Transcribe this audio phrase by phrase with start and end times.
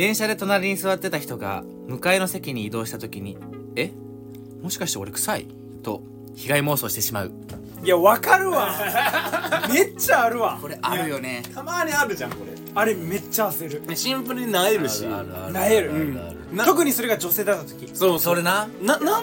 [0.00, 3.36] 電車で隣に座ってた人が向かいの席に移動した時に
[3.76, 3.92] 「え？
[4.62, 5.46] もしかして俺臭い?」
[5.84, 6.00] と
[6.34, 7.32] 被害妄想してしまう。
[7.84, 8.70] いやわかるわ。
[9.70, 10.58] めっちゃあるわ。
[10.58, 11.42] これあるよね。
[11.54, 12.52] たまにあるじゃんこれ。
[12.74, 13.86] あれめっちゃ焦る。
[13.86, 15.02] ねシンプルになえるし。
[15.52, 16.16] なえる。
[16.64, 17.90] 特にそれが女性だった時。
[17.92, 18.66] そうそそれな？
[18.80, 19.22] ななん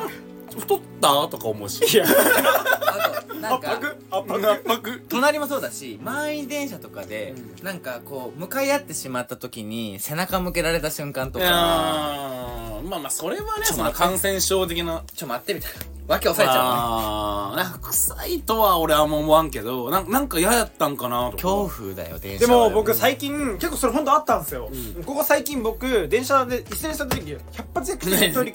[0.60, 1.28] 太った？
[1.28, 1.92] とか思うし。
[1.92, 2.06] いや。
[2.08, 5.06] あ となんか圧迫圧迫。
[5.10, 15.04] 隣もそうだし満員電車とかで、なんかこう向かい合ってしまった時に背中向けられた瞬間といかまあまあそれはねその感染症的な。
[15.16, 16.72] ちょ待ってみたいな訳押さえちゃうね。
[16.80, 21.44] あーなんか臭いとは俺あんま思わんけどなんなんか嫌やったんかなとか。
[21.44, 22.54] 恐怖だよ電車で。
[22.54, 24.70] はも僕最近結構それ本当あったんですよ、
[25.06, 27.40] ここ最近僕電車で椅子に座った時100
[27.74, 28.02] 発やね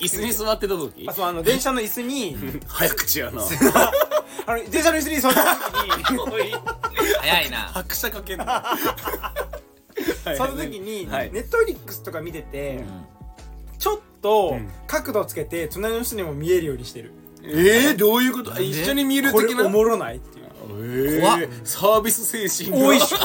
[0.00, 2.36] 椅子に座ってた時あそうあの電車の椅子に。
[2.66, 3.42] 早口やな。
[4.46, 6.54] あの電車の椅子に座った時に
[7.20, 7.58] 早いな。
[7.58, 8.64] 拍車かけんな。
[10.36, 11.32] その時に、はい。
[11.32, 12.82] ネットフリックスとか見てて、
[13.78, 14.68] ちょっとん。
[14.86, 17.12] 角度つけて隣の人にも見えるようにしてる
[17.44, 18.62] えー、どういうこと？
[18.62, 20.44] 一緒に見るこれ的なおもろないっていう。
[20.44, 21.40] えー怖っ。
[21.64, 22.86] サービス精神が。
[22.88, 23.18] 多いっしょ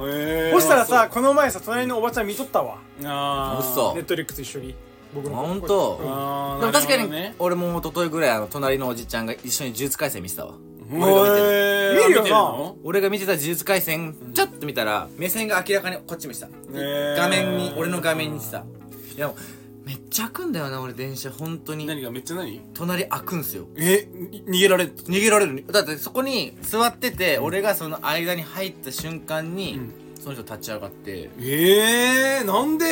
[0.00, 0.54] えー。
[0.54, 2.78] そしたらさこの前さ隣のおばちゃん見とったわ。
[3.04, 3.72] あー。
[3.72, 4.74] 嘘ネットフリックス一緒に。
[5.14, 10.54] 僕のほんとあーでも確かに俺も一昨日ぐらいあの隣のおじちゃんが一緒に呪術廻戦見てたわ。
[10.86, 11.06] 見て
[12.08, 12.74] るよな。
[12.82, 16.48] 俺が見てた呪術廻戦ちょっと見たら目線が明らかにこっち見てた。
[16.48, 17.16] ー。
[17.16, 18.64] 画面に俺の画面にしてた。
[19.16, 19.36] いやもう
[19.84, 21.86] めっちゃ開くんだよな俺電車本当に。
[21.86, 22.60] 何がめっちゃ何？
[22.72, 23.66] 隣開くんすよ。
[23.76, 24.08] え？
[24.12, 25.64] に逃げられん逃げられる。
[25.70, 29.92] だってそこに座ってて俺がその間に入った瞬間に、ん。
[30.18, 31.30] その人立ち上がって。
[31.38, 32.86] えー、なんで？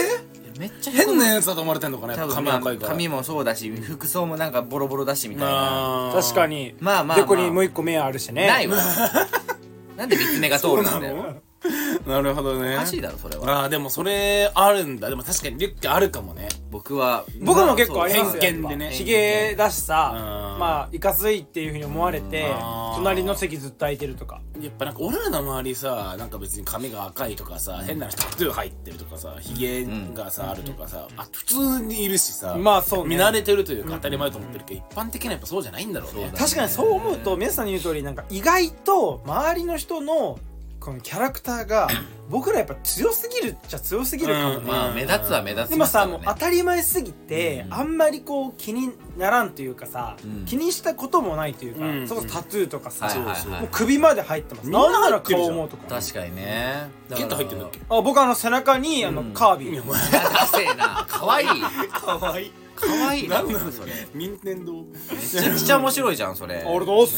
[0.59, 2.15] めっちゃ変なやつだと思われてんのかな？
[2.15, 6.12] 多分まあ髪もそうだし服装もなんかボロボロだしみたいな。
[6.15, 6.75] 確かに。
[6.79, 7.17] まあまあまあ。
[7.17, 8.47] でこにもう一個目あるしね。
[8.47, 8.77] ないわ。
[9.97, 11.43] なんで三つ目が通るなんだよ
[12.07, 12.77] なるほどね。
[12.77, 13.61] おかしいだろそれは。
[13.61, 15.09] ああでもそれあるんだ。
[15.09, 16.49] でも確かにリュッケあるかもね。
[16.71, 20.12] 僕は僕も結構ありますよ偏見でねひげだしさ
[20.55, 20.59] うん。
[20.59, 22.53] まあいかついっていうふうに思われて
[22.95, 24.41] 隣の席ずっと空いてるとか。
[24.61, 33.17] やっぱなんか俺らの周りさなんか別に髪が赤いとかさ、変な人タトゥー入ってるとかさひげがさ、あるとかさあ普通にいるしさまあそうね。
[33.17, 36.22] 見慣れてるというか当たり前と思ってるけど、一般的にはやっぱそうじゃないんだろうね。
[36.22, 40.39] そうだ確かにそう思うと皆さんに言う通りなんか意外と周りの人の
[40.82, 41.88] このキャラクターが
[42.28, 47.75] 僕らやっぱ強すぎるっちゃ強すぎるかもうんねまあ目立つは目立つでもさもう当たり前すぎてうん。
[47.75, 50.44] あんまりこう気にならんというかさうん。
[50.47, 52.09] 気にしたこともないというかうん。
[52.09, 54.66] そこそタトゥーとかさもう首まで入ってます。
[54.66, 56.00] みんななんなら顔もとか。
[56.00, 56.88] 確かにね。
[57.15, 57.81] ケント入ってんだっけ？
[57.88, 59.32] あ僕あの背中にあのうん。
[59.34, 59.71] カービィ。
[59.72, 61.04] いやお前ダセえな。
[61.09, 61.48] かわいい。
[61.92, 63.25] かわいいかわい。
[63.25, 63.93] いなんなのそれ。
[64.15, 64.72] 任天堂。
[64.72, 64.82] め
[65.20, 66.62] ちゃくちゃ面白いじゃんそれ。
[66.66, 67.15] あ俺どうす。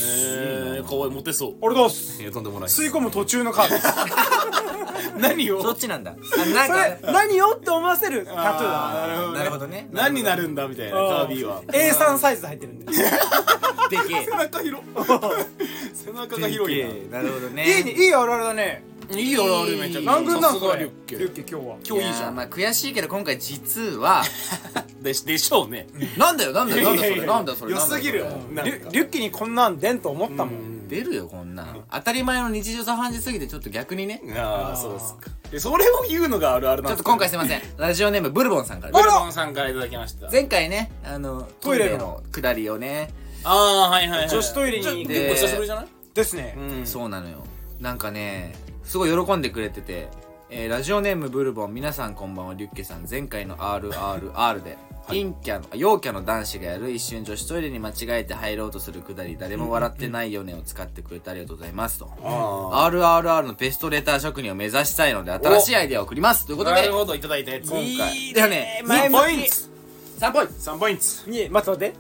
[0.77, 1.55] えー、かわいいモテそう。
[1.61, 2.23] 俺どうす。
[2.23, 2.69] いやとんでもない。
[2.69, 4.55] 吸い込む途中のカービィ
[5.19, 5.63] 何を？
[5.63, 6.13] そっちなんだ。
[6.13, 9.89] あなんそれか何よって思わせるタトゥーあーだなるほどね。
[9.93, 11.63] 何になるんだみたいなカービィは。
[11.69, 13.03] A3 サイズで入ってるんででけ
[14.15, 14.25] え。
[14.27, 14.83] 背中広
[15.95, 17.21] 背中が広いな。
[17.21, 17.79] るほどね。
[17.79, 20.13] いいねいいあるあるだねいいよあれめちゃくちゃ。
[20.13, 20.79] 何軍なんさすそれ？
[20.81, 21.17] リュッケ。
[21.17, 21.77] ュッケ今日は。
[21.89, 22.27] 今日いいじゃん。
[22.27, 24.23] やまあ悔しいけど今回実は
[25.03, 25.87] でしでしょうね。
[26.17, 27.27] なんだよなんだよなんだよそれ？
[27.27, 27.73] なんだよそれ？
[27.73, 30.89] 良すぎるよリュリュッケにこんなん出んと思ったもん。
[30.89, 31.85] 出るよこんなん。
[31.91, 34.23] 当たり前の日常茶飯事すぎてちょっと逆にね。
[34.37, 35.31] ああそうっすか。
[35.51, 37.63] でそれを言うのがあるあるなんちょっと今回すいません。
[37.77, 38.93] ラジオネームブルボンさんから。
[38.93, 39.71] ブルボンさんから。
[39.71, 40.31] いただきました。
[40.31, 42.05] 前回ねあのトイレトイレの。
[42.07, 43.11] の下りをね。
[43.45, 45.87] ああはいはいはい女子トイレにちょ結構久しぶりじゃない？
[46.15, 46.55] ですね。
[46.57, 46.87] うん。
[46.87, 47.39] そうなのよ。
[47.81, 48.55] なんかね
[48.85, 50.09] すごい喜んでくれてて、
[50.51, 54.77] えーラジオネームブルボン皆さんこんばんはリュッケさん前回の RRR で
[55.09, 62.11] 陰キャの陽キャの男子がやる一瞬女子トイレに間違えて入ろうとするくだり誰も笑ってないよねを使ってくれてありがとうございますと。
[62.23, 66.47] あ RRR のベストレター職人を目指したいので新しいアイデアを送ります。
[66.47, 67.65] というあことでなるほどいただいたやつ。
[67.71, 68.35] 今回いいね。
[68.35, 69.47] ではね前ポイント。
[70.21, 70.53] 3ポイント。
[70.55, 71.31] 3ポイント。
[71.31, 71.93] に待って待っ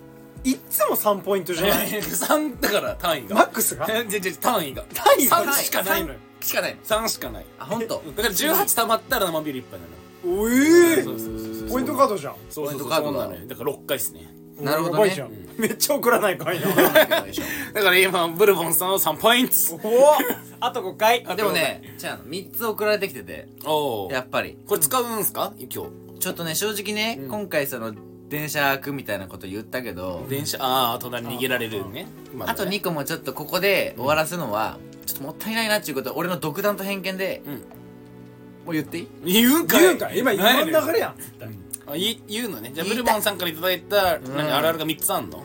[0.45, 1.89] ていっつも3ポイントじゃない。
[2.01, 3.34] 3だから単位が。
[3.37, 3.87] マックスが？
[3.91, 4.83] えじゃじゃ単位が。
[4.95, 6.77] 単位が？3しかないのよしかない。
[6.84, 7.47] 3しかない。
[7.59, 8.03] あ本当？
[8.16, 9.95] だから18溜まったら生ビール1杯なの。
[10.42, 11.68] おえそうそうそうそう。
[11.71, 12.34] ポイントカードじゃん。
[12.51, 12.89] そうそうそう。
[12.89, 13.47] ポイントカードだそうなのよ。
[13.48, 14.34] だから6回っすね。
[14.60, 15.01] なるほどね。
[15.01, 15.30] やばいじゃん。
[15.59, 16.66] めっちゃ送らないかいな。
[16.72, 19.54] だから今ブルボンさんは3ポイント。
[19.83, 19.91] おお。
[20.60, 21.24] あと5回。
[21.36, 23.48] でもねじゃあ3つ送られてきてて。
[23.65, 24.57] おおやっぱり。
[24.66, 25.53] これ使うんすか？
[25.59, 25.91] 今日。
[26.21, 27.92] ちょっとね正直ね、今回その
[28.34, 32.09] 電車開くみたいなこと言ったけど、電車ああ隣に逃げられるね。
[32.41, 37.53] あとね2個もちょっとここで終わらすのは、ちょっともったいないなっていうことで俺の独断と偏見で、うん。
[37.53, 37.60] も
[38.69, 39.09] う言っていい？
[39.25, 39.83] 言うんかい。
[39.83, 40.19] 言うんかい。
[40.19, 41.16] 今今何の流れやん。
[41.16, 41.48] 絶対
[41.86, 42.72] あ言言うのね。
[42.75, 44.22] じゃあブルボンさんからいただいたある
[44.66, 45.45] あるが3つあんの？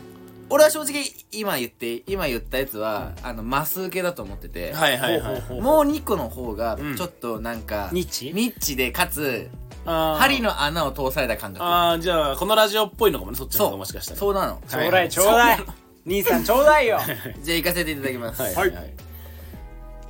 [0.49, 2.03] 俺は正直今言っていい？
[2.07, 6.95] 今言ったやつは、あのマス受けだと思ってて、はいはいはいほうほうほうもう2個の方がうん。
[6.95, 8.33] ちょっとなんか、ニッチ？
[8.33, 9.47] ニッチでかつ
[9.85, 11.63] 針の穴を通された感覚。
[11.63, 13.71] ああじゃあこのラジオっぽいのかもねそっちの方そう。
[13.71, 14.17] がもしかしたら。
[14.17, 14.61] そうなの。
[14.67, 15.65] ちょうだいちょうだい。
[16.05, 16.99] 兄さんちょうだいよ。
[17.41, 18.55] じゃあ行かせていただきます、はい。
[18.55, 18.93] はいはい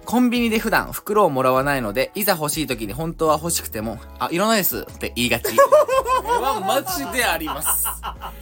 [0.10, 5.56] コンビニで普段袋をもらわないのでいざ欲しい時に本当は欲しくても「あいらないです」って言いがち。
[5.56, 5.62] こ
[6.24, 7.86] れはマジであります。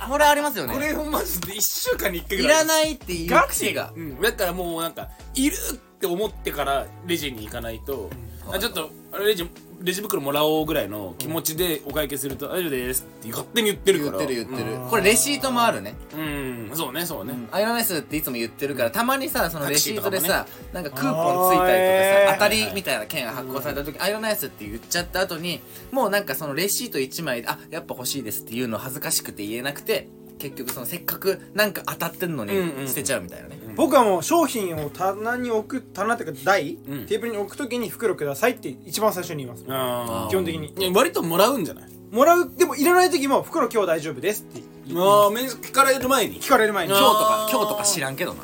[0.09, 0.73] これありますよね。
[0.73, 3.91] これをマジで1週間に1回いぐらいらないって言う癖が。
[3.93, 8.09] うん、だからもうなんかいるって思ってからレジに行かないと、
[8.49, 14.23] あちょっとあれレジレジ袋もらおうぐらいの気持ちでお会計すると「大丈夫です」って勝手に言ってる言から。
[14.23, 14.77] ってる言ってる。
[14.89, 15.95] これレシートもあるね。
[16.15, 30.07] うんそうねそうね、あいらないっすっていつも言ってるからたまにさそのレシートでタさ、なんかクーポンついたりとかさ、当たりみたいな券が発行された時、あいらないっすって言っちゃった後にもうなんかそのレシート1枚であやっぱ欲しいですっていうの恥ずかしくて言えなくて
[30.37, 37.05] 結局そのせっかくなんか当たってんのに捨てちゃうみたいなね、僕はもう商品を棚に置く棚っていうか台、うん。
[37.07, 39.65] テーブルに置くときに袋くださいって一番最初に言います。
[39.67, 40.73] あ基本的に。
[40.73, 41.89] ーいや割ともらうんじゃない？
[42.11, 44.61] もらうでもいらない時も袋今日大丈夫ですって
[44.95, 46.39] ああ面聞かれる前に？
[46.41, 46.93] 聞かれる前に。
[46.93, 48.43] あ今日とか今日とか知らんけどな。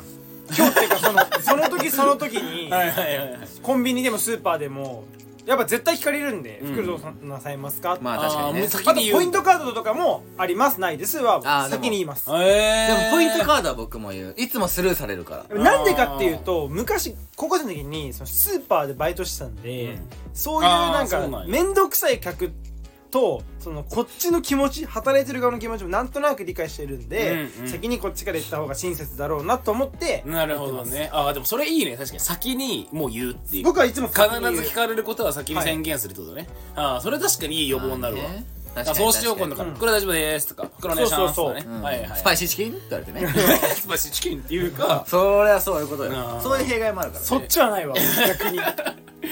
[0.56, 3.38] 今日っていうかそのその時その時に はいはいはいはい。
[3.62, 5.04] コンビニでもスーパーでも
[5.46, 8.62] やっぱ絶対聞かれるんでうん袋どうなさいますか、まあ確かにね。
[8.64, 9.16] あ先あとに言う。
[9.16, 10.80] ポイントカードとかもあります。
[10.80, 11.82] ないですはあーでも。
[11.82, 12.30] 先に言います。
[12.32, 14.34] えでもポイントカードは僕も言う。
[14.38, 15.58] いつもスルーされるから。
[15.62, 19.98] なんでかっていうと昔高校生の時にそのスーパーでバイトしてたんで、うん。
[20.32, 21.48] そういうなんかあーそうなんや。
[21.48, 22.52] 面倒くさい客
[23.14, 27.68] とそのこっちの気持ち働いてる側の気持ちもなんとなく理解してるんで、うんうん。
[27.68, 31.10] 先にこっちから言った方が親切だろうなと思ってなるほどね。
[31.12, 31.96] ああでもそれいいね。
[31.96, 32.20] 確かに。
[32.20, 33.64] 先にもう言うっていう。
[33.64, 34.26] 僕はいつも必ず
[34.68, 40.48] 聞かれることは先に宣言するってことね、ああそれ確かにいい予防になるわ、まあねあ確かにそうしよう今度から、うんこれ大丈夫です。
[40.48, 41.54] とかこれお願いしますそう。
[41.54, 41.82] そうそうとかね、うん。
[41.82, 42.72] はいはいスパイシーチキン？
[42.72, 43.26] って言われてね。
[43.74, 45.04] スパイシーチキンっていうか。
[45.08, 46.40] そりゃそういうことよ。
[46.42, 47.26] そういう弊害もあるからね。
[47.26, 47.94] そっちはないわ
[48.26, 48.56] 逆に。
[48.56, 48.60] い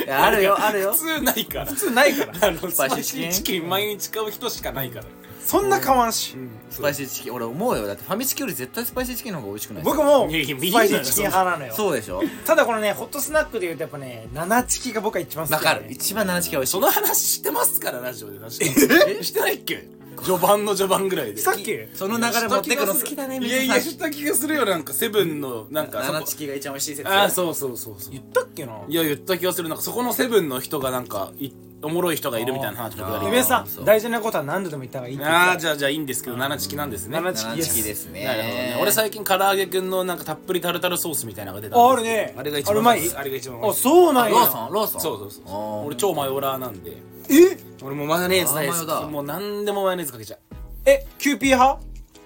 [0.06, 0.92] やあるよあるよ。
[0.92, 1.66] 普通ないから。
[1.66, 2.48] 普通ないから。
[2.48, 3.32] あのスパイパイシーチキン？
[3.32, 5.04] シーチキン毎日買う人しかないから
[5.46, 6.34] そんな変わんし、
[6.70, 7.86] スパイシーチキン俺思うよ。
[7.86, 11.74] だってファミチキより絶対スパイシーチキンの方が美味しくない僕もいやいやスパイシーチキン派なのよ。
[11.74, 12.22] そうでしょ？
[12.46, 18.64] ただこのねホットスナックでいうとやっぱね七チキが僕は一番好きわかる一番七チキ美味しいその話してますからラジオで確か
[19.10, 19.22] にえ？
[19.22, 19.86] してないっけ？
[20.22, 21.40] 序盤の序盤ぐらいで。
[21.40, 27.08] さっきその流れ持ってくの好きだねいやいやした気がするよなんかセブンのなんか七チキが一番美味しい説。
[27.08, 28.12] ああそうそうそうそう。
[28.12, 28.78] 言ったっけな？
[28.88, 29.68] いや言った気がする。
[29.68, 31.50] なんかそこのセブンの人がなんかい
[31.82, 35.50] おもろい人がいるみたいな話僕があー夢さん大事なことは何度でも言った方がいいって言ってた。
[35.50, 37.20] ああじゃあじゃあいいんですけど七チキなんですね。
[37.20, 38.24] 七七チキですね。
[38.24, 38.78] なるほどね。
[38.80, 42.34] 俺最近からあげクンのなんかたっぷりタルタルソースみたいなのが出たんですああるね。
[42.36, 43.16] あれが一番あれうまい？
[43.16, 43.70] あれが一番うまい。
[43.70, 44.30] あそうなんや。
[44.32, 44.72] ローソン？
[44.72, 45.00] ローソン？
[45.00, 45.40] そうそうそ
[45.82, 46.92] う俺超マヨラーなんで。
[47.30, 47.58] え？
[47.82, 49.10] 俺もうマヨネーズ大好き。
[49.10, 50.38] もう何でもマヨネーズかけちゃう。
[50.86, 51.80] えキューピー派？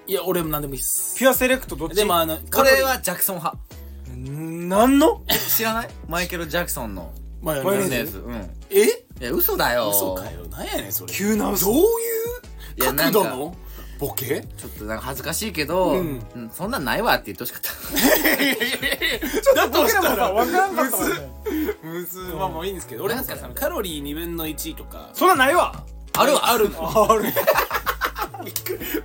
[0.08, 1.18] いや俺も何でもいいっす。
[1.18, 1.96] ピュアセレクトどっち？
[1.96, 3.58] でもあのこれはジャクソン派。
[4.14, 4.68] ん？
[4.68, 5.22] なんの？
[5.48, 5.88] 知らない？
[6.08, 7.12] マイケル・ジャクソンの
[7.42, 8.18] マヨネーズ。
[8.18, 8.34] うん。
[8.70, 9.05] え？
[9.20, 9.90] いや嘘だよ。
[9.90, 10.46] 嘘かよ。
[10.46, 11.12] なんやねんそれ。
[11.12, 11.66] 急な嘘。
[11.66, 11.84] どういう
[12.82, 13.56] いやなんか角度の
[13.98, 14.46] ボケ？
[14.58, 16.22] ちょっとなんか恥ずかしいけど、うん。
[16.34, 17.62] うんそんなんないわって言ってほしかっ
[19.54, 19.54] た。
[19.54, 21.16] だとした僕らもさら分からんかったもんね
[21.82, 22.18] むず。
[22.34, 25.08] まあもういいんですけど俺なんかそのカロリー2分の1とか。
[25.14, 25.84] そんなんないわ。
[26.18, 26.50] あるわ。
[26.50, 26.70] ある。
[26.76, 27.24] ある。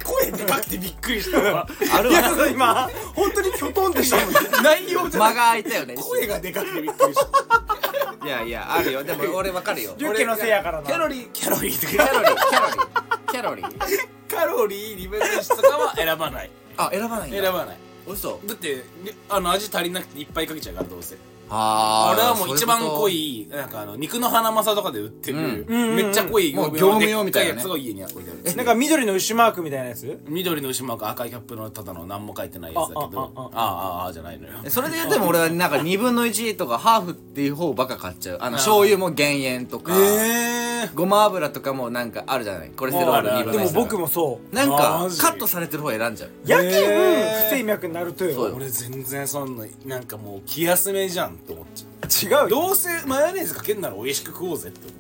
[0.04, 1.68] 声でかくてびっくりしたわ。
[1.82, 2.20] いあるわ。
[2.20, 5.96] や今本当にキョトンってしたもん内容じゃ間なが空いたよね。
[5.96, 7.91] く声がでかくてびっくりした
[8.24, 9.04] いやいやあるよ。
[9.04, 9.96] でも俺わかるよ。
[10.00, 10.88] リュッケのせいやからな。
[10.88, 11.82] キャロリーキャロリー。
[11.82, 12.36] とキャかロリー。
[12.50, 13.32] キャロリー。
[13.32, 14.22] キャロリー。
[14.28, 16.52] カロリー2分の1とかは選ばない。
[16.78, 17.42] あ選ばないんだ。
[17.44, 17.78] 選ばない。
[18.08, 18.40] 嘘。
[18.46, 21.16] だってりあの味足りなくていっぱいかけちゃうからどうせ
[21.54, 25.96] ああれはもう一番濃いいなんかあの肉のハナマサとかで売ってる、うん。
[25.96, 30.20] めっちゃ濃いもう業務用みたいなやつが家に置いてあるなんか緑の牛マークみたいなやつ？
[30.28, 33.32] 緑の牛マーク赤いキャップのただの何も書いてないやつだけど。
[33.36, 34.02] ああああ。
[34.02, 34.54] あああじゃないのよ。
[34.70, 38.38] それで言っても俺はなんか2分の1とかハーフっていう方ばっか買っちゃう。
[38.40, 39.94] あの醤油も減塩とか。
[39.98, 42.70] えごま油とかもなんかあるじゃない？
[42.70, 44.56] コレステロール2分の1でも僕もそう。
[44.56, 46.30] なんあかカットされてる方選んじゃう。
[46.46, 48.52] やけん不整脈になるとよ。
[48.56, 52.44] 俺全然そんななんかもう気休めじゃんって思っちゃう。
[52.44, 52.50] 違うよ。
[52.50, 54.92] どうせマヨネーズかけんなら美味しく食おうぜって思う。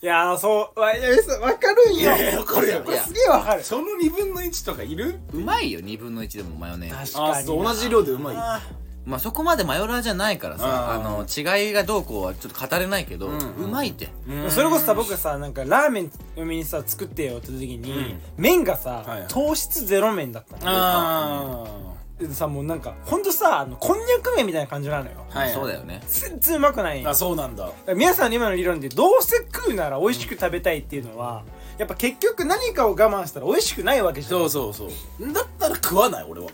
[0.00, 0.80] いやーそう。
[0.80, 2.00] わいや嘘わかるんよ。
[2.00, 3.64] いやいやわかるよこれすげえわかる。
[3.64, 5.18] その2分の1とかいる？
[5.32, 7.20] うまいよ2分の1でもマヨネーズ。
[7.20, 8.60] あそう同じ量でうまいあ
[9.06, 13.70] まあそこまでマヨラーじゃないからさああの違いがどうこうはちょっと語れないけど、うん。
[13.72, 14.10] まいって。
[14.28, 18.20] ーそれこそさ僕さなんかラーメン嫁にさ作ってよって時に、うん。
[18.36, 19.28] 麺がさ、はいはい。
[19.28, 20.60] 糖質ゼロ麺だったの。
[20.64, 21.87] あで
[22.32, 25.24] さもうなんかほんとさあのこんにゃく麺みたいな感じなのよ。
[25.32, 25.52] あはい。
[25.52, 26.00] そうだよね。
[26.06, 27.06] 全然うまくない。
[27.06, 27.70] あそうなんだ。
[27.94, 31.44] 皆さんの今の理論でどうせ食うなら美味しく食べたいっていうのは
[31.78, 34.30] やっぱ結局何かを我慢したら美味しくないわけじゃん。
[34.30, 35.32] そうそうそう。
[35.32, 36.48] だったら食わない俺は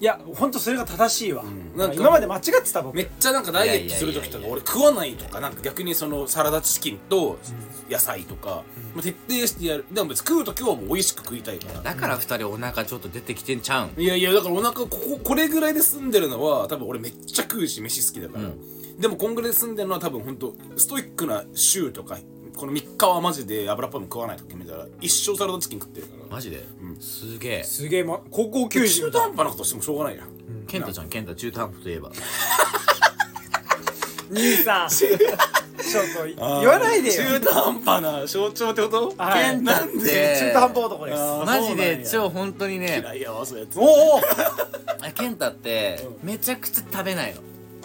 [0.00, 1.76] いやほんとそれが正しいわ、ん。
[1.76, 2.94] なんか今まで間違ってた僕。
[2.94, 7.38] めっちゃなんかダイエットする時とか俺食わないとかなんか逆にそのサラダチキンと
[7.90, 8.62] 野菜とか、
[8.94, 9.84] もう徹底してやる。
[9.92, 11.72] でも別に食う時はもう美味しく食いたいか。
[11.74, 14.02] らだから二人お腹ちょっと出てきてんちゃうん。
[14.02, 18.48] いやいやだからお腹こここれぐらいで済んでるのは多分俺めっちゃ食うし飯好きだから、
[18.98, 22.18] でもこんぐらいで済んでるのは多分本当ストイックな週とか
[22.60, 26.34] この3日はマジで油っぽいもん食わないと決めたら一生サラダチキン食ってるから。
[26.36, 26.62] マジで、
[27.00, 27.64] すげえ。
[27.64, 30.28] すげえ、ま、高校球児中途半端なことしてもしょうがないじゃん
[30.66, 32.10] ケンタちゃんケンタ中途半端といえば。
[34.30, 34.88] 兄さん。
[34.92, 35.14] ちょっ
[36.14, 37.30] と言わないでよ。
[37.30, 39.14] 中途半端な象徴ってこと？
[39.16, 39.44] はい。
[39.44, 40.36] ケンタって。
[40.38, 41.18] 中途半端男です。
[41.46, 42.98] マジで超本当にね。
[43.02, 43.78] 嫌いやわそうやつ。
[43.78, 44.20] おお
[45.16, 47.40] ケンタってめちゃくちゃ食べないの。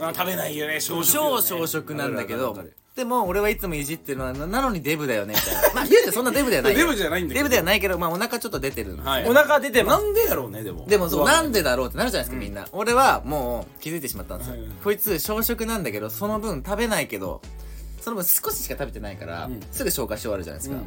[0.06, 1.42] あ食べないよね小食ね。
[1.42, 2.54] 小食なんだけど
[2.96, 5.62] でも俺はいつもいじってるのはななのにデブだよねみたいな。
[5.76, 6.74] まあ言うてそんなデブではない。
[6.74, 7.44] よデブじゃないんだけど。
[7.44, 9.04] デブではないけどまあお腹ちょっと出てるの。
[9.04, 9.30] はい。
[9.30, 10.04] お腹出てます。
[10.04, 10.86] なんでやろうねでも。
[10.88, 12.66] でもそうなんででだろうってなるじゃないですかみんな。
[12.72, 14.54] 俺はもう気づいてしまったんですよ。
[14.54, 17.42] はいはいこいつ小食なんだけどその分食べないけど
[18.02, 19.60] その分少ししか食べてないからん。
[19.74, 20.82] すぐ消化し終わるじゃないですか。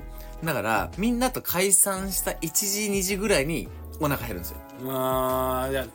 [0.45, 3.69] だからみんなと解散した1時2時ぐらいに
[4.01, 5.87] お腹減るんですよあーじゃあ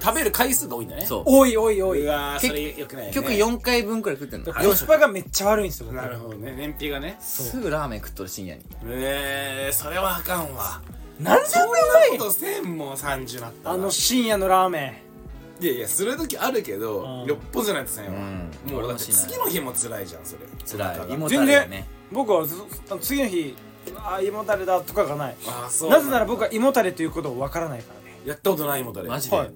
[0.00, 1.06] 食べる回数が多いんだね。
[1.06, 1.22] そう。
[1.26, 2.00] おいおいおい。
[2.00, 3.14] 結うわーそれよくないよね。
[3.14, 4.52] 結局4回分くらい食ってんの。
[4.52, 5.96] コスパがめっちゃ悪いんですよ僕。
[5.96, 6.52] なるほどね。
[6.52, 7.16] 燃費がね。
[7.20, 8.64] すぐラーメン食っとる深夜に。
[8.84, 10.80] えー、それはあかんわ。
[11.20, 11.68] なんでそんな
[12.10, 15.02] ことせんもん30なったらあの深夜のラーメ
[15.60, 17.26] いやいやする時あるけどうん。
[17.26, 18.12] よっぽどじゃないとせんわ。
[18.12, 18.72] うん。
[18.72, 20.42] もうだって次の日も辛いじゃんそれ。
[20.64, 21.14] 辛い。
[21.14, 21.86] 胃ももたれがね。
[22.12, 22.54] ン僕はず
[22.90, 23.56] あの次の日
[23.96, 25.36] あ胃もたれだとかがない。
[25.46, 27.94] あーそうなぜなら僕は胃もたれということをわからないから。
[27.94, 27.97] ね
[28.28, 29.08] やったことないもたれ。
[29.08, 29.50] マジで、はい。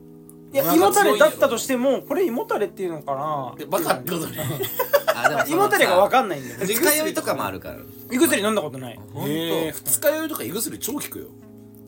[0.52, 3.54] いや胃もたれだったとしてもこれ胃もたれっていうのかな？
[3.58, 4.38] でバカってことね
[5.14, 7.76] あでも胃もたれがわんかんないんだよ二日酔いとかもあるから。
[8.10, 9.00] 胃薬飲んだことない。
[9.14, 11.26] 二日酔いとか胃薬超効くよ。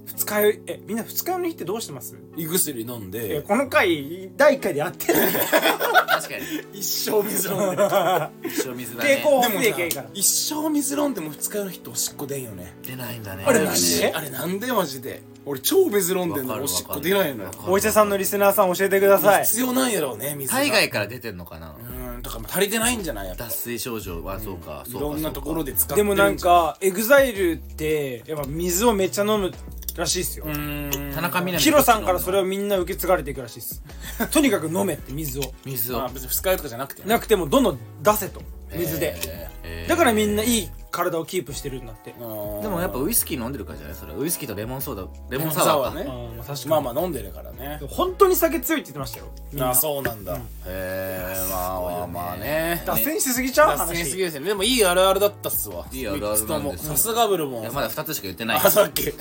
[0.06, 0.60] 二日酔い？
[0.66, 2.16] えみんな二日酔いの日ってどうしてます？
[2.36, 5.18] 胃薬飲んえでこの回第1回でやってる。
[5.20, 6.44] 確かに。
[6.80, 7.82] 一生水飲んで
[8.48, 9.16] 一生水だね。
[9.16, 10.08] 蛍光でも補正いいから。
[10.14, 12.74] 一生水飲んでも二日酔いの日っておしっこ出んよね。
[12.82, 13.44] 出ないんだね。
[13.46, 15.22] あれママジであれなんでマジで？
[15.46, 17.50] 俺超水飲んでおしっこ出ないのよ。
[17.66, 19.44] お医者さんのリスナーさん教えてください。
[19.44, 20.58] 必要なんやろうね水が。
[20.58, 21.74] 海外から出てんのかな。
[21.78, 23.44] うんとか足りてないんじゃないやっぱ。
[23.44, 24.24] 脱水症状。
[24.24, 29.52] はそうか、いそうかろんなところで使ってでもなんるかエグザイルってやっぱ水をめっちゃ飲む
[29.96, 30.46] らしいっすよ。
[30.46, 31.14] うーん。
[31.14, 33.82] 田中みな実ヒロさんからそれをみんな受け継がれていくらしいっす。
[34.32, 35.42] とにかく飲めって水を。
[35.64, 35.98] 水を。
[35.98, 37.08] まあ別に二日酔いとかじゃなくてね。
[37.08, 38.40] なくてもどんどん出せと。
[38.72, 39.16] 水で。
[39.62, 39.88] えー。
[39.88, 42.12] だからみんないい体をキープしてるんだって。
[42.12, 43.96] でもやっぱウイスキー飲んでるからじゃない？
[43.96, 45.06] それウイスキーとレモンソーダ。
[45.28, 46.00] レモンサワーか。
[46.00, 46.06] サワーね。
[46.08, 46.68] あーまあ確かに。
[46.70, 47.80] まあまあ飲んでるからね。
[47.88, 49.26] 本当に酒強いって言ってましたよ。
[49.52, 50.34] みんなああそうなんだ。
[50.36, 52.82] へえまあまあまあね。
[52.86, 53.78] 脱線しすぎちゃう？
[53.78, 55.86] 脱線しすぎ話ですねでもいいあるあるだったっすわ。
[55.92, 56.46] いいあるあるなんです。
[56.46, 56.76] 三つとも。
[56.76, 58.56] さすがブルボンまだ2つしか言ってない。
[58.58, 59.12] あさっき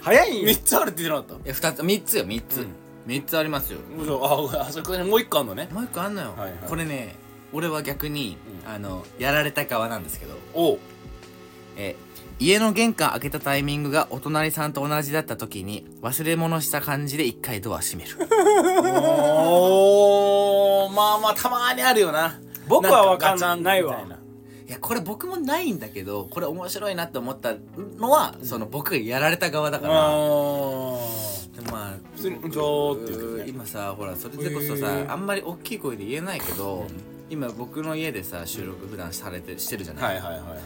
[0.00, 0.48] 早いんよ。
[0.48, 2.26] 3つあるって言ってなかっいや2つ3つよ。
[2.26, 2.66] 3つ、
[3.06, 3.78] 三つありますよ。
[4.06, 5.68] たああそこにもう一個あんのね。
[5.72, 6.58] もう一個あんのよ、はいはい。
[6.68, 7.16] これね
[7.52, 10.34] 俺は逆に、あのやられた側なんですけど。
[10.54, 10.78] おう
[11.78, 11.96] え
[12.40, 18.16] 家の玄関開けたタイミングがお隣さんと同じだった時に忘れ物した感じで一回ドア閉める。
[19.46, 22.40] おーまあまあたまーにあるよな。
[22.68, 24.04] 僕はわかんガチャンないわい
[24.68, 27.54] いやこれ僕もないんだけどこれ面白いなって思った
[27.96, 30.98] のは、その僕がやられた側だから、あでも
[31.72, 33.44] まあ普通に「じゃー」って言うね。
[33.48, 35.10] 今さほらそれでこそさ、へー。
[35.10, 36.86] あんまり大きい声で言えないけど、
[37.30, 40.58] 今僕の家でさ収録普段されてしてるじゃない、はいはいはいはい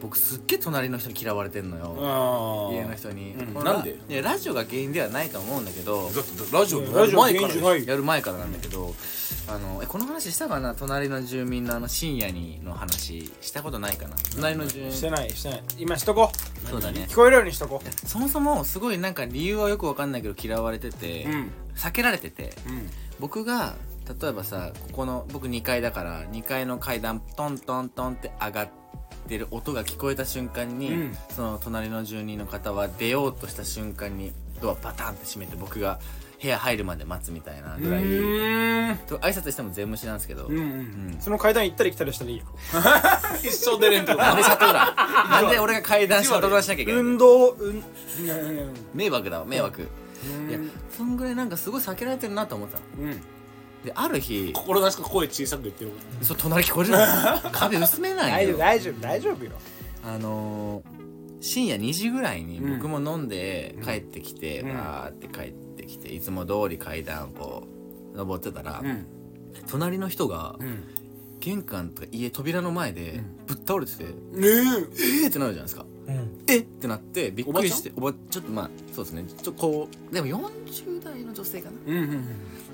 [0.00, 3.64] 僕すっげえ隣の人に嫌われてんのよ、家の人に、うん。
[3.64, 3.98] なんで？
[4.08, 8.94] いやラジオが原因ではないと思うんだけどだってラジオラジオ前からやる前からなんだけど
[9.48, 10.74] あのえこの話したかな？
[10.74, 14.14] 隣の住民のあの深夜にの話したことないかな？
[14.34, 14.92] 隣の住民。
[14.92, 15.62] してないしてない。
[15.78, 16.30] 今しとこ
[16.70, 17.06] そうだね。
[17.08, 21.50] 聞こえるようにしとこそもそもすごいなんか理由はよくわかんないけど嫌われてて、うん。
[21.74, 22.88] 避けられててうん。
[23.18, 23.74] 僕が
[24.20, 28.72] 例えばさここの僕2階だから2階の階段トントントンって上がって
[29.38, 31.16] る音が聞こえた瞬間に、うん。
[31.34, 35.98] その隣の住人の方は出ようとした瞬間にドアバタンって閉めて僕が
[36.40, 40.66] 部屋入るまで待つみたいなぐらい、うんと挨拶しても全無視なんですけど、うんううん。
[41.10, 42.44] んその階段行ったり来たりしたらいいよ。
[43.42, 47.08] 一生出れんとなんでシャトーラーなんで俺が階段シャトーラーしなきゃいけないの？
[47.10, 47.82] 運動うん
[48.94, 49.88] 迷惑だわ迷惑、
[50.46, 50.50] うん。
[50.50, 50.58] いや
[50.96, 53.08] そんぐらいなんかすごい避けられてるなと思ってたの。
[53.10, 53.20] うん
[53.84, 55.92] である日心なしか声小さく言ってる。
[56.22, 56.98] そう隣聞こえるの
[57.52, 58.56] 壁薄めないよ。
[58.58, 59.50] 大丈夫大丈夫大丈夫よ。
[60.04, 60.98] あのー
[61.40, 62.78] 深夜2時ぐらいにうん。
[62.78, 64.70] 僕も飲んで帰ってきて、うん。
[64.70, 67.68] わーって帰ってきていつも通り階段をこ
[68.12, 69.06] う登ってたら、うん。
[69.68, 70.82] 隣の人がうん。
[71.40, 75.86] 玄関とか家扉の前でぶっ倒れてて、ねえーってなるじゃないですか。
[76.08, 76.44] うん。
[76.48, 79.24] えってなってびっくりしておばちょっとまあそうですね。
[79.28, 81.76] ちょっとこうでも40代の女性かな。
[81.86, 82.10] うんうん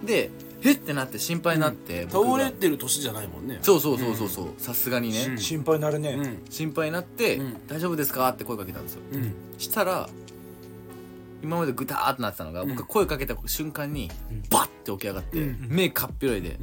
[0.00, 0.06] うん。
[0.06, 0.30] で
[0.64, 0.72] え？
[0.72, 2.32] ってなって心配になって、僕が。
[2.38, 3.58] 倒れてる年じゃないもんね。
[3.62, 4.48] そうそうそうそうそう。
[4.58, 5.38] さすがにね、うん。
[5.38, 6.42] 心配になるね、うん。
[6.50, 7.66] 心配になって、うん。
[7.66, 9.02] 大丈夫ですか?」って声かけたんですよ。
[9.12, 9.34] うん。
[9.58, 10.08] したら
[11.42, 12.68] 今までグターってなってたのが、うん。
[12.70, 14.42] 僕が声かけた瞬間にうん。
[14.50, 15.66] バッて起き上がって、うん。
[15.68, 16.58] 目かっぴろいで、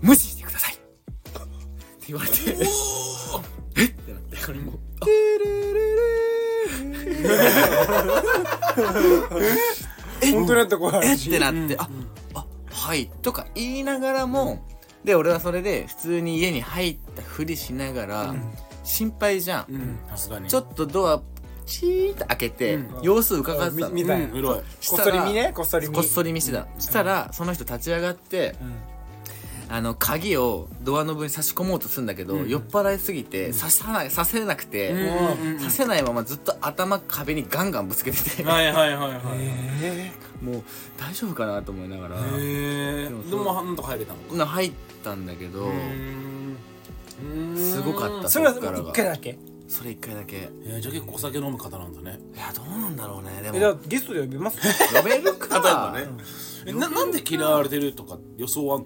[0.00, 0.82] 無視してください!」って
[2.08, 2.36] 言われて。
[3.76, 3.84] え？
[3.84, 4.36] ってなって。
[4.46, 4.78] これもう。
[5.00, 5.04] あ
[10.24, 11.14] 本当になった怖いえ？
[11.14, 11.88] ってなって、ああ
[12.84, 14.62] はいとか言いながらも、
[15.04, 18.34] で俺はそれで普通に家に入ったふりしながら、
[18.82, 20.46] 心配じゃん、うん。
[20.46, 21.22] ちょっとドア
[21.64, 23.02] チーって開けて、うん。
[23.02, 23.94] 様子伺ってたの。
[23.94, 24.22] み見たい。
[24.22, 24.38] うん。
[24.38, 24.58] うろい。
[24.86, 25.52] こっそり見ね。
[25.54, 26.66] こっそり見こっそり見してた。
[26.78, 28.93] したらその人立ち上がってうん
[29.68, 35.58] あの鍵をドアノブに差し込もうとするんだけど、酔っ払いすぎて刺さない刺せなくて、うん。
[35.58, 39.20] 刺せないままずっと頭壁にガンガンぶつけてて、はいはいはいはい
[39.82, 40.62] えもう
[40.98, 44.44] 大丈夫かなと思いながら、へえでもでもなんとか入れたの？
[44.46, 45.70] 入ったんだけど、
[47.56, 48.90] すごかったーそれはそっからが。
[48.90, 49.38] 一回だけ？
[49.66, 50.48] それ一回だけ。
[50.66, 52.18] えーじゃあ結構お酒飲む方なんだね。
[52.34, 53.50] いやどうなんだろうね。
[53.50, 54.58] でえじゃゲストで呼びます？
[54.94, 55.58] 呼べるか。
[55.58, 56.06] 例えばね。
[56.66, 58.80] えななんで嫌われてるとか予想は？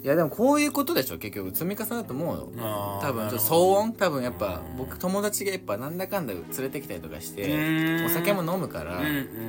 [0.00, 1.18] いやでもこういうことでしょ。
[1.18, 3.92] 結局積み重なると思うよ多分ちょっと騒音？
[3.92, 9.02] 多分やっぱ僕友達がやっぱなんだかんだ連れてきたりとかしうてお酒も飲むから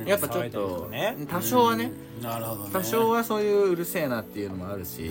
[0.04, 0.90] やっぱちょっと
[1.28, 1.92] 多少はね
[2.72, 5.10] 多少はそういううるせえなっていうのもあるし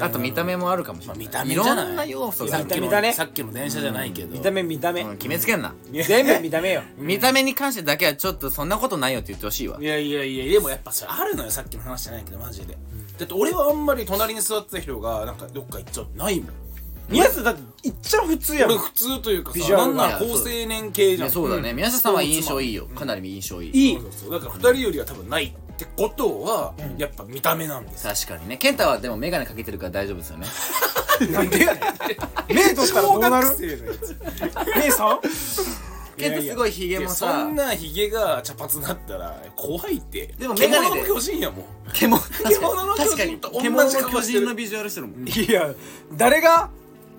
[0.00, 1.52] あと見た目もあるかもしれまあない見た目い。
[1.52, 3.12] いろんな要素がさっきの見た目ね。
[3.12, 4.34] さっきの電車じゃないけど。
[4.34, 5.02] 見た目見た目。
[5.02, 5.72] うん決めつけんな。
[5.92, 6.82] 全部見た目よ。
[6.96, 9.78] 見た目に関してだけはちょっとそんなことないよって言ってほしいわ。
[9.80, 12.76] いやいやいやでもやっぱそれあるのよさっきの話じゃないけどマジで
[13.18, 16.50] だって俺はあんまり隣に座ってた人がなんかどっか行っちゃうないもん。
[17.08, 21.28] 宮下だっていっちゃ普通やろ俺普通というかさビジュアルがなんなら高青年系いじゃん。
[21.28, 21.72] やそうだね。
[21.72, 22.86] 宮下さんは印象いいよ。
[22.86, 23.90] かなり印象いい。
[23.90, 23.94] いい。
[23.96, 24.02] そう。
[24.04, 28.14] そうそうだから二人よりは多分ないってことはやっぱ見た目なんですよ。
[28.14, 28.56] 確かにね。
[28.56, 30.46] 健太はでも眼鏡かけてるから大丈夫ですよね。
[31.32, 32.54] なんでやねん。
[32.54, 33.46] 目取ったらどうなる？
[33.46, 34.16] 小学生のやつ。
[34.76, 35.20] 姉さん？
[36.16, 40.26] 健太すごいヒゲもさんなヒゲが茶髪だったら怖いって。
[40.38, 41.64] でも眼鏡で獣の巨人やもん。
[41.92, 44.38] 獣獣の巨確かに人と同じ獣の巨顔してる。
[44.40, 45.74] 人のビジュアルしてるもんいや
[46.12, 46.70] 誰が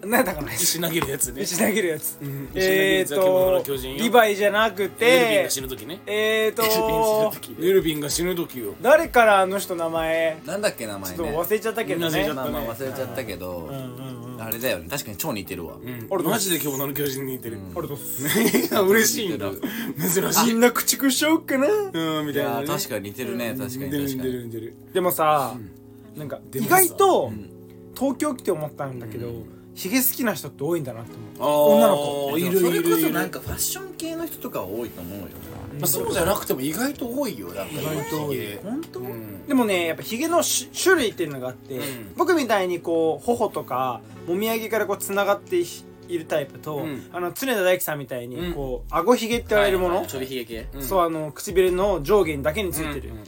[0.05, 1.41] 何やったかな石投げるやつね。
[1.41, 2.19] 石投げるやつ。
[2.21, 2.49] ん。
[2.53, 6.01] えー石投げるやつは獣のとリヴァイじゃなくエルヴィンてが死ぬ時ね。
[6.05, 8.75] えーとエルヴィンが死ぬ時よ。
[8.81, 10.41] 誰からあの人名前？
[10.45, 11.17] なんだっけ名前ね。
[11.17, 12.17] ちょっと忘れちゃったけどね。
[12.17, 13.57] 忘れちゃったまあまあ忘れちゃったけど。
[13.57, 14.87] うんうんうんあれだよね。
[14.89, 15.75] 確かに超似てるわ。
[15.75, 16.07] うん。
[16.09, 17.59] 俺マジで獣の巨人に似てる。
[17.77, 18.23] あれどうす。
[18.25, 19.49] 嬉しいんだ。
[19.97, 20.47] 珍しい。
[20.47, 21.67] みんな駆逐しちゃおうかな。
[21.67, 22.67] うんみいたいなね。
[22.67, 23.55] 確かに似てるね。
[23.57, 24.33] 確かに似てる似て確かに。
[24.33, 24.75] る似てる。
[24.91, 25.55] でもさ
[26.17, 27.49] なんか意外とん。
[27.95, 29.27] 東京来て思ったんだけど
[29.75, 31.51] ヒゲ好きな人って多いんだなって思う。
[31.51, 32.37] あ女の子。
[32.37, 32.89] いでもそれるいる。
[32.89, 35.25] いるこそなんかファッション系の人とかは多いと思うよ。
[35.79, 38.59] まあそうじゃなくても意外と多いよなんか意外と多い。
[38.63, 38.99] 本当？
[38.99, 39.47] うん。
[39.47, 42.13] でもねやっぱヒゲのし種類っていうのがあって、うん。
[42.15, 45.65] 僕みたいにこう頬とかもみあげからこうつながってい
[46.07, 47.09] いるタイプと、うん。
[47.11, 48.53] あの常田大樹さんみたいにうん。
[48.53, 50.83] こう顎ひげって言われるもの、はいはいちょびひげ系うん。
[50.83, 53.23] そうあの唇の上下にだけについてる、うんうん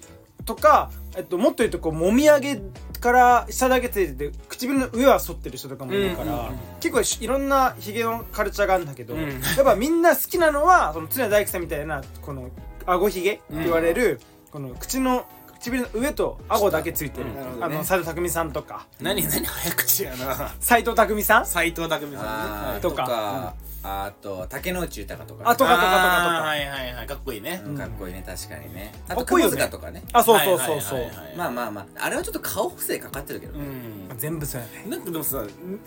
[0.46, 2.62] とか、えっと、もっと言うとこうもみあげ
[3.00, 9.22] から下だけついてて唇の上は反ってる人とかもいるから、結構しいろんなひげのカルチャーがあるんだけど、うん。
[9.22, 12.50] やっぱみんな好きなのはその常田大樹さんみたいなこの
[12.86, 14.20] 顎ひげって言われる、
[14.52, 15.26] この口の
[15.60, 17.36] 唇の上と顎だけついてる、うん。
[17.36, 18.86] なるほあの斎藤工さんとか。
[19.02, 20.54] 何何早口やな。
[20.60, 21.46] 斎藤工さん？
[21.46, 22.82] 斎藤工さんね。
[22.82, 23.56] とか
[23.88, 26.42] あと竹野内豊とかあとかとかとかとか。
[26.42, 27.08] はいはいはい。
[27.08, 27.62] かっこいいね。
[27.64, 27.78] うん。
[27.78, 28.94] かっこいいね確かにね。
[29.08, 29.58] あとかっこいいよね。
[29.58, 30.04] 窪塚とかね。
[30.12, 31.06] あそうそうそうそう、
[31.38, 34.18] まあまあまああれはちょっと顔補正かかってるけどうねん。
[34.18, 34.90] 全部そうやね。
[34.90, 35.44] なんかでもさ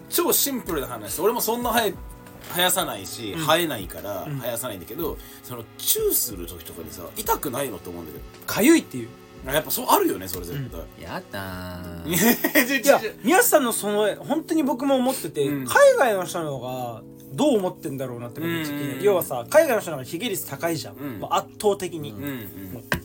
[0.09, 1.21] 超シンプルな話。
[1.21, 1.95] 俺もそんな生え
[2.55, 4.39] 生やさないし、生えないからん。
[4.39, 9.09] 生やさないんだけど、そのチューする時とかにさ痛くないのって思うんだけかゆいっていう。
[9.45, 12.09] どやっぱそうあるよねそれ絶対、やだー。
[12.83, 15.67] いや宮下さんのその本当に僕も思ってて、うん。
[15.67, 19.03] 海外の人の方がどう思ってんだろうなって思ってうんうん。
[19.03, 21.19] 要はさ海外の人の方がヒゲ率高いじゃん、うん。
[21.21, 22.25] もう圧倒的に、うん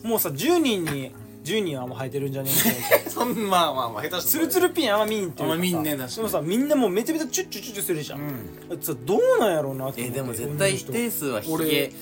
[0.02, 0.10] うん。
[0.10, 1.12] もうさ10人に
[1.44, 2.50] 10人はもう生えてるんじゃね
[3.06, 6.16] え そんまあまあまあ下手ツルツルピンあんま見んってあんま見んね確かに。
[6.16, 8.20] でもさみんなもうめちゃめちゃチュッチュチュッチュするじゃん、
[8.70, 8.80] うん。
[8.80, 11.92] さどうなんやろうなって思ってえでも絶対一定数はヒ俺ゲ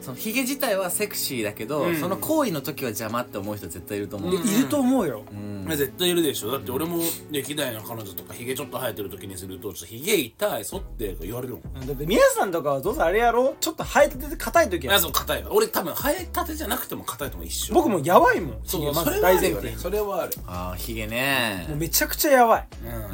[0.00, 1.96] そのヒゲ自体はセクシーだけど、うん。
[1.96, 5.38] その行為の時は邪魔って思う人絶対いると思う、いやいると思うよ、うん。
[5.38, 6.50] うん絶対いるでしょ。
[6.50, 6.98] だって俺も
[7.30, 11.86] 歴代の彼女とかヒゲちょっと生えてる時にするとちょっとヒゲ痛い剃ってとか言われるもん。
[11.86, 13.54] だって宮下さんとかはどうせあれやろ？
[13.60, 15.42] ちょっと生えてて硬い時やいやそう硬い。
[15.42, 18.60] から俺多分生えたてじゃなくても硬いとも一緒僕もやばいもん。
[18.64, 20.32] そうヒゲまずそれはあ大前提るよねそれはある。
[20.46, 21.66] ああヒゲね。
[21.68, 22.68] もうめちゃくちゃやばい、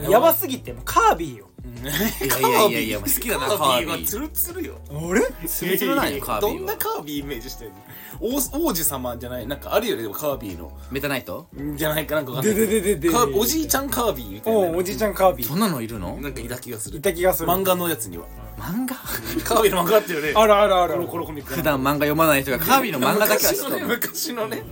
[0.04, 0.10] うん。
[0.10, 4.00] やばすぎてもうカービィよいやいやいやいや好きだなカービィ。
[4.00, 4.78] はツルツルよ。
[4.90, 6.58] 俺ツルツルなんよカービィは。
[6.58, 7.76] どんなカービィイメージしてるの？
[8.20, 10.72] 王王子様じゃないなんかあるよねでもカービィの。
[10.90, 11.46] メタナイト？
[11.76, 12.54] じゃないかなんかわかんない。
[12.54, 14.58] でででででカーおじいちゃんカービィみたいな。
[14.60, 15.46] おうおじいちゃんカービィ。
[15.46, 16.16] そんなのいるの？
[16.20, 16.98] なんかいた気がする。
[16.98, 17.48] いた気がする。
[17.48, 18.26] 漫画のやつには。
[18.58, 18.96] 漫画？
[19.44, 20.32] カービィの漫画あったよね。
[20.34, 20.94] あるあるある。
[20.94, 23.88] コロコロコミック普段漫画読まない人がカービィの漫画だけは知っとるの。
[23.88, 24.62] 昔のね。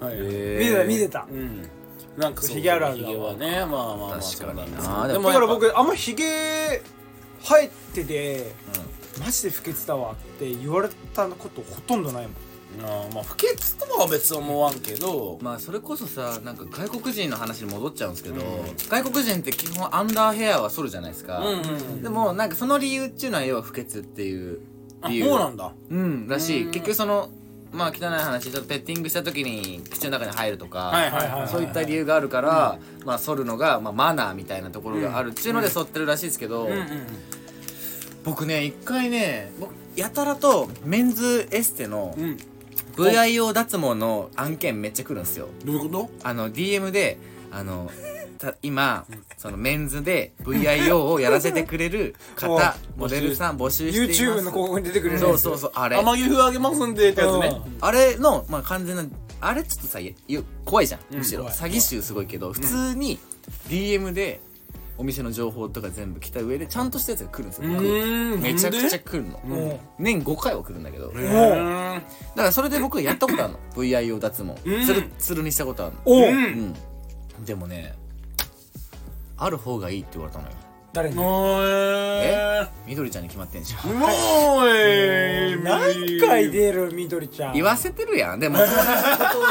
[0.00, 0.16] はい。
[0.16, 1.26] 見てた見てた。
[1.30, 1.68] うん
[2.20, 5.08] なんかそうヒゲあるあるだヒゲはねまあまあまあ確かにな。
[5.08, 6.82] でもだから僕あんまひげ
[7.42, 8.52] 生えてて
[9.18, 12.34] マジで不潔だわって言われたことほとんどないもん。
[12.34, 12.40] ぱ
[12.86, 15.38] あーまあ不潔とは別に思わんけど。
[15.42, 18.42] まあそれこそさなんか外国人の話に戻っちゃうんですけど、
[18.88, 24.60] 外国人って基本アンダーヘアは剃るじゃないですか、うんうんでもなんかその理由っていうのは要は不潔っていう
[25.00, 25.24] あ理由。
[25.24, 25.72] そうなんだ。
[25.90, 27.30] うんらし結局その
[27.72, 35.30] まあ汚い話ちょっとペッティングした時に口の中に入るとか、そういった理由があるから、まあ剃るのが、まあ、マナーみたいなところがある。
[35.30, 36.86] っていうので剃ってるらしいですけど、うんうん
[38.22, 42.36] 僕ね一回ね僕やたらとメンズエステのうん。
[42.96, 45.48] VIO 脱毛の案件めっちゃ来るんですよ。
[45.64, 47.18] どういうこあの DM で
[47.50, 47.90] あの
[48.40, 53.92] た今そのメンズで VIO をやらせてくれる方 モデルさん募集。
[53.92, 54.22] しています。
[54.22, 55.22] YouTube の広告に出てくるやつ。
[55.22, 55.96] そうそうそうあれ。
[55.96, 57.48] と天城風あげますんでってやつね。
[57.48, 57.76] うん。
[57.80, 59.04] あれの、まあ、完全な
[59.40, 59.98] あれちょっとさ
[60.64, 61.56] 怖いじゃんむしろ、怖い。
[61.56, 63.18] 詐欺集すごいけど普通に
[63.68, 64.40] DM で
[64.98, 68.42] お店の情報とか全部来た上でちゃんとしたやつが来るんですよう僕。
[68.42, 71.08] めちゃくちゃ来るの、も年5回は来るんだけど。
[71.08, 72.00] だか
[72.36, 73.58] らそれで僕やったことあるの。
[73.74, 74.54] VIO 脱毛。
[74.70, 74.84] うん。
[74.84, 76.02] つるつるにしたことあるの。
[76.04, 76.74] うん。
[77.46, 77.94] でもね
[79.40, 80.52] ある方がいいって言われたのよ。
[80.92, 81.16] 誰に？
[81.18, 82.62] おえ？
[82.62, 83.90] ーみどりちゃんに決まってんじゃん。
[83.92, 87.54] もう何回出るみどりちゃん？
[87.54, 88.40] 言わせてるやん。
[88.40, 88.76] でも そういうこ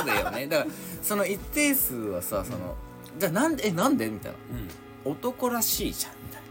[0.02, 0.48] とだよね。
[0.48, 0.70] だから
[1.02, 2.76] その一定数はさその
[3.18, 4.08] じゃあなんでえなんで？
[4.10, 4.38] みたいな。
[5.06, 6.42] 男らしいじゃんみたい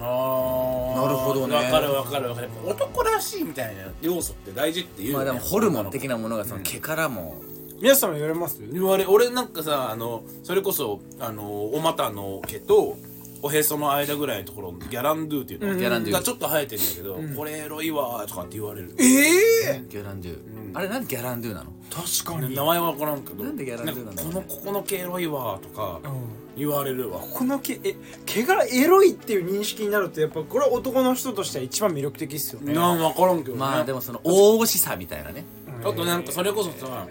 [0.00, 1.02] あー。
[1.02, 1.56] なるほどね。
[1.56, 2.48] わかるわかるわかる。
[2.66, 7.40] 男らしいみたいな要素って大事って言うまあでもホルモン的なものがその毛からも
[7.80, 8.60] 皆さんも言われます？
[8.70, 12.98] 言われ俺なんかさあのそれこそあのお股の毛と
[13.42, 16.12] おへその間ぐらいのところギャランドゥっていうの、ギャランドゥ。
[16.12, 18.94] がちょっと生えてんだけど、これエロいわーとかって言われる。
[18.98, 20.38] ええギャランドゥ。
[20.74, 21.72] あれなんでギャランドゥなの？
[21.90, 22.54] 確かに。
[22.54, 23.44] 名前は分からんけど。
[23.44, 26.58] なんでギャランドゥなんだろうねかこのここの毛エロいわーとかうん。
[26.58, 27.20] 言われるわ。
[27.20, 32.74] この毛え毛がエロいっていう認識になるとやっぱこれは男の人としては一番魅力的ですよね。
[32.74, 33.58] なん分からんけどね。
[33.58, 35.46] まあでもその大押しさみたいなね。
[35.82, 37.06] あとなんかそれこそさ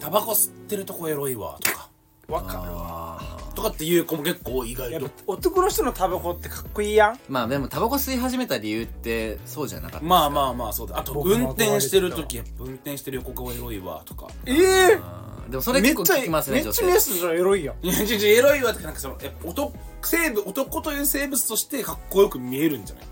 [0.00, 1.88] タバコ吸ってるとこエロいわとか。
[2.28, 3.18] わかるわ。
[3.20, 4.92] あとかっていう子も結構意外と。
[4.94, 7.12] やっぱ男の人のタバコってかっこいいやん。
[7.14, 10.06] ーまあでもタバコ吸い始めた理由ってそうじゃなかった。
[10.06, 10.98] まあまあまあそうだ。
[10.98, 14.26] あと僕も運転してる時やっぱ運転してる横顔エロいわとか。
[14.44, 14.98] ええ
[15.48, 17.86] でもそれ結構聞きますねめっちゃメスじゃエロいやん。
[17.86, 23.06] いや違う違うエロいわとかなんかそのやっぱ男生物男という生物としてかっこよく見えるんじゃない？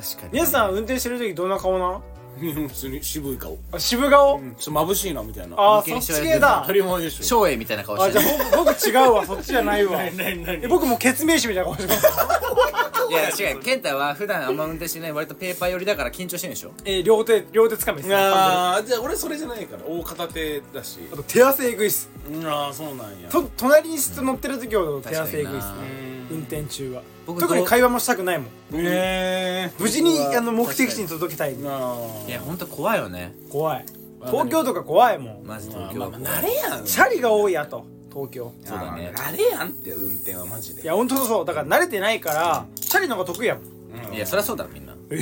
[0.00, 0.32] 確かに。
[0.34, 2.00] 皆さん運転してる時どんな顔な
[2.38, 3.58] 普通に渋い顔。
[3.72, 4.54] あ渋顔、うん。
[4.56, 5.56] ちょっと眩しいなみたいな。
[5.58, 6.58] あそっち系だ。
[6.62, 7.24] 当たり前でしょ。
[7.24, 9.26] 照英みたいな顔しあじゃてるあ僕僕違うわ。
[9.26, 9.98] そっちじゃないわ。
[10.04, 12.06] え僕もうケツメイシみたいな顔してます
[13.10, 13.60] いや違う。
[13.60, 16.72] 健太は普段あんま運転しない割とペーパー寄りだから緊張してるんでしょ。
[16.84, 18.14] えー両手両手つかめですね。
[18.14, 19.82] ああーじゃあ俺それじゃないから。
[19.86, 20.98] 大片手だし。
[21.14, 22.10] と手汗えぐいっす。
[22.44, 23.28] ああそうなんや。
[23.30, 25.72] と隣に人乗ってる時ほど手汗えぐいっすね。
[26.30, 28.46] に運転中は僕特に会話もしたくないもん。
[28.46, 31.54] へえ無事にあの目的地に届けたい。
[31.56, 33.34] いやほんと怖いよね。
[33.50, 33.84] 怖い。
[34.22, 35.44] あ東京とか怖いもん。
[35.44, 36.84] マジまあ東京慣れやん。
[36.86, 38.50] チャリが多いやと東京。
[38.64, 39.12] そうだね。
[39.14, 40.80] 慣れやんって運転はマジで。
[40.80, 43.64] いやほんとそうだから慣れてないからチャリの方が得意やもん。
[44.08, 44.14] うん。
[44.14, 44.94] いやそりゃそうだろみんな。
[45.10, 45.16] え？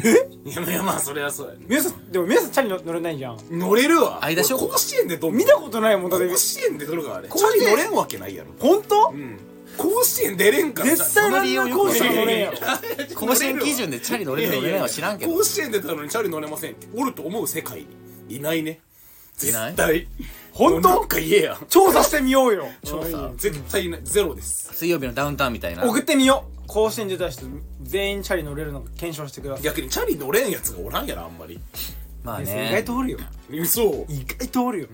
[0.45, 1.59] いやいやまあそれはそうやね。
[1.67, 3.39] 皆さんでも皆さんチャリ乗乗れないじゃん。
[3.51, 4.25] 乗れるわ。
[4.25, 6.29] 間小俺甲子園で撮る見たことないもんだって。
[6.29, 7.29] 甲子園で撮るからあれ。
[7.29, 8.53] チ甲子園ャリ乗れんわけないやろ。
[8.61, 9.11] 本当？
[9.11, 9.39] うん
[9.77, 12.59] 甲子園出れんから絶対あんなコース乗れんやろ。
[13.15, 15.33] 甲子園基準でチャリ乗れるの乗れないは知らんけど。
[15.33, 16.87] 甲子園出たのにチャリ乗れませんって。
[16.95, 17.87] おると思う世界。
[18.29, 18.81] にいないね。
[19.43, 19.75] いない？
[19.75, 20.09] 絶対。
[20.53, 21.01] 本当？
[21.07, 21.59] か言えや。
[21.69, 22.67] 調査してみようよ。
[22.85, 23.31] 調査。
[23.37, 24.01] 絶対いない。
[24.05, 24.73] ゼロです。
[24.75, 25.85] 水曜日のダウンタウンみたいな。
[25.85, 26.67] 送ってみよう。
[26.67, 27.47] 甲子園出た人
[27.83, 29.63] 全員チャリ乗れるのか検証してください。
[29.63, 31.61] 逆にチャリ乗れんやつがおらんやろあんまり。
[32.25, 33.19] まあ意ね外とおるよ。
[33.67, 34.89] そう意外とおるよ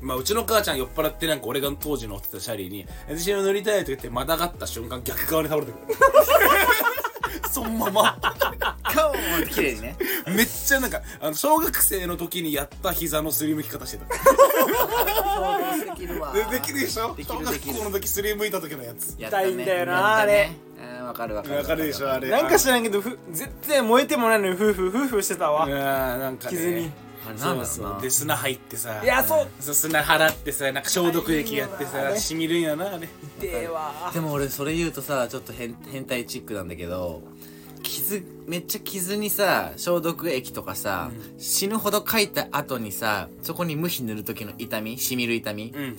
[0.00, 5.98] まあうちの母ちゃん酔っ払ってなんか俺が当時乗ってたチャリに「私も乗りたい」と言ってまたがった瞬間逆側に倒れてくる。
[7.50, 8.18] そのまま。
[8.84, 9.18] 顔も
[9.50, 9.96] 綺麗にね。
[10.26, 14.04] めっちゃなんかあの小学生の時にやった膝のすりむき方してた。
[14.06, 16.32] できるわ。
[16.32, 17.14] でできるでしょ？
[17.14, 19.16] できる小できる学校の時すりむいた時のやつ。
[19.18, 20.50] やったね痛いんだよなあれ。
[21.04, 21.86] わかるわかるわかる。
[21.86, 22.28] でしょあれ。
[22.28, 25.64] なんか知らんけどふ絶対燃えてもないのに夫婦夫婦してたわ。
[25.64, 26.56] うんなんかね。
[26.56, 26.90] 傷に
[27.26, 29.02] あれなそんだろうで砂入ってさ。
[29.02, 29.48] いやそう。
[29.60, 32.18] そう砂払ってさなんか消毒液やってあされ。
[32.18, 33.08] しみるんやなあれ。
[33.40, 34.10] でえわ。
[34.12, 37.22] でも俺それ言うとさちょっと変変態チックなんだけど
[37.82, 45.94] 傷めっちゃ傷にさ消毒液とかさ、死ぬほどかいた後にさそこに無比塗る時の痛みしみる痛み、うんうん。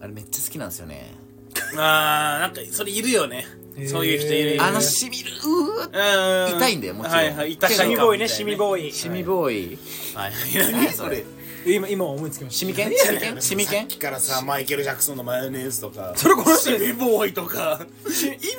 [0.00, 1.12] あれめっちゃ好きなんですよね。
[1.76, 3.46] あーなんかそれいるよね
[3.88, 7.16] そういう人いるあのしみるう痛いんだよもちろん。
[7.16, 7.52] はいはい。
[7.54, 8.92] 痛シミボーイねシミボーイ。
[8.92, 9.78] しみボーイ。
[10.14, 10.32] はい。
[10.32, 10.72] はい。
[10.72, 11.24] 何それ
[11.66, 12.58] 今今思いつきました。
[12.58, 12.92] しみけん。
[12.92, 16.12] しみけんしみけんさっきからさマイケル・ジャクソンのマヨネーズとか。
[16.16, 17.86] それこの人シミボーイとか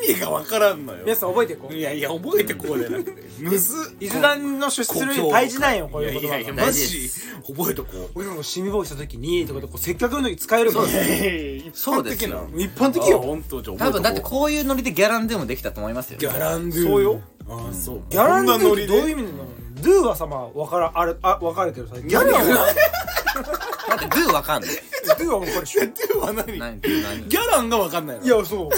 [0.08, 1.00] 意味がわからんのよ。
[1.04, 1.74] 皆さん覚えていこう。
[1.74, 3.24] いやいや覚えてこうじゃなくて。
[3.40, 3.96] むずっ。
[4.00, 7.10] 伊豆団の出出するに大事なんよこういう言葉がいやいやマジ
[7.48, 8.10] 覚えとこう。
[8.16, 10.90] 俺もシミボーイした時にとかでこうせっかくの時使えるから。
[10.90, 12.50] いやいやいやそうですよ。
[12.56, 18.02] 一一般的よ本当じゃ多分だってこういうノリでギャランドゥもできたと思いますよギャランドゥそうよああそう。
[18.10, 19.46] ギャランドゥどういう意味なの
[19.82, 24.72] ドゥはさまあわからあるあわかるけどさギャランはだってドゥわかんない。
[25.20, 25.82] ドゥはわかるでしょ。
[25.82, 26.60] ドゥは何？
[26.60, 26.82] 何？
[26.82, 27.28] ドゥ何？
[27.28, 28.26] ギャランがわかんないの。
[28.26, 28.70] いやそう。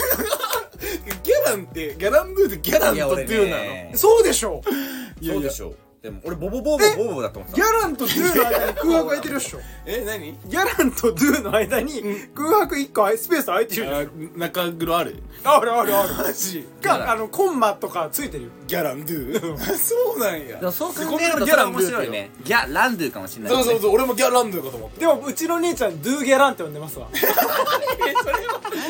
[1.23, 3.63] ギャランってギャランドゥってギャランとドゥなの。
[3.63, 3.91] ね。
[3.95, 4.62] そうでしょ
[5.21, 5.49] いやいや。
[5.63, 5.73] ょ
[6.08, 12.02] でも俺ボボボボボボボだと思ってギャランとドゥの間に空白空いてるっしょえ何ギャランとドゥの間に
[12.34, 14.06] 空白1個スペース空いてるでしょあ
[14.39, 27.10] 中黒あるあるあるあるマジかあのコンマとかついてるよギャランドゥそうなんやでもそう考えるこんなのとそれ面白いねギャランドゥかもしれないそうそうそう俺もギャランドゥかと思ったでもうちの姉ちゃんドゥギャランって呼んでますわ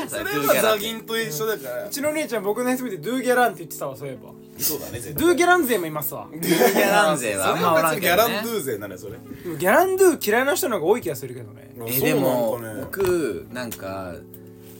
[0.08, 6.27] それはザギンと一緒だからうちの姉ちゃん僕の SB でドゥギャランって言ってたわそういえばそうだね絶ドゥギャラン勢もいますわ。
[6.31, 8.01] ギャラン勢はあんまおらんけどね。
[8.01, 9.13] ギャランドゥ勢なのよそれ。
[9.57, 11.71] ギャランドゥ嫌いな人の方が多い気がするけどね。
[11.87, 14.15] えでも僕なんか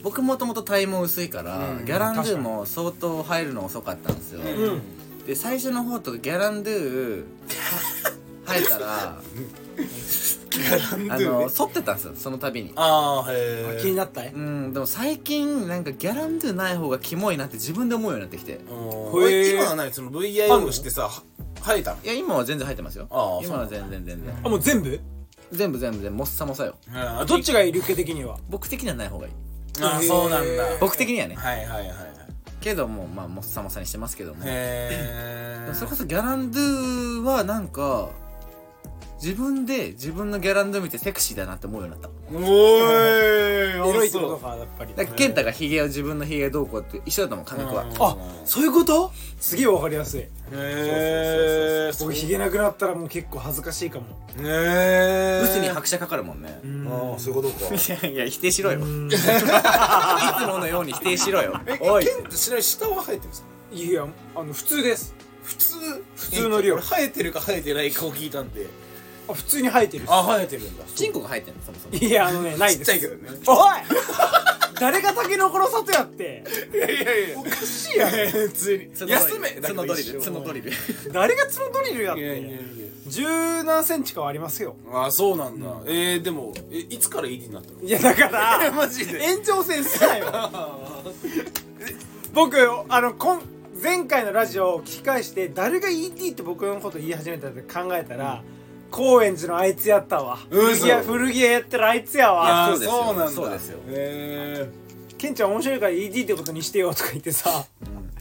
[0.02, 1.84] 僕もともと体毛薄いから、うん。
[1.84, 5.26] ギャランドゥも相当入るの遅かったんですよ、うん。
[5.26, 7.24] で最初の方とかギャランドゥ
[8.46, 9.67] 生えたらギャランド
[11.10, 12.72] あの剃ってたんですよその度に。
[12.74, 18.52] ああへえ気になったいうんでも最近なんかギャランドゥない方がキモいなって自分で思うようになってきて。
[18.52, 19.92] へうんー今は何？
[19.92, 21.22] その VIO してさは
[21.62, 22.02] 生えたの？
[22.02, 23.06] いや今は全然入ってますよ。
[23.10, 24.34] ああ今は全然全然。
[24.42, 25.00] あもう全部？
[25.52, 26.76] 全部全部全部もっさもさよ。
[26.92, 27.72] あどっちがいい？
[27.72, 28.38] リュッケ的には？
[28.48, 29.32] 僕的にはない方がいい。
[29.80, 30.64] あそうなんだ。
[30.80, 31.36] 僕的にはね。
[31.36, 31.88] はいはいはいはい。
[32.60, 34.40] けどもまあもっさもさにしてますけども。
[34.44, 34.90] へ
[35.70, 38.10] えそれこそギャランドゥはなんか
[39.20, 42.10] 自分で自分のギャランドゥ見てセクシーだなって思うようになった。
[42.32, 44.94] おーいエロいってことかやっぱり。
[44.94, 47.84] だから健太がヒゲを自分のヒゲどうこうって一緒だと思う金子は。
[47.98, 49.10] あそういうこと？
[49.40, 50.20] すげえわかりやすい。
[50.20, 54.06] へえ僕ヒゲなくなったらもう結構恥ずかしいかも。
[54.38, 56.60] へえブスに拍車かかるもんね。
[56.88, 57.74] ああそういうことか。
[57.74, 58.78] いやいや否定しろよ。
[58.78, 59.10] いうん。
[59.10, 59.16] つ
[60.46, 61.58] ものように否定しろよ。
[61.80, 62.04] おいおい。
[62.04, 63.48] ケンってしない下は生えてるんですか？
[63.72, 65.12] いやあの普通です。
[65.42, 65.76] 普通？
[66.16, 66.74] 普通の量。
[66.74, 68.66] 俺生えてるか生えてないかを聞いたんで
[69.28, 70.84] あ普通に生えてるあ生えてるんだ。
[70.94, 71.94] チンコが入ってんのそもそも。
[71.94, 72.92] いやあのねないです。
[72.92, 73.28] ちっちゃいけどね。
[73.46, 73.56] おい！
[74.80, 76.44] 誰がタケノコの里やって？
[76.72, 77.38] いやいやいや。
[77.38, 78.10] おかしいやん。
[78.10, 78.90] 普通に。
[79.10, 79.50] 休め。
[79.50, 80.72] 角ドリル角ドリル
[81.12, 82.58] 誰が角ドリルやっいやいやいて
[83.08, 84.76] 十何センチかはありますよ。
[84.92, 85.66] やあそうなんだ。
[85.86, 87.80] えーでもえいつから ED になったの？
[87.82, 89.20] いやだから マジで？
[89.22, 90.32] 延長戦すなよ。
[92.34, 92.56] 僕
[92.88, 93.42] あのこん
[93.82, 98.42] 前回のラジオを聞き返して誰が ET って僕のこと言い始めたって考えたら、
[98.90, 100.38] 高円寺のあいつやったわ。
[100.50, 102.66] 古着屋嘘古着屋やってるあいつやわ。
[102.72, 103.28] あそうなんだ。
[103.28, 103.78] そうですよ。
[103.88, 104.68] へ
[105.18, 107.64] ケンちゃん面白いから ET ってことにしてよとか言ってさ。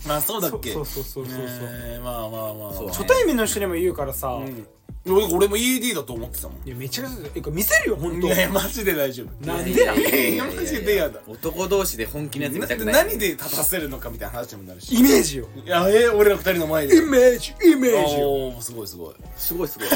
[0.08, 0.74] えあそうだっけ。
[0.74, 2.94] そうそうそうそうそう、えーまあまあまあ。
[2.94, 4.68] 初対面の人にも言うからさ、うん。
[5.10, 6.68] 俺俺も ED だと思ってたもん。
[6.68, 8.28] いやめちゃくちゃえこれ見せるよ本当。
[8.28, 9.46] いやいやマジで大丈夫。
[9.46, 10.00] なんでなマ
[10.66, 12.94] ジで嫌だ男同士で本気のやつ見なたくない。
[13.06, 14.94] 何で立たせるのかみたいな話にもなるし。
[14.94, 16.98] イメージよいやえー俺ら二人の前で。
[16.98, 19.16] イメージイメージよおーすごいすごい。
[19.38, 19.88] すごいすごい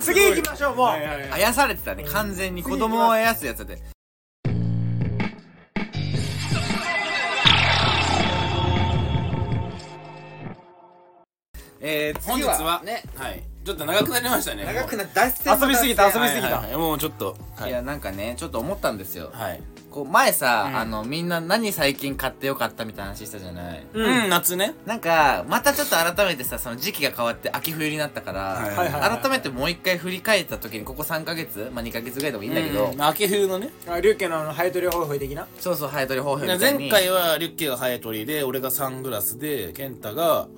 [0.00, 3.78] 次行きましょうもう、はいはいはいあやされてたね完全に子供をあやすやつで
[11.82, 20.76] えー、本日はねはいちょっと長くなりましたね長くな脱線遊びすぎた遊びすぎた、はいはいもうちょっとはいいやなんかねちょっと思ったんですよはいこう前さ、うん。
[20.76, 23.86] あのみんな何最近買ってよかったみたいな話したじゃない？
[23.92, 24.24] うん。
[24.24, 24.74] うん夏ね。
[24.86, 33.02] なんかまたちょっと改めてさその時期が変わって秋冬になったから、はいはいはい改めてもう一回振り返った時にここ3ヶ月まあ2ヶ月ぐらいでもいいんだけど、うん。
[33.02, 33.70] 秋冬のね。
[33.88, 35.46] あリュッケのあのハエトリホイホイ的な？
[35.58, 36.78] そうそうハエトリホーフみたいに。
[36.80, 40.48] 前回はリュッケがハエトリで俺がサングラスでケンタが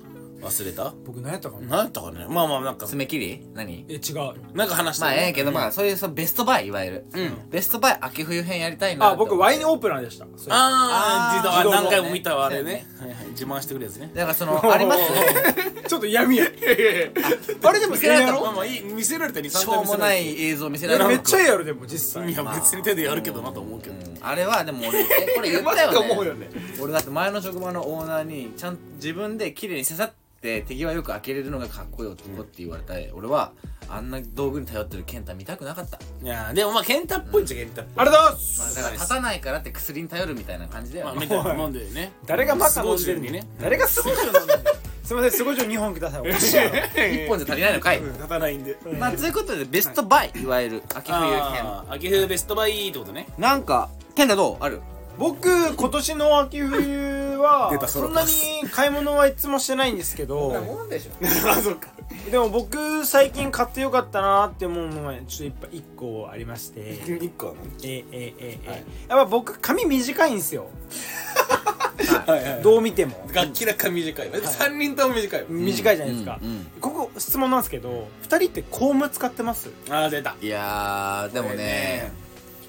[0.43, 0.93] 忘れた？
[1.05, 1.67] 僕何やったかな？
[1.67, 2.25] 何やったかね？
[2.29, 3.45] まあまあなんか爪切り？
[3.53, 3.85] 何？
[3.89, 4.55] え違う。
[4.55, 7.05] なんか話したまあええけどまあそういうそのベストバイいわゆる。
[7.13, 7.49] うん。
[7.49, 10.25] ベストバイ秋冬編やりたいなあ僕ワインオープナーでした。
[10.37, 12.85] それあー自動あー何回も見たわあれね。
[12.99, 14.11] はいはい自慢してくるやつね。
[14.13, 15.01] だからそのあります？
[15.87, 16.45] ちょっと闇や。
[16.45, 18.81] あれでも見せられたまあまあいい。
[18.83, 21.07] 見せられたりしょうもない映像見せられた。
[21.07, 22.31] めっちゃいいやろでも実際。
[22.31, 23.95] いや別に手でやるけどなと思うけど。
[23.95, 24.17] うん。
[24.21, 25.97] あれはでも俺えこれ言ったよね。
[26.11, 26.49] 思うよね。
[26.81, 32.99] 俺だって前の職場のオーナーにちゃんと自分で綺麗に刺さって手際よく開けれるのがかっこいい男って言われた。
[32.99, 33.53] い俺は
[33.89, 38.05] あんな道具に頼ってる健太見たくなかった、いやでもまあ健太っぽいっちゃ健太っぽい。
[38.05, 44.59] ありがとうございままあ、すだから立たないからって薬に頼るみたいな感じだよねまあみたいなもんでね誰がマカ飲んでるにね誰がスゴジョウ飲んでる
[45.03, 54.81] すいませんスゴジョウ2本くださいおかしいやろ一本じゃ足りないのかい、立たないんでまあということでベストバイいわゆる秋冬編秋冬ベストバイってことねなんか健太どうある
[55.17, 58.29] 僕今年の秋冬はそんなに
[58.71, 60.49] 買い物はいつもしてないんですけど。
[60.85, 61.11] んでしょ。
[61.49, 61.89] あそっか。
[62.31, 66.99] でも僕最近買ってよかったなって思うのがちょっと一個ありまして。
[67.21, 67.53] 一個は
[67.83, 68.83] えええええはい。
[69.09, 70.67] やっぱ僕髪短いんですよ。
[72.25, 73.27] はいはいどう見ても。
[73.33, 75.39] 楽器らか短い三人とも短い。
[75.41, 79.69] わ短いじゃないですか、うんうんここ質問なんですけど2人ってコーム使ってます？
[79.89, 80.35] あー出た。
[80.41, 82.11] いやーでもね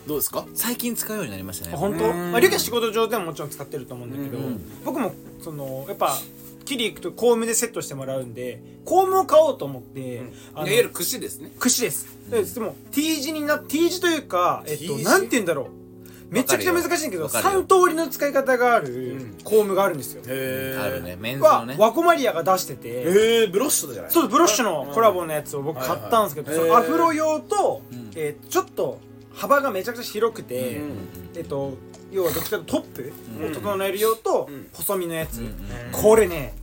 [0.07, 0.47] どうですか？
[0.55, 1.77] 最近使うようになりましたね。
[1.77, 2.05] 本当？
[2.05, 2.33] うん。
[2.33, 4.61] まあリュウキは仕事上でももちろん使ってると思うんだけど、うん。
[4.85, 6.17] 僕もそのやっぱ
[6.65, 10.19] 切り行くとコームでセットしてもらうんでコームを買おうと思って、い
[10.55, 11.51] あのわゆる串ですね。
[11.59, 15.05] 串です、ででも T 字にな T 字というか、えっと、字？
[15.05, 15.67] なんて言うんだろう。
[16.31, 17.65] めちゃくちゃ難しいんだけどわかるよ。
[17.65, 19.39] 3通りの使い方があるん。
[19.45, 21.17] コームがあるんですよ、へあるね。
[21.17, 24.11] メンズのはねワコマリアが出してて、ええブロッシュじゃない。
[24.11, 26.71] そうブロッシュのコラボのやつを僕買ったんですけど、はい。
[26.71, 28.11] はいアフロ用と、ん。
[28.17, 28.99] えーちょっと
[29.35, 30.97] 幅がめちゃくちゃ広くて、うん
[31.37, 31.75] えっと
[32.13, 33.13] 要はどっちかとトップ
[33.45, 34.69] を整える用とうん。
[34.73, 35.53] 細身のやつ、うんうん
[35.93, 36.55] これね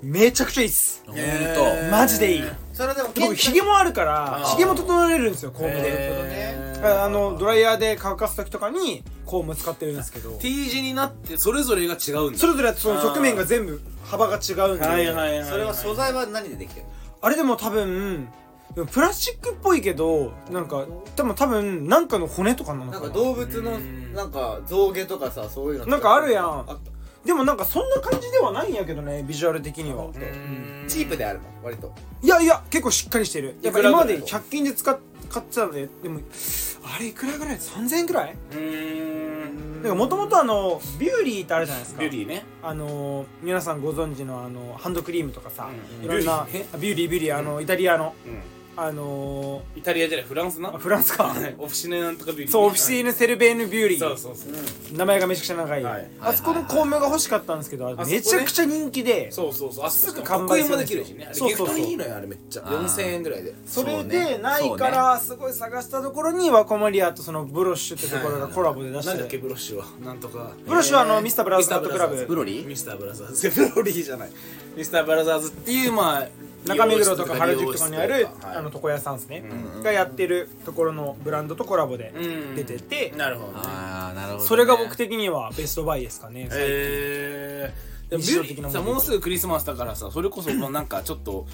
[0.00, 1.02] めちゃくちゃいいっす。
[1.90, 2.44] マジでいい。
[2.72, 4.50] それでも僕ヒゲもあるからあー。
[4.52, 5.76] ヒゲも整えるんですよコー。
[5.76, 10.38] ムであのドライヤーで乾かす時とかにコーム使ってるんですけど。
[10.38, 12.38] T 字になってそれぞれが違うんだ。
[12.38, 16.86] それぞれその側面が全部幅が違うんで、はいはいはいそれは素材は何でできてる
[17.20, 18.28] あれでも多分
[18.74, 23.04] プラスチックっぽいけどなんかでも多分なんかの骨とかなのかな。
[23.04, 23.78] なんか動物の
[24.14, 26.46] なんか象牙とかさそういうのなんかあるやん。
[26.46, 26.74] あった。
[27.24, 30.06] でもなんかそんな感じではないんやけどねビジュアル的には。
[30.86, 31.92] チープであるの割と。
[32.22, 33.56] いやいや結構しっかりしてる。
[33.62, 36.20] やっぱいくらぐらい今まで100均で使っ買ってたのででも
[36.84, 38.36] あれいくらぐらい3000円ぐらい？
[38.54, 39.98] うん。
[39.98, 42.00] もともとあのビューリーってあるじゃないですか。
[42.00, 42.44] ビューリーね。
[42.62, 46.04] あの皆さんご存知のあのハンドクリームとかさ、うんうん。
[46.04, 46.68] いろんなビューリーね。
[46.72, 48.14] あビューリービューリーあのイタリアの。
[48.26, 50.68] うんあのイタリアじゃないフランスな？
[50.68, 51.24] あフランスか。
[51.24, 51.54] はい。
[51.58, 52.50] オフィシネなんとかビューティー。
[52.52, 53.98] そうオフィシーヌ・セルベーヌ・ビューリー。
[53.98, 54.96] そうそうそう。
[54.96, 56.08] 名前がめちゃくちゃ長い、はい。
[56.20, 59.32] あそこのコームが欲しかったんですけど、あれあそこねめちゃくちゃ人気で。
[59.32, 61.28] そうそうそうあすぐすぐ完売するん完売もできるしね。
[61.32, 61.76] そうそうそう。
[61.76, 62.62] ギフトにいいのよあれめっちゃ。
[62.64, 62.84] あー。
[62.84, 63.54] 4000円ぐらいで。
[63.66, 64.38] それそうでね。
[64.38, 69.08] ないからすごい探したところにワコマリアとそのブロッシュってところがコラボで出して。
[69.08, 69.86] なんだっけブロッシュは？
[70.04, 70.52] なんとか。
[70.66, 73.50] ブロッシュはあのミスターブラザーズクラブブロリーミスターブラザーズ。
[73.50, 74.30] ブロリーじゃない
[74.76, 76.28] ミスターブラザーズっていうまあ
[76.68, 82.56] 中目黒とか原宿とかにあるはいあの床屋さんですね、うんがやってるところのブランドとコラボでうん。
[82.56, 83.58] 出てて、なるほどね。
[83.64, 84.48] ああなるほどね。
[84.48, 91.46] それが僕的にはベストバイですかね、えー、でもさもうすぐクリスマスだからさそれこそもうなんかちょっと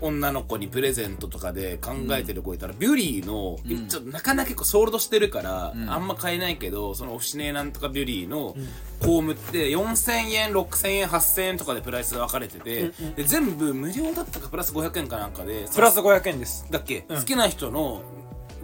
[0.00, 5.90] 女の子にプレゼントとかで考えてる子いたら、ビュリーの、んちょっとなかなか結構ソールドしてるから、ん。
[5.90, 8.54] あんま買えないけどそのオフィシネなんとかビュリーの
[9.00, 16.66] コームって4000円6000円8000円とかでプライス分かれてて、で全部無料だったかプラス500円かなんかでプラス500円です。
[16.70, 17.16] だっけ、うん。
[17.18, 18.02] 好きな人の、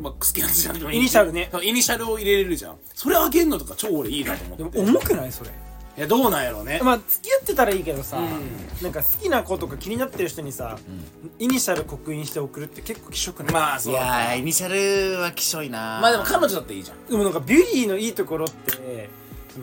[0.00, 0.98] まあ、好きな人じゃなくてもいい。
[0.98, 1.50] イニシャルね。
[1.62, 2.76] イニシャルを入れれるじゃん。
[2.94, 4.78] それあげんのとか超俺いいなと思って。
[4.78, 5.50] 重くないそれ？
[5.96, 6.80] いやどうなんやろうね。
[6.82, 8.82] まあ付き合ってたらいいけどさ、うん。
[8.82, 10.76] なんか好きな子とか気になってる人にさ、
[11.38, 16.00] イニシャル刻印して送るって結構気色ない、まあそういやーイニシャルはきしょいな。
[16.02, 17.06] まあでも彼女だっていいじゃん。
[17.06, 19.08] でもなんかビューリーのいいところって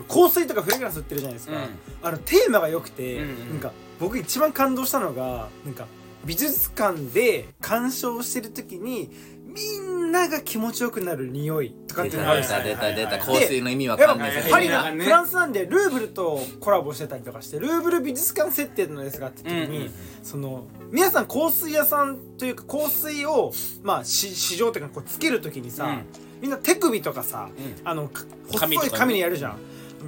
[0.08, 1.68] 香水とかフレグランス売ってるじゃないですか、うん。
[2.02, 3.50] あのテーマが良くて、うんうん。
[3.50, 5.86] なんか僕一番感動したのがなんか
[6.24, 9.10] 美術館で鑑賞してる時に
[9.54, 13.32] みんなが気持ちよくなる匂いとかっ出ていうのがあるんたですよ出た出た出た。
[13.32, 13.40] はい。
[13.40, 19.90] 香水の意味わやっぱかんないパリのはいフランスなんでルーブルとコラボしてたりとかしてルーブル美術館設定のですがって時に、うんうんうん。
[20.22, 26.04] その皆さん香水屋さんというか香水をまあし市場というかこうつける時にさ、うん。
[26.40, 27.88] みんな手首とかさ、うん。
[27.88, 28.76] あのか紙とかね。
[28.76, 29.58] 細い紙にやるじゃん、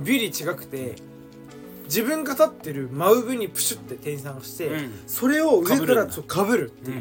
[0.04, 0.96] ビュリー違くて
[1.84, 4.92] 自分が立ってる真上にプシュって店員さんがして、うん。
[5.06, 6.12] それを上から被るんだ。
[6.12, 6.90] そうかぶるう。
[6.90, 6.92] ん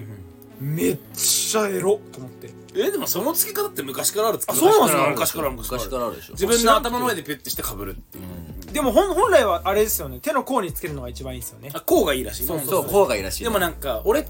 [0.62, 0.76] うん。
[0.76, 2.50] めっちちゃエロと思って。
[2.76, 6.34] えでもその付け方って昔からある付けあそうなんすか昔から昔から昔からあるでしょ。
[6.34, 10.20] 自分の頭の上でピュッてしてかぶるっていう、でも本本来はあれですよね。
[10.20, 11.70] 手の甲につけるのが一番いいですよね。
[11.74, 13.08] あこうがいいらしいそうそうこう。
[13.08, 13.44] がいいらしい。
[13.44, 14.26] でもなんか俺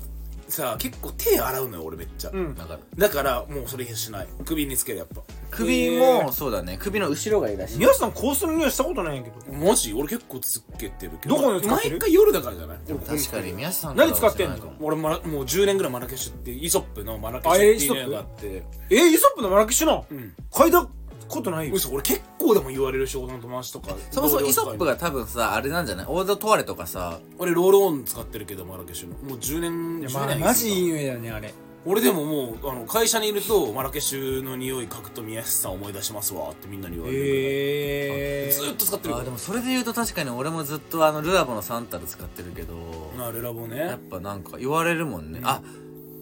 [0.54, 2.56] さ結構手洗うのよ俺めっちゃ、うん。
[2.56, 4.28] だからだからもうそれしない。
[4.46, 5.22] 首につけるやっぱ。
[5.50, 6.78] 首もそうだね。
[6.80, 7.80] 首の後ろがいいらしい。
[7.80, 9.58] 皆さん香水の匂いしたことないんやけど。
[9.58, 9.94] マジ？
[9.94, 11.38] 俺結構つけてるけど。
[11.38, 11.98] どこに使ってる？
[11.98, 12.78] 毎回夜だからじゃない？
[12.78, 14.74] 確かに宮下さん何使ってんの？
[14.80, 18.64] 俺まらもう10年ぐらいマラケシュってイソップのマラケシュっていうのがあって。
[18.90, 20.06] えイソップのマラケシュの？
[20.10, 20.34] うん。
[20.52, 20.88] 嗅いだ
[21.28, 21.76] ことないよ。
[21.76, 26.06] 嘘俺結構でも言われる仕事の友達とかそもそもイソップがが多分さあれなんじゃない？
[26.08, 27.20] オードトワレとかさ。
[27.40, 29.16] 俺ロールオン使ってるけどマラケシュの。
[29.30, 31.54] もう10年10いやまあ年マジいい匂いだよねあれ。
[31.86, 42.76] 俺でももうあの会社にいるとマラケシュの匂い嗅ぐと宮下さん思い出しますわってみんなに言われる、へえずーっと使ってるあでもそれで言うと確かに俺もずっとあのルアボのサンタル使ってるけど
[43.18, 45.62] なルラボやっねぱなんか言われるもんね、あ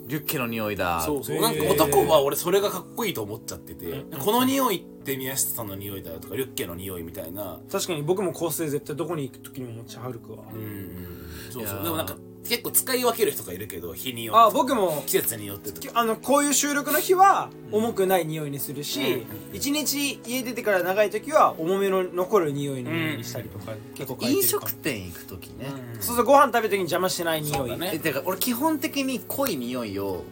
[0.07, 1.01] リュッケの匂いだ。
[1.01, 1.39] そうそう。
[1.39, 7.59] なんか男は俺それがかっこいいと思っちゃってて、この匂いって宮下さんの匂いだよとかリュッケの匂いみたいな。
[7.71, 10.39] 確かに僕も香水絶対どこに行く時にも持ち歩くわ。
[10.53, 11.83] うんそうそう。
[11.83, 14.41] でもなんか結構使い分ける人がいるけど日によって。
[14.41, 15.99] あ僕も季節によってとか。
[15.99, 19.55] あのこういう収録の日は重くない匂いにするしうん。
[19.55, 25.67] 一日家出てから長い時は重めの残る匂いにしたりとか結構変えて飲食店行く時ね、
[25.99, 27.77] そうそうご飯食べる時に邪魔しない匂い。
[27.77, 27.91] ね。
[27.93, 30.23] えてか俺基本的に濃い匂いを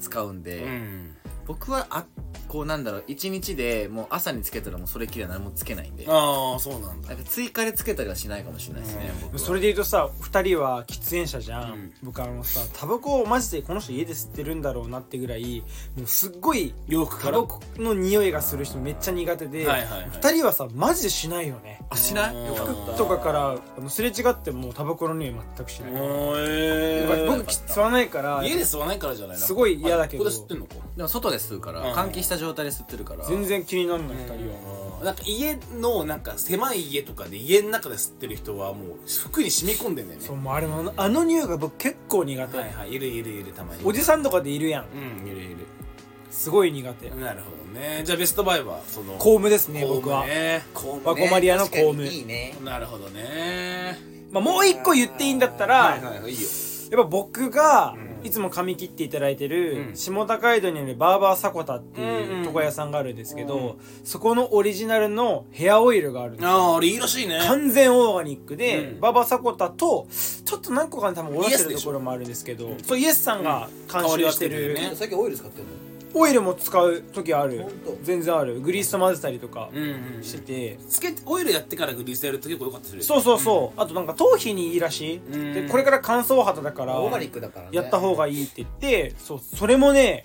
[0.00, 1.01] 使うんで、うん
[1.46, 2.04] 僕はあ
[2.48, 6.04] こうなんだろう一日でもう朝につけたらもうそれっきりは何もつけないんで。
[6.06, 7.08] ああそうなんだ。
[7.08, 9.38] なんか追加でつけたりはしないかもしれないですね、僕は。
[9.38, 11.92] それで言うとさ2人は喫煙者じゃん、うん。
[12.02, 15.62] 僕あのさタバコをマジでこの人家で吸ってるんだろうなってぐらい
[15.96, 20.08] もうすっごい洋服からタバコの匂いがする人めっちゃ苦手で、はいはいはい。
[20.10, 21.80] 2人はさマジでしないよね。
[21.88, 22.36] あしない？
[22.36, 22.46] うん。
[22.48, 22.92] よかった。
[22.98, 26.02] とかからあのすれ違ってもタバコの匂い全くしない、僕
[27.50, 29.36] 吸わないから家で吸わないからじゃない？
[29.38, 30.28] なすごい嫌だけど。
[30.28, 30.74] あここで吸ってんのか。
[30.96, 31.92] でも外で吸うから、うん。
[31.92, 33.24] 換気した状態で吸ってるから。
[33.24, 34.32] 全然気にならない2人
[35.00, 40.26] は、なんか家のなんか狭い家とかで家の中で吸ってる人はもう服に染み込んでんだよね。
[40.26, 43.84] そうもうあれもあの匂いが僕結構苦手、はいはいいるいるいるたまに。
[43.84, 44.84] おじさんとかでいるやん。
[44.84, 45.56] うんいるいる。
[46.30, 47.10] すごい苦手。
[47.10, 48.02] なるほどね。
[48.04, 50.62] じゃあベストバイはそのコームですねコーム僕は、ね。
[50.72, 52.04] コワコマリアのコーム。
[52.06, 52.56] いいね。
[52.64, 53.98] なるほどね。
[54.30, 56.48] まあ、もう一個言っていいんだったら、はいはいはいいいよ。
[56.90, 59.96] やっぱ僕がいつも髪切っていただいてる、うん。
[59.96, 62.44] 下高井戸にあるバーバーサコタってうんいううん。
[62.44, 66.50] 床屋さんがあるんですけど、そこのオリジナルのヘアオイルがあるんですよ。
[66.50, 67.38] あああれいいらしいね。
[67.46, 69.00] 完全オーガニックで、うん。
[69.00, 70.06] バーバーサコタと
[70.44, 75.91] ちょっと何個かに多分おろしてるところもあるんですけどそうイエスさんが監修してる,、最近オイル使ってるの？
[76.14, 77.62] オイルも使う時ある。
[77.62, 78.60] ほんと全然ある。
[78.60, 79.82] グリースと混ぜたりとかうん
[80.16, 85.54] うんしてて、つけてオイルやってからグリースやると結構良かったりするそうそうそう、あとなんか頭皮にいいらしい、うん。
[85.54, 87.76] でこれから乾燥肌だからオーガニックだからね。
[87.76, 90.24] やった方がいいって言ってそうそれもね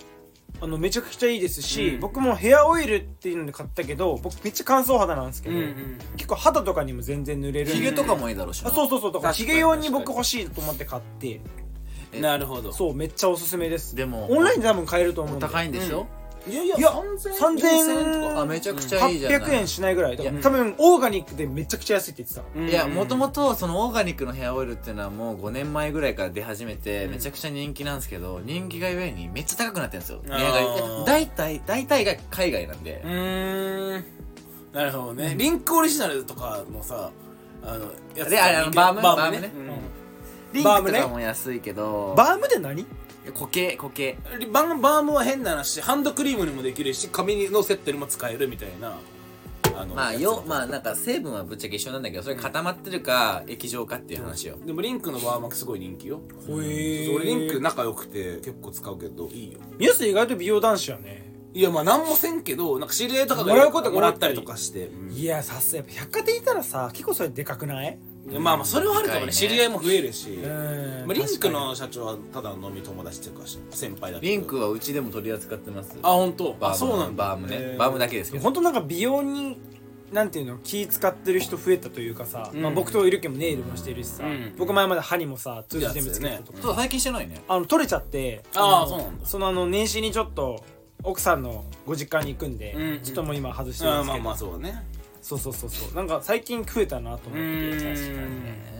[0.60, 2.00] あのめちゃくちゃいいですし、うん。
[2.00, 5.98] 僕もヘアオイルっていうので買ったけど僕めっちゃ乾燥肌なんですけど、うんうん。
[6.16, 7.74] 結構肌とかにも全然塗れるんで。
[7.76, 8.70] ヒゲとかもいいだろうしな。
[8.70, 9.12] あそうそうそう。
[9.12, 11.28] だから確かにヒゲ用に僕欲しいと思って買って。
[11.28, 11.40] え
[12.14, 12.72] なるほど。
[12.72, 13.94] そうめっちゃおすすめです。
[13.94, 15.46] でもオンラインで多分買えると思うおんで。
[15.46, 16.06] 高いんでしょ、
[16.48, 20.34] いやいやいや3000 3000あめちゃくちゃいいじゃない、800円しないぐらいだから。
[20.34, 20.42] いや。
[20.42, 22.42] 多分オーガニックでめちゃくちゃ安いって言ってた。
[22.56, 30.20] うんいやもともとそのオーガニックのヘアオイルっていうのはもう5年前ぐらいから出始めてめちゃくちゃ人気なんですけど人気がゆえにめっちゃ高くなってるんですよ。
[30.24, 30.60] 値上が。
[30.60, 33.02] り大体大体が海外なんで。
[33.04, 34.04] うーん。
[34.72, 35.34] なるほどね。
[35.36, 37.10] リンクオリジナルとかのさ
[37.64, 39.50] あのやつであれあバームバームね
[40.52, 40.98] リンバームね。
[40.98, 42.14] クとかも安いけど。
[42.16, 42.86] バームで何？
[43.34, 48.98] 固形固形うんバーバームは変な話ハンドクリームにもできるし髪のセットにも使えるみたいな。
[49.76, 54.56] あのまあよまあなんか成分はぶっちゃけ一緒なんだけどそれ固まってるか液状かっていう話よ。
[54.64, 56.20] でもリンクのバーマークすごい人気よ。
[56.46, 59.60] ほえ俺リンク仲良くて結構使うけどいいよ。
[59.76, 61.30] ミュース意外と美容男子やね。
[61.54, 65.12] いやまあ何もせんけどなんか知り合いとかがもらうことがもらったりとかして、うん。
[65.12, 67.98] いやさすがやっぱ百貨店いたらさ結構それでかくない？
[68.38, 69.32] まあまあそれはあるかもね。
[69.32, 71.06] 知り合いも増えるし、うん。
[71.06, 75.96] まあ、リンクの社長はただの飲み友達っていうか先輩だリンクはうちでも取り扱ってます。
[76.02, 76.56] あ本当？
[76.60, 77.24] あそうなんだ。
[77.24, 78.44] バームね、バームだけですけど。
[78.44, 79.58] 本当なんか美容に
[80.12, 82.62] なんていうの気使ってる人増えたというかさ、うん。
[82.62, 84.54] まあ、僕といるけもネイルもしてるしさ、うん。
[84.56, 87.42] 僕前まで歯にもさ通じ全部つけてたとか、そう最近してないね。
[87.48, 89.26] あの取れちゃってのあーそうなんだ。
[89.26, 90.64] そのあの年始にちょっと
[91.02, 93.00] 奥さんのご実家に行くんで、うんうん。
[93.00, 94.84] ちょっともう今外してるんですけど、あまあまあそうだね
[95.28, 95.94] そうそうそうそう。
[95.94, 97.78] なんか最近増えたなと思ってうん。
[97.78, 98.78] 確かにね。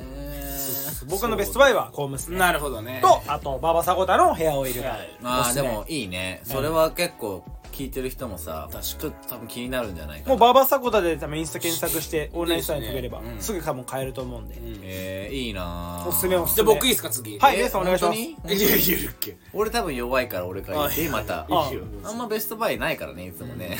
[1.06, 2.38] 僕のベストバイはコームスね。
[2.38, 3.00] なるほどね。
[3.02, 4.90] とあとババサゴタのヘアオイルが。
[4.90, 5.16] はい。
[5.20, 6.40] まあでもいいね。
[6.44, 8.84] それは結構聞いてる人もさ確かに。
[8.84, 10.30] ちょっと多分気になるんじゃないかな。
[10.30, 14.54] もうバーバーサコダで多分インスタ検索してオンラインストアに飛べればすぐ多分買えると思うんで。
[14.58, 16.08] えー、いいなー。
[16.08, 16.66] おすすめおすすめ。
[16.66, 17.38] じゃあ僕いいですか次。
[17.38, 18.18] はいえ皆さんお願いします。
[18.18, 19.36] いるっけ。
[19.52, 21.46] 俺多分弱いから俺から言っていいまた。
[21.50, 23.76] あんまベストバイないからねいつもね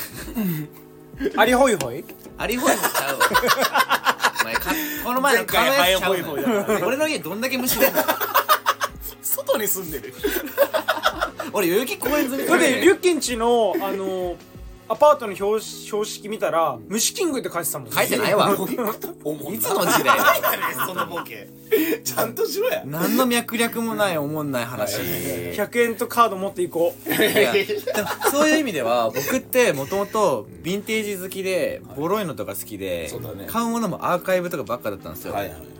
[1.35, 2.03] アリホイホイ？
[2.37, 3.25] アリホイもちゃうわ。
[4.41, 4.61] お前か
[5.03, 8.01] この前のカメちゃうハイホイホイだから俺の家どんだけ虫出んの
[9.21, 10.13] 外に住んでる。
[11.51, 14.35] 俺代々木公園済みそれでリュッキンチのあの
[14.91, 18.49] アパートの標標識見たら虫キングって書いてたもん書いてないわ。
[18.51, 21.47] いつの時代だよそのボケ
[22.03, 22.81] ちゃんとしろや。
[22.85, 24.97] 何の脈略もないおもんない話。
[24.97, 28.29] 100円とカード持っていこう。
[28.31, 33.45] そういう意味では 僕ってもともとヴィンテージ好きでボロいのとか好きでそうだね。
[33.47, 35.78] 買うものもアーカイブとかばっかだったんですよ、はいはい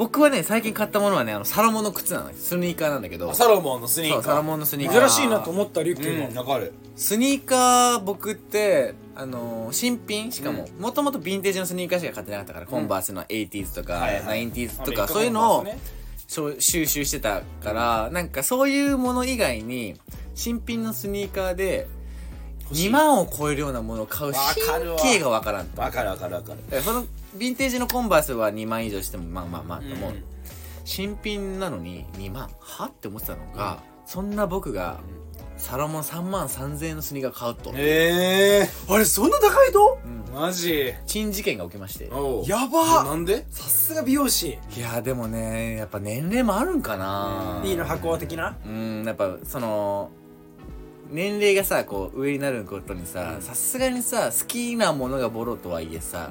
[0.00, 2.30] 僕はね最近買ったものはねあのサロモンの靴なの。
[2.32, 3.34] スニーカーなんだけど。
[3.34, 4.22] サロモンのスニーカー。
[4.22, 5.00] そうサロモンのスニーカー。
[5.00, 6.34] 珍しいなと思ったリュッキンうん。
[6.34, 6.72] がわかる。
[6.96, 10.32] スニーカー僕ってあのー新品？
[10.32, 14.50] しかももともとヴィンテージのスニーカーしか買ってなかったから、コンバースの 80s とか、はいはい。
[14.50, 15.66] 90s とかそういうのを
[16.26, 20.00] しょ収集してたからなんかそういうもの以外に
[20.34, 21.86] 新品のスニーカーで
[22.72, 22.88] しい。
[22.88, 24.98] 2万を超えるようなものを買うわかるわ。
[24.98, 25.78] 神経がわからんと。
[25.82, 26.60] わかるわかるわかる。
[26.70, 27.04] だからその
[27.36, 30.24] ヴィンテージのコンバースは2万以上してもまあまあまあと思う、うん。
[30.84, 32.50] 新品なのに2万？
[32.58, 32.86] は？
[32.86, 35.00] って思ってたのが、そんな僕が
[35.56, 39.98] サロモン3万3000円のスニーカー買うと、えあれそんな高いと？
[40.04, 40.94] えマジ。
[41.06, 42.10] 珍事件が起きまして。
[42.46, 43.46] やばなんで？
[43.50, 44.58] さすが美容師。
[44.76, 47.62] いやでもねやっぱ年齢もあるんかな。
[47.64, 48.56] いいの箱的な？
[48.64, 50.10] うんやっぱその
[51.10, 56.30] 年齢がさこう上になることにささすがにさ好きなものがボロとはいえさ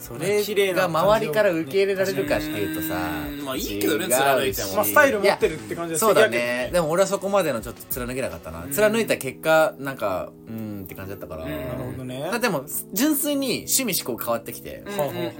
[0.00, 0.42] それ
[0.72, 2.94] が周りから受け入れられるかっていうとさ
[3.28, 3.44] うん。
[3.44, 4.68] まあいいけどね貫いても。
[4.68, 6.70] しまあスタイル持ってるって感じでそうだね。
[6.72, 8.66] でも俺はそこまでのちょっと貫けなかったな。
[8.72, 11.44] 貫いた結果なんかうーんって感じだったから。
[11.44, 12.28] うんなるほどね。
[12.32, 15.34] だでも純粋に趣味思考変わってきてはいはいはい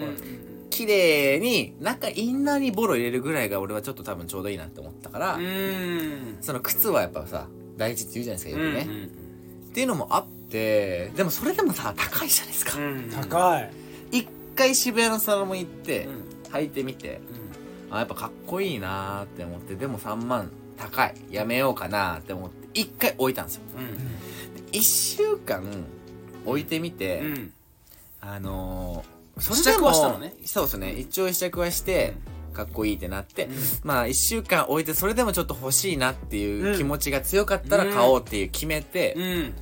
[0.71, 6.39] 綺麗に中インナーにボロ入れるぐらいが俺はちょっと多分ちょうどいいなって思ったから、うん。
[6.41, 9.31] その靴はやっぱさ大事って言うじゃないですかよくね、うん
[9.71, 13.11] っていうのもあってでもそれでもさ高いじゃないですか、うん。
[13.11, 13.71] 高い。
[13.71, 13.80] 一
[14.61, 16.25] 回渋谷のサロモン行って、うん。
[16.51, 17.21] 履いてみて
[17.93, 21.15] あやっぱかっこいいなーって思ってでも3万高い。
[21.31, 23.63] やめようかなーって思って一回置いたんですよ。
[24.73, 25.65] 1週間
[26.45, 27.27] 置いてみて、うん。
[27.27, 27.53] うん
[28.23, 30.35] あのー、そ試着はしたのね。
[30.45, 30.93] そうですね。
[30.93, 32.15] 一応試着はして、
[32.53, 33.49] かっこいいってなって、
[33.83, 39.55] まあ1週間置いてそれでもちょっと欲しいなっていう気持ちが強かったら買おうっていう決めて、うん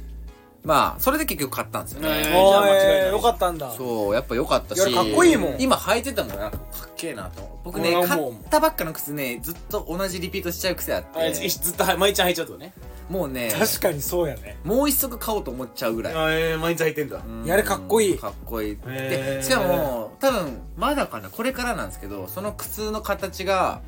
[0.69, 2.21] まあそれで結局買ったんですよね、え。
[2.21, 3.11] ーじゃあ間違いない。
[3.12, 3.71] よかったんだ。
[3.71, 4.87] そうやっぱ良かったし。
[4.87, 5.57] いやかっこいいもん。
[5.59, 7.61] 今履いてたもんなんかかっけえなと。
[7.64, 11.49] 僕ね買ったばっかの靴ねずっと同じリピートしちゃう癖あって。
[11.49, 12.75] ずっと毎日履いちゃうとね。
[13.09, 14.59] もうね確かにそうやね。
[14.62, 16.14] もう一足買おうと思っちゃうぐらい。
[16.14, 17.23] あえ毎日履いてんだ。
[17.27, 17.47] うん。
[17.47, 18.19] やれかっこいい。
[18.19, 18.71] かっこいい。
[18.73, 19.37] へー。
[19.39, 21.31] でしかも多分まだかな。
[21.31, 23.81] これからなんですけどその靴の形が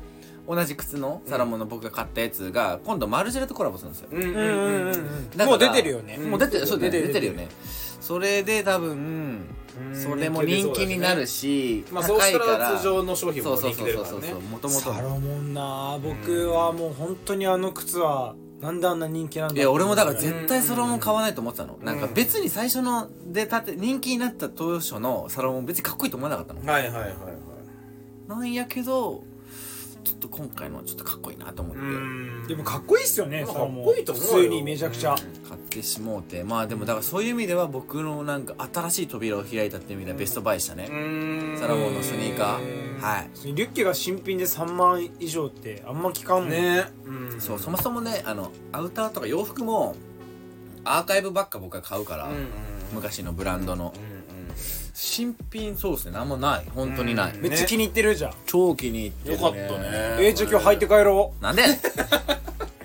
[0.47, 4.09] 同じ靴のサロモンの僕が買ったやつが今度マルジェラとコラボするんですよ。
[4.11, 5.29] うんうんうんうんうん。
[5.29, 6.17] だからもう出てるよね。
[6.17, 6.67] もう出てる。
[6.67, 7.07] そう出てる。
[7.07, 7.47] 出てるよね。
[7.99, 9.45] それで多分
[9.93, 12.31] それも人気になるしまあそうし。
[12.33, 12.71] た高いから。
[12.71, 13.85] ら通常の商品も人気そうそうそう。
[13.85, 14.19] 出るからね。
[14.21, 21.77] そうそうもともとサロモンな僕はもう本当にあの靴はなんであんな人気なんだいや俺もだからうん絶対サロモン買わないと思ってたの。
[21.81, 26.61] なんか別に最初ので立て人気になった当初のサロモン別にかっこいいと思わなかったの。
[26.71, 27.15] はいはいはいはい。
[28.27, 29.23] なんやけど
[30.03, 31.81] ちょっと今回のはちょっとかっこいいなと思って。
[31.81, 32.47] うん。
[32.47, 34.31] でもかっこいいっすよねかっこいいと思うよ。
[34.31, 35.15] 普通にめちゃくちゃ。
[35.47, 36.43] 買ってしもうて。
[36.43, 41.57] まあでもだからそういう意味では僕のなんか新しい扉を開いたっていう意味ではベストバイしたね、うん。
[41.59, 43.01] サロモンのスニーカー。
[43.01, 43.29] はい。
[43.53, 46.49] リュッケが新品で3万以上ってあんま聞かんもん。
[46.49, 46.85] ね。
[47.05, 47.41] うん。
[47.41, 49.95] そうそもそもねあのアウターとか洋服も
[50.83, 52.29] アーカイブばっか僕は買うから、
[52.93, 53.93] 昔のブランドの。
[53.95, 54.10] うんうん
[55.03, 56.11] 新品そうですね。
[56.11, 56.65] なんもない。
[56.75, 57.41] 本当にない、うん。
[57.41, 58.33] めっちゃ気に入ってるじゃん。
[58.45, 59.89] 超気に入ってる、ね、よかったね。
[60.19, 61.63] えーじゃあ今日履いて帰ろなんで？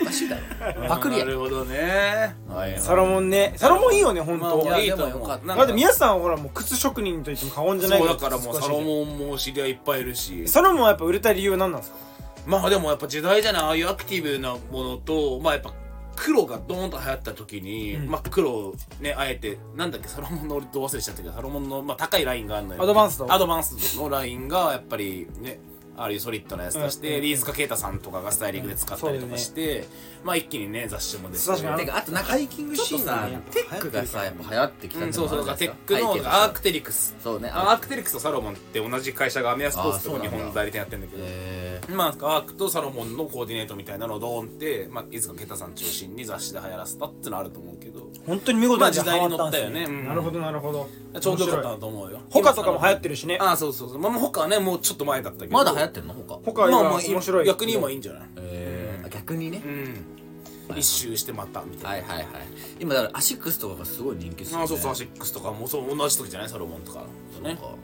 [0.01, 0.43] おかしいだろ。
[0.89, 1.25] パクリや。
[1.27, 2.35] なるほどね。
[2.49, 3.53] うサロモンね。
[3.57, 4.63] サロモンいいよね本当。
[4.63, 5.47] いやまあいいと思うでもよかった。
[5.47, 10.49] なんだって皆さんほらもう靴職人と言っても過言じゃないそうだからもうサロンモンも知り合いいっぱいいるし。
[10.49, 11.99] サロモンはやっぱ売れた理由は何なんですか？
[12.47, 13.63] まあでもやっぱ時代じゃない。
[13.63, 15.73] ああいうアクティブなものとまあやっぱ
[16.17, 18.09] 黒がドーンと流行った時に、うん。
[18.09, 22.83] まあ黒をねあえてなんだっけサロモンの俺どう忘れちゃったけどサロモンの、まあ、高いラインがあるのよ。
[22.83, 25.61] アドバンスドアドバンスのラインがやっぱりね
[25.97, 29.87] ああいうソリッドなやつとして、うんリーズカ・ケイタさんとかがスタイリングで使ったりとかして、
[30.25, 31.45] まあ一気にね雑誌も出て。
[31.47, 37.15] 確かにてかあとなんかハイキングシーンさテックがさやっぱ流行ってきたうん、そうそうだからテックのがアークテリクス。
[37.23, 37.51] そうね。
[37.51, 40.37] アークテリクスとサロモンって同じ会社がアメアスポーツとあーそうなんだ。
[40.37, 41.23] 日本代理店やってるんだけど。
[41.27, 48.01] えまあ、アークとサロモンのコーディネートみたいなのをドーンって、まあ、いつかケタさん中心に雑誌で流行らせたってのあると思うけど。
[48.01, 49.85] ー本当に見事にまあ時代に乗ったよね。
[49.85, 50.07] うん。
[50.07, 50.89] なるほどなるほど。
[51.21, 52.21] ちょうどよかったと思うよ。
[52.31, 53.39] ホカとかも流行ってるしね。
[53.41, 53.99] ああそうそうそう。
[53.99, 55.53] まあもうホカはねもうちょっと前だったけど。
[55.53, 56.52] まだ流行ってんのホカ？
[56.52, 57.47] ホカは今まあもう面白い。
[57.47, 58.23] 逆に今いいんじゃない？
[58.39, 59.63] えー、逆にね。
[59.65, 59.97] うん。
[60.77, 62.09] 一周してまたみたいな。
[62.09, 62.47] はいはいはい。
[62.81, 64.65] 今だからアシックスとかがすごい人気っすよね。
[64.65, 67.05] あそうそうアシックスとかもそう同じ時じゃないサロモンとか
[67.37, 67.57] とね。
[67.61, 67.75] そうか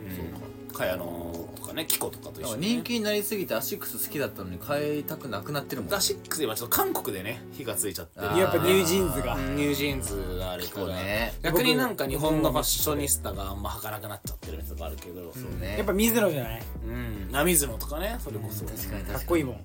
[0.71, 0.75] うん。
[0.75, 0.85] か。
[0.87, 2.69] やのとかねキコとかと一緒にね。
[2.75, 8.19] 人気になりすぎてアシックス好きだったのに買いたくなくなってるもんアシックス今ちょっと韓国でね火がついちゃって。
[8.19, 9.37] やっぱニュージーンズが。
[9.37, 10.87] うんニュージーンズがあるから。
[10.87, 11.35] そうね。
[11.43, 15.33] 逆になんか日本のファッショニスタがあんま履かなくなっちゃってるやつがあるけど。
[15.33, 15.77] そうね。
[15.77, 16.63] やっぱミズノじゃない？
[16.85, 17.31] うん。
[17.31, 18.65] なミズノとかねそれこそ。
[18.65, 19.05] 確かに確かに。
[19.05, 19.61] かっこいいもん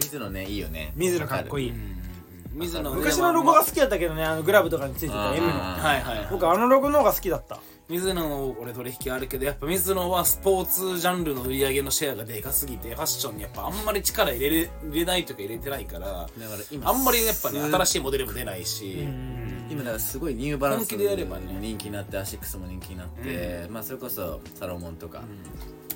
[0.00, 0.92] 水野ねいいよね。
[0.96, 1.72] 水野かっこいい。
[2.52, 6.28] 水野昔のロゴが好きだったけどねあのグラブとかについてた M のあはいはい。
[6.30, 7.60] 僕あのロゴの方が好きだった
[7.90, 16.28] 水野俺取引あるけどやっぱ水野はスポーツジャンルの売り上げのシェアがでかすぎてファッションにやっぱあんまり力入れれ入れないとか入れてないからだから
[16.70, 19.08] 今あんまりやっぱねす新しいモデルも出ないし
[19.68, 21.52] 今だからすごいニューバランス本気でやればね。
[21.52, 25.22] も人気になってアシックスも人気になって、まあそれこそサロモンとか、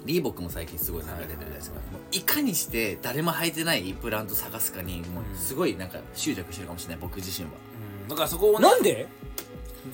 [0.04, 7.52] リーボックも最近すごい流れてるじゃないですか、もういかにして誰も履いてないブランド探すかにもうすごいなんか執着してるかもしれない僕自身は。
[8.02, 8.08] うん。
[8.08, 9.08] だからそこをねなんで？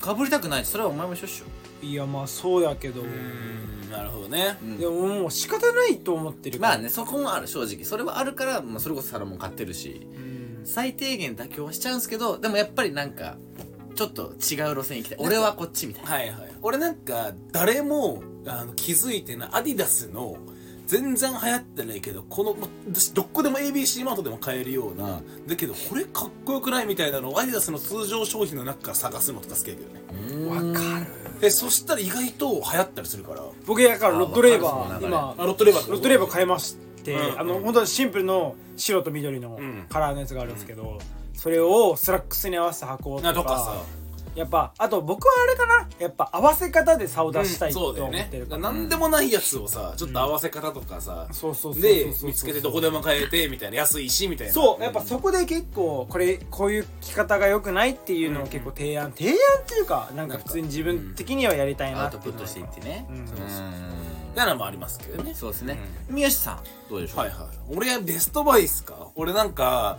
[0.00, 0.64] かぶりたくない。
[0.66, 1.44] それはお前も一緒っしょ
[1.82, 3.02] いやまあそうやけど。
[3.02, 4.56] うんなるほどね。
[4.78, 6.72] でももう仕方ないと思ってるから。
[6.74, 7.84] まあねそこもある正直。
[7.84, 10.06] それはあるから、まあ、それこそサロモン買ってるし。
[10.14, 10.62] うん。
[10.64, 13.36] 最低限妥協はしちゃうんですけどでもやっぱりなんか
[13.94, 15.18] ちょっと違う路線行きたい。
[15.20, 16.10] 俺はこっちみたいな。
[16.10, 16.52] はいはい。
[16.62, 20.36] 俺なんか誰もあの気づいてないアディダスの
[20.86, 30.48] 全然流行ってないけどこのま私どこでも ABC マートでも買えるような、だけどこれかっこよくないみたいなのをアディダスの通常商品の中から探すのとか好きだけどね。
[30.48, 31.06] わかる
[31.40, 33.42] でそしたら意外と流行ったりするから。
[33.66, 39.86] 僕やからロッドレーバー今あロッドレバーロッドレーバー買いまして、うんあの本当にシンプルの白と緑のうん。
[39.88, 40.98] カラーのやつがあるんですけど、
[41.34, 43.82] それをスラックスに合わせて履こうとかなとかさ
[44.34, 45.88] やっぱあと僕はあれかな。
[45.98, 52.14] やっぱ合わせ方で差を出したいとそうだよ思ってるから、ね何でもないやつをさちょっと合わせ方とかさ、そうそうそうそうでそう。
[52.14, 54.52] そう見つけてどこでも買えてみたいな安いしみたいな。
[54.52, 63.06] そうやっぱそこで結構これこういう着方が良くないっていうのを結構提案、提案っていうかなんか普通に自分的にはやりたいなアウっていうのがトプットしていってね。
[63.10, 63.16] うん。
[63.16, 63.24] うん。
[63.24, 63.28] み
[64.36, 65.34] たいなのもありますけどね。
[65.34, 65.76] そうですね、
[66.08, 67.38] 宮下さんどうでしょう、はいはい。
[67.68, 69.08] 俺ベストバイっすか？
[69.16, 69.98] 俺なんか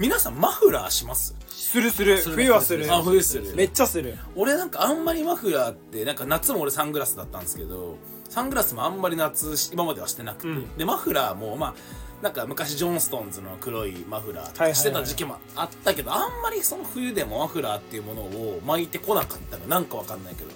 [0.00, 1.36] 皆さんマフラーします？
[1.54, 2.16] するする。
[2.16, 2.92] 冬はする。
[2.92, 3.54] あ冬する。
[3.54, 4.16] めっちゃする。
[4.34, 7.96] 俺なんかあんまりマフラーってなんか夏も俺サングラスだったんですけど
[8.28, 10.76] サングラスもあんまり夏し今まではしてなくて、うん。
[10.76, 11.74] でマフラーもまあ
[12.22, 19.66] なんか昔ジョンストーンズの黒いマフラーとかしてた時期もあったけど、あんまりその冬でもマフラーっていうものを巻いてこなかったの。
[19.66, 20.50] なんかわかんないけど。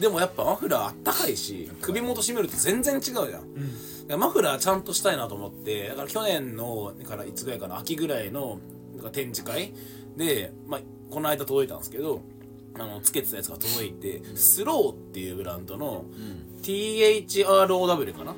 [0.00, 8.58] でもやっぱマフラーあったかいし首元締めると全然違うじゃん、でマフラーちゃんとしたいなと思ってだから去年のだからいつぐらいかな秋ぐらいの
[8.96, 9.72] なんか展示会
[10.16, 12.22] で、まあ、この間届いたんですけど
[12.78, 16.04] あのつけてたやつが届いてスローっていうブランドの
[16.62, 18.34] THROW かな？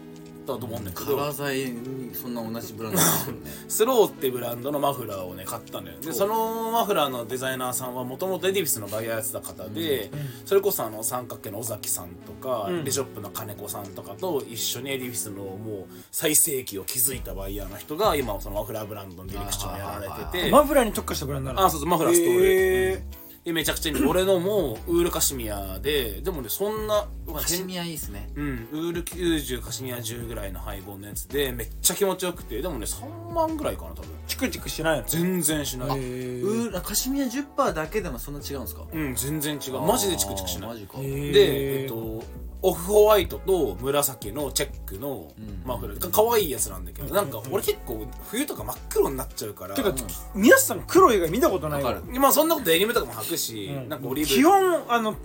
[0.54, 3.40] だと思うんだけど、にそんな同じブランドですよね。
[3.68, 10.10] スローってブランドのマフラーをね買ったのよでそのマフラーのデザイナーさんはもともとエディフィスのバイヤーやってた方で、
[10.44, 12.84] それこそあのサンカッケーの尾崎さんとか、うん。
[12.84, 20.50] レショップの金子さんとかと一緒にエディフィスのもう最盛期を築いたバイヤーの人が今そのマフラーブランドのディレクションをやられてて。
[20.50, 21.66] マフラーに特化したブランドなの？
[21.66, 23.02] あそうそうマフラーストール、へえ、
[23.46, 24.04] でめちゃくちゃいい。
[24.04, 28.28] 俺のもウールカシミヤででもねそんなカシミヤいいっすね。
[28.34, 34.10] うん、ウール90カシミヤ10ぐらいの配合のやつでめっちゃ気持ちよくてでもね3万ぐらいかな多分。
[34.26, 35.04] チクチクしないの？
[35.06, 35.88] 全然しない。
[35.90, 38.82] ウールカシミヤ10%だけでもそんな違うんですか？
[38.92, 39.80] うん全然違う。
[39.80, 40.68] マジでチクチクしない。
[40.70, 40.98] マジか。
[40.98, 41.32] へー。
[41.32, 42.24] でえっと
[42.62, 45.32] オフホワイトと紫のチェックの
[45.64, 46.00] マフラー。
[46.00, 49.94] が可愛いやつなんだけどなんか俺結構冬とか真っ黒になっちゃうからてか
[50.34, 52.02] 宮下さん黒以外見たことないかる。
[52.20, 53.88] まあそんなことデニムとかも履くし、うん。
[53.88, 55.16] なんかオリーブ基本あの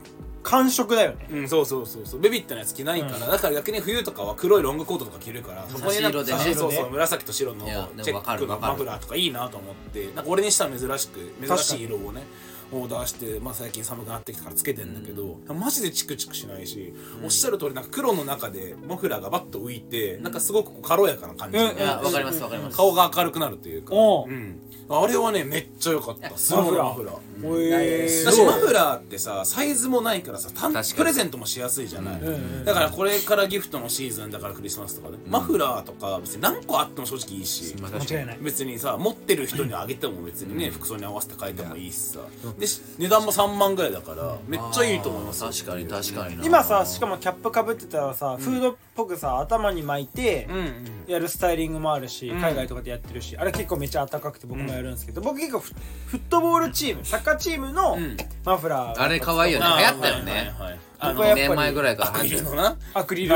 [0.43, 1.27] 感触だよね。
[1.31, 2.19] うん、そうそうそうそう。
[2.19, 7.65] ベビットのやつ着ないから、だから逆に冬とかは黒いロングコートとか着るからそこになんかそうそう紫と白の
[8.01, 12.23] チェックのマフラーとかいいなと思ってなんか俺にしたら珍しく珍しい色をね
[12.71, 16.93] オーダーして、まあ、最近寒くなってきたからつけてんだけど、マジでチクチクしないし、
[17.23, 22.77] おっしゃる通りなんか黒の中でマフラーがバッと浮いて、なんかすごくこう軽やかな感じわかりますわかります。
[22.77, 24.29] 顔が明るくなるというか、おう。
[24.29, 24.59] うん、
[24.89, 26.37] あれはねめっちゃ良かった。
[26.37, 30.49] スローのマフラーだしマフラーってさサイズもないからさ
[30.95, 37.75] プレゼントもしやすいじゃない、んうんだからこれからギフトのシーズンだからクリスマスとかで、マフラーとか別に何個あっても正直いいし。
[37.81, 42.19] まあ間違いない別にさ持ってる人にあげても別にね、服装に合わせて変えてもいいしさ。
[42.59, 45.43] でし値段も3万ぐらいだからめっちゃいいと思います。
[45.43, 46.45] よ確かに確かにな。
[46.45, 50.47] 今さしかもキャップかぶってたらさ、フードっぽくさ頭に巻いて
[51.07, 52.39] やるスタイリングもあるし、ん。
[52.39, 55.73] 海外とかでやってるしあれ結構めっちゃ暖かくて僕もやるんですけど、僕結構フ
[56.07, 58.17] フットボールチームサッカーカチームのうん。
[58.43, 59.65] マフラーあれ可愛いよね。
[59.65, 60.31] 流行ったよね。
[60.31, 62.09] はいはいはいあの僕はやっぱり2年前ぐらいから。
[62.11, 62.77] アク流行ってるリルのな。
[62.93, 63.35] アクリル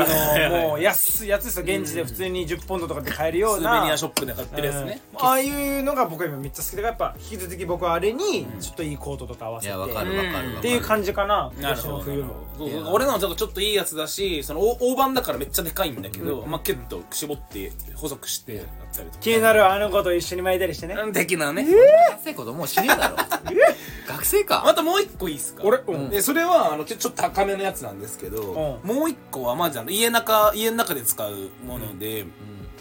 [0.50, 1.64] のもう安いやつですよ。
[1.64, 5.00] 現地で普通に10ポンドとかで買えるようスーベなニアショップで買ってるやつね。
[5.14, 5.26] うん。
[5.26, 9.74] ああいうのが僕は今めっちゃ好きだからやっぱ引き続き僕はあれにちょっといいコートとか合わせて。
[9.74, 10.58] いやわかるわかるわかる。
[10.58, 11.50] っていう感じかな。
[11.58, 11.98] 今なるほど。
[11.98, 12.84] 年の冬もそうそう。
[12.92, 19.18] 俺のはちょっとちょっといいやつだしその大大判だからめっちゃでかいんだけど、まあキュッと絞って細くしてやったりとか。
[19.22, 20.94] 気になるあの子と一緒に巻いたりしてね。
[20.94, 23.16] うん的なね、学生子供もう死ねえだろ。
[24.08, 24.62] 学生か。
[24.64, 25.62] またもう一個いいっすか？
[25.64, 26.10] 俺うん。
[26.10, 32.24] でそれはあのちょちょっと高めのやつなんですけど、うもう一個はまずあの家の中家の中で使うもので、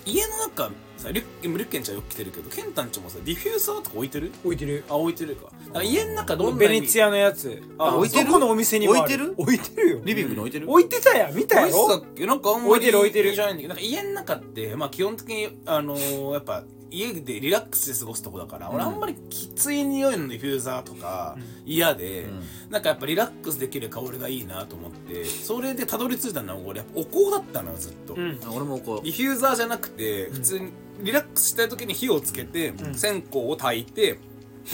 [0.06, 4.32] 家の中さリュッリュッケンちゃんよく来てるけどケンタンちゃんもさディフューザーとか置いてる？
[4.44, 4.84] 置いてる。
[4.90, 5.46] あ置いてるか。
[5.46, 7.62] だから家の中どんなベネツィアのやつ。
[7.78, 8.26] あ置いてる？
[8.26, 9.34] どこのお店にもあ置いてる？
[9.38, 10.02] 置いてるよ。
[10.04, 10.72] リビングに置いてる？
[10.72, 11.84] 置いてたやん見たやろ？
[11.86, 12.26] 置いてたっけ？
[12.26, 16.64] なんかあんまり置いてる置いてるじゃないんだけどなんか家の中ってまあ基本的にあのーやっぱ
[16.98, 22.28] 家でリラックスで過ごすとこだから、俺あんまりきつい匂いのディフューザーとか嫌で、
[22.70, 28.40] なんかやっぱリラックスできる香りがいいなと思ってそれでたどり着いたのは俺やっぱお香だったのよずっと、うん。
[28.44, 30.72] あ俺もこディフューザーじゃなくて普通に
[31.02, 34.18] リラックスしたい時に火をつけて、線香を焚いて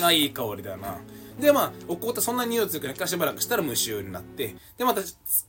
[0.02, 1.00] あいい香りだな。
[1.40, 5.02] でまあお香ってそんな匂い強くないからしばらくしたら無臭になってでまた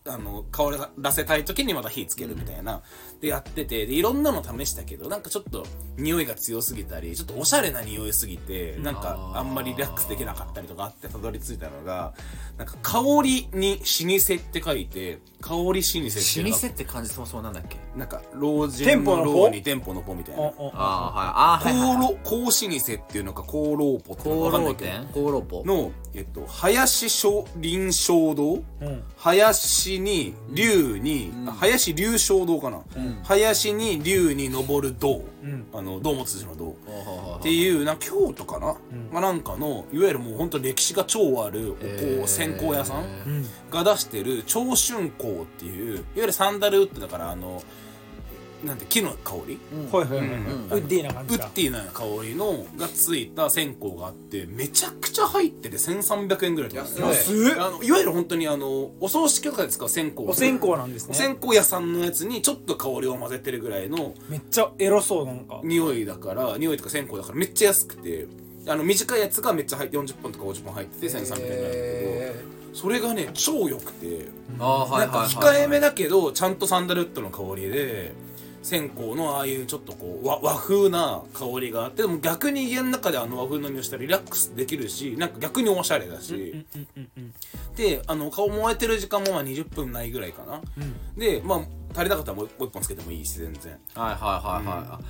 [0.07, 2.83] あの香らせたい時にまた火つけるみたいな、
[3.23, 5.65] でやっててでいろんなの試したけどなんかちょっと
[5.97, 12.15] 匂いが強すぎたりちょっとおしゃれな匂いすぎてなんかあんまりリラックスできなかったりとかあってたどり着いたのが
[12.59, 17.77] なんか香りに老舗って書いて香り老舗っていううのが老舗って感じそうそうなんだっけ？
[17.97, 19.45] なんか老人店舗の方？
[19.45, 20.43] 老に店舗の方みたいな。
[20.43, 22.17] ああはいあーはいはいはい。
[22.25, 24.91] 香老香老舗っていうのか香老舗っていうのか分かんないけど。
[24.91, 25.09] 厚労店？
[25.11, 25.65] 厚労舗？
[25.65, 29.03] の、えっと、林小林正堂うん。
[29.17, 32.83] 林に龍に、あ林龍正堂かな、
[33.25, 35.67] 林に龍に登る堂、うん。
[35.73, 36.71] あの堂本筋の堂
[37.39, 38.77] っていうな京都かな、
[39.11, 43.47] まあ、なんかのいわゆるもう本当歴史が超あるお香、線香屋さん、うん。
[43.71, 47.63] が出してる長春香っていういわゆるサンダルウッドだからあの
[48.65, 49.59] なんて木の香り、
[49.91, 50.39] はいはいはいはい。
[50.39, 50.39] うん。
[50.39, 51.45] ウッディな感ウじか。
[51.45, 57.03] ッディな香りのがついた線香があってめちゃくちゃ入ってて1300円ぐらい安い。
[57.03, 60.23] 安っあのいわゆる本当にあのお葬式とかで使う線香。
[60.23, 61.11] お線香なんですね。
[61.13, 65.61] お線香屋さんのやつにちょっと香りを混ぜてるぐらいのめっちゃエロそうなんか。
[65.65, 68.27] 匂いだから匂いとか線香だからめっちゃ安くて。
[68.65, 72.33] あの短いやつがめっちゃ入って40本とか50本入ってて1300円なんだけ
[72.73, 74.29] どそれがね超良くて。
[74.61, 75.57] あーはいなんかはいはい。
[75.59, 78.13] 控えめだけどちゃんとサンダルウッドの香りで
[78.63, 87.35] 線香のああいうちょっとこう和和風な香りがあってでも逆に家の中であの和風の匂いしたらリラックスできるしなんか逆におしゃれだし、うんうんうん
[87.77, 90.61] であの顔燃えてる時間もまあ20分ないぐらいかな、
[91.17, 91.59] でまあ
[91.95, 95.01] 足りなかったらもう一本つけてもいいし全然、はいはいはいはいあ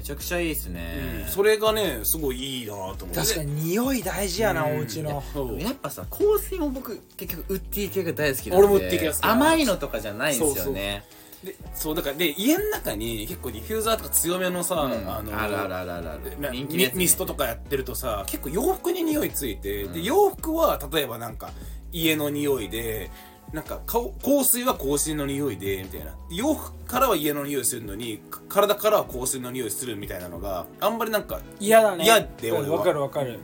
[0.00, 1.26] めちゃくちゃいいですね。
[1.28, 3.14] それがねすごいいいなと思って。
[3.16, 4.78] 確かに匂い大事やなうん。
[4.78, 5.22] お家の。
[5.34, 5.60] そう。
[5.60, 8.66] やっぱさ香水も僕結局ウッディ系が大好きなんで。
[8.66, 11.04] 俺もウッディ系が好き甘いのとかじゃないんですよね
[11.44, 14.92] でそうだからで家の中に結構ディフューザーとか強めのさ、うん。
[14.92, 16.40] あのあるあるあるあるある。
[16.40, 16.98] な人気のやつね。
[16.98, 21.50] ミミストとかやってるとさ結構洋服に匂いついて、で洋服は例えばなんか
[21.92, 23.10] 家の匂いで
[23.52, 26.14] なんか顔香水は香水の匂いでみたいな。
[26.30, 32.04] 洋服からは家の匂いするのにか体からは香水の匂いするみたいなのがあんまりなんか嫌だね。
[32.04, 32.76] 嫌で俺は。
[32.76, 33.38] わかるわかる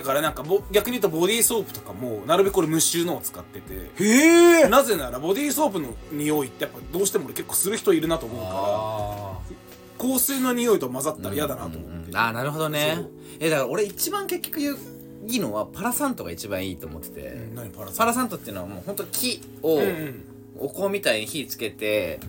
[0.00, 3.74] だからなんかぼ逆に言うとボディーソープとかもなるべく俺無臭のを使ってて。
[4.04, 4.68] へえ。
[4.68, 12.98] なぜならボディーソープの匂いってやっぱどうしても俺結構する人いるなと思うからあ香水の匂いと混ざったら嫌だなと思って、あーなるほどね。
[13.40, 14.76] えだから俺一番結局言う
[15.26, 17.98] いいのはパラサントが一番いいと思ってて、うん何パラサント？
[17.98, 20.24] パラサントっていうのはもう本当木をうんうん。
[20.60, 22.20] お香みたいに火つけて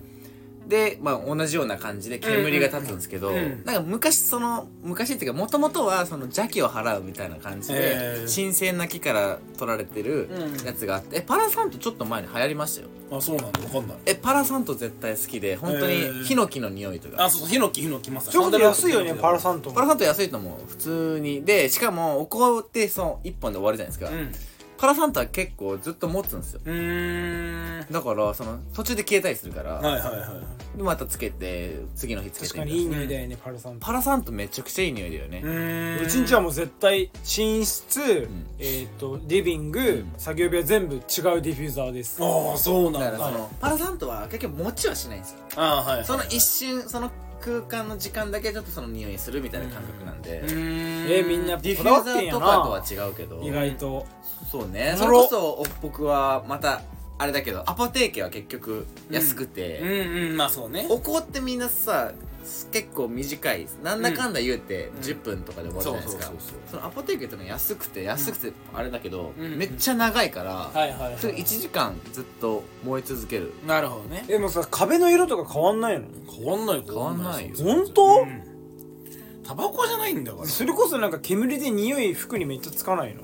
[0.69, 3.35] で、まあ、同じような感じで煙が立つんですけど、うん。
[3.35, 10.65] うんなんか昔その昔っていうかもともとはその邪気を払うみたいな感じで、新鮮な木から取られてるうん。
[10.65, 12.87] やつがあって、えパラサントちょっと前に流行りましたよ。
[13.11, 13.59] あそうなんだ。
[13.61, 13.97] わかんない。
[14.05, 17.25] えパラサント絶対好きで本当にヒノキの匂いとか。
[17.25, 20.69] あそうそうヒノキヒノキまさちょっと安いよねパランサントパラサント安いと思う。
[20.69, 21.43] 普通に。
[21.43, 24.31] でしかもお香ってその1本で終わりじゃないですか、うん
[24.79, 26.61] パラサントは結構ずっと持つんですよ。
[26.63, 27.91] うーん。
[27.91, 30.25] だからその途中で消えたりするから、はいはいは
[30.75, 38.45] いでまたつけて次の日つけて確かにいい匂いだよねパラサントパラサントめちゃくちゃいい匂いだよね、ーうちんちはもう絶対寝室、ん。
[38.59, 42.23] えっ、とリビング、作業部屋全部違うディフューザーです。
[42.23, 43.11] ああそうなんだ。
[43.11, 45.39] だからそのパラサントは結局持ちはしないんですよ。
[45.57, 47.11] あーはいその一瞬その
[47.41, 51.11] 空間の時間だけちょっとその匂いするみたいな感覚なんで、うーん。
[51.11, 53.41] えーみんなディフューザーとかとは違うけど。
[53.41, 54.05] 意外と
[54.51, 54.95] そうね。
[54.97, 56.81] それこそ僕はまた
[57.17, 60.87] あれだけどアポテーケは結局安くて、うんうんまあそうね。
[60.89, 62.13] お香ってみんなさ
[62.71, 63.67] 結構短い。
[63.83, 69.57] なんだかんだ言うて10分とかで終わるじゃないですか、そうそうそうそのアポテーケってのは安くて安くてあれだけど、うん。
[69.57, 73.53] めっちゃ長いから、はいはい、それ1時間ずっと燃え続ける。
[73.67, 74.23] なるほどね。
[74.25, 76.07] でもさ壁の色とか変わんないの？
[76.33, 77.55] 変わんない変わんないよ。
[77.57, 78.21] 本当？
[78.21, 78.43] うん。
[79.43, 80.45] タバコじゃないんだから。
[80.47, 83.23] それこそなんか煙で匂い服にめっちゃつかないの？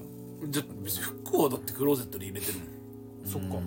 [0.50, 2.68] じゃ別に服はだってクローゼットで入れてるもん。
[3.26, 3.58] そっか。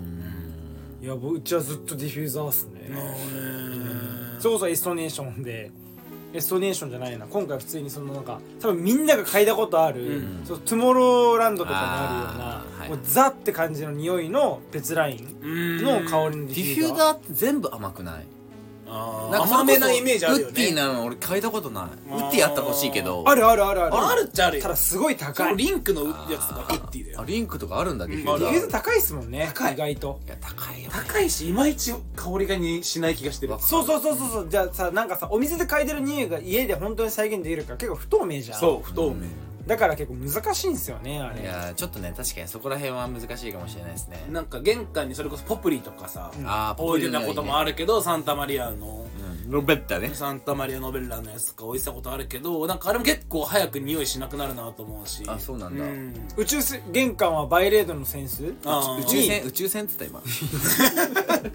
[1.01, 2.81] いや僕うちはずっとディフューザーっすね。
[2.83, 5.71] へそれこそエストネーションで
[6.33, 7.25] エストネーションじゃないな。
[7.25, 10.45] 今回普通にそのなんか多分みんなが嗅いだことある、うん。
[10.45, 12.45] そのトゥモローランドとかにあるような
[12.79, 12.89] はい。
[12.89, 16.87] もうザって感じの匂いのペツラインの香りのデディィフューザー。
[16.87, 18.25] フューザーって全部甘くない？
[18.91, 21.83] 甘めなイメージあるよウッディねなの俺嗅いだことない。
[22.11, 23.23] ウッディやったら欲しいけど。
[23.27, 23.95] あるあるあるある。
[23.97, 24.57] あるっちゃある。
[24.57, 25.51] よただすごいそ高い。
[25.51, 30.19] のリンクのやつとかウッディだよあリンクとかあるんだディフューザー、うん、ディフューザー高いっすもんね意外と。
[30.25, 33.55] いや高いよ高いしいまいち香りがにしない気がしてる。
[33.59, 34.47] そうそうそうそうそう。
[34.49, 38.59] じゃあさなんかさお店で嗅いでる匂いが家で本当に再現できるから結構不透明じゃん。
[38.59, 39.27] そう不透明
[39.67, 41.41] だから結構難しいんですよねあれ。
[41.41, 44.25] いやちょっとね確かにそこら辺は難しいかもしれないですね。
[44.31, 49.05] なんか玄関にそれこそポプリとかさあー置いてたこともあるけどサンタマリアの
[49.49, 50.11] うんロベッタね。
[50.13, 55.23] サンタマリアノベッラのやつとか置いてたことあるけどなんかあれも結構早く匂いしなくなるなと思うし。
[55.27, 55.83] あそうなんだ。
[55.83, 56.13] ん。
[56.37, 59.01] 宇宙せ玄関はバイレードのセンスあー。
[59.01, 59.41] 宇宙船？
[59.43, 60.23] 宇宙船って言った今。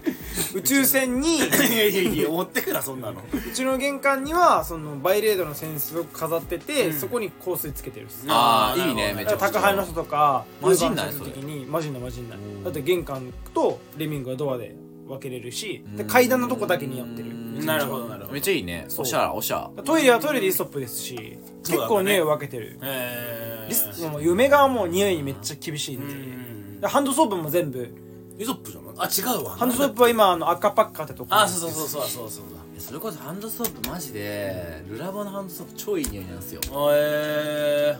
[0.55, 1.45] 宇宙船にいや
[1.85, 3.21] いやいや持ってくなそんなの。
[3.33, 6.93] うちの玄関にはそのバイレードのセンスを飾ってて、うん。
[6.93, 8.25] そこに香水つけてるっす。
[8.27, 9.47] あーああいいねめちゃくちゃ。
[9.47, 12.35] 宅配の人とか混じんないウーバーの人の時に混じんない混じんな
[12.65, 14.75] だって玄関とレミングはドアで
[15.07, 16.09] 分けれるしでうん。
[16.09, 17.29] 階段のとこだけにやってる。
[17.29, 17.65] うん。
[17.65, 18.33] なるほどなるほど。
[18.33, 18.87] めっちゃいいね。
[18.97, 22.77] おしゃれおしゃトイレはトイレでイソップですし結構匂い分けてる。
[22.83, 27.89] えリスもう夢がもう匂いにめっちゃ厳しいんうでんでハンドソープも全部。
[28.37, 29.51] イソップじゃないあ違うわ。
[29.51, 32.45] ハンドソープは今あの赤パッカーってとこあそうそうそうそうそうそう
[32.77, 36.59] それこそハンドソープマジでルラボのハンドソープ超いい匂いなんですよ。
[36.61, 37.97] だえ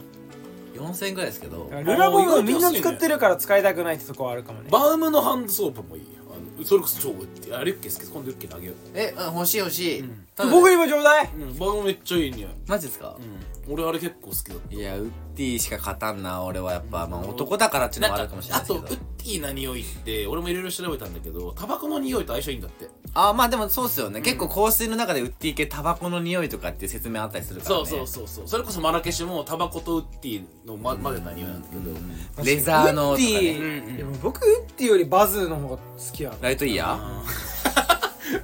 [0.76, 1.70] 4000円ぐらいですけど。
[1.72, 4.68] ルラボもみんな使ってるから使いたくないってとこはあるかもね。
[4.68, 6.04] ー、バウムのハンドソープもいい
[6.64, 8.76] それこそ超売ってあれっけ好き今度リュッケにあげよう。
[8.94, 10.00] えあ欲しい欲しい。
[10.02, 11.30] うんただ僕にもちょうだい。
[11.34, 12.52] うんバウムめっちゃいい匂い。
[12.68, 13.16] マジですか？
[13.18, 13.74] うん。
[13.74, 14.76] 俺あれ結構好きだった。
[14.76, 18.86] いやウッディしか勝たんな俺はやっぱまあ男だからっていうのもあるかもしれないですけど。
[18.86, 22.90] あとウッディな匂いって俺もいろいろ調べたんだけどタバコの匂いと相性いいんだって。
[23.14, 27.86] あまあでもそうっすよね、結構香水の中でウッディ系タバコの匂いとかっていう説明あったりするからね。
[27.86, 28.48] そうそうそうそう。
[28.48, 35.82] それこそマラケシュもタバコとウッディのままでな匂いなんだけど、レザーのとかウッデねィでも僕ウッディよりバズの方が好
[36.12, 36.38] きやな。
[36.42, 37.00] ライトイヤ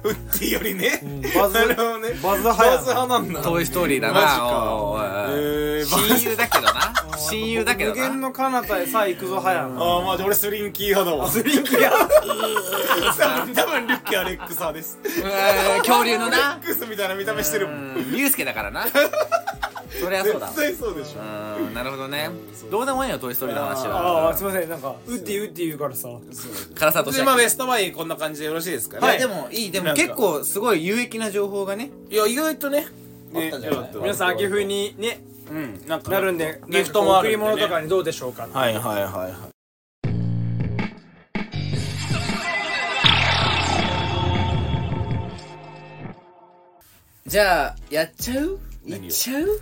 [0.04, 2.08] ウッディよりね、うんバズなるほどね。
[2.22, 3.40] バズ派バズ派なんだ。
[3.40, 4.20] ートイ・ストーリーだな。
[5.30, 6.94] えー親友だけどな。
[7.18, 9.82] 親友だけど無限なの彼方へさあ行くぞ派やな。
[9.82, 11.28] ああまあ俺スリンキー派だわ。
[11.28, 14.98] スリンキや多分多分リュッケアレックス派です。
[15.02, 16.36] うん恐竜のな。
[16.36, 17.76] レックスみたいな見た目してるもん。
[17.96, 18.84] うんユウスケだからな
[20.00, 21.20] そりゃそうだ絶対そうでしょ。
[21.20, 22.30] うんなるほどね。
[22.70, 24.68] どうでもいいよトイ・ストーリーの話あはあすいません。
[24.68, 26.08] なんかウッディウッディ言うからさ。
[26.08, 27.20] 唐沢として。
[27.20, 29.06] でまあベストバイこんな感じでよろしいですかね。
[29.18, 29.70] いやでもいい。
[29.70, 31.90] でも結構すごい有益な情報がね。
[32.10, 32.86] いや意外とね。
[33.32, 35.20] 皆さん秋冬にね
[35.50, 38.46] うんなんかなるんでギフトもあ贈り物とかにどうでしょうか。
[38.52, 39.52] はいはいはいはい。
[47.26, 48.60] じゃあやっちゃう？
[48.86, 49.60] いっちゃう？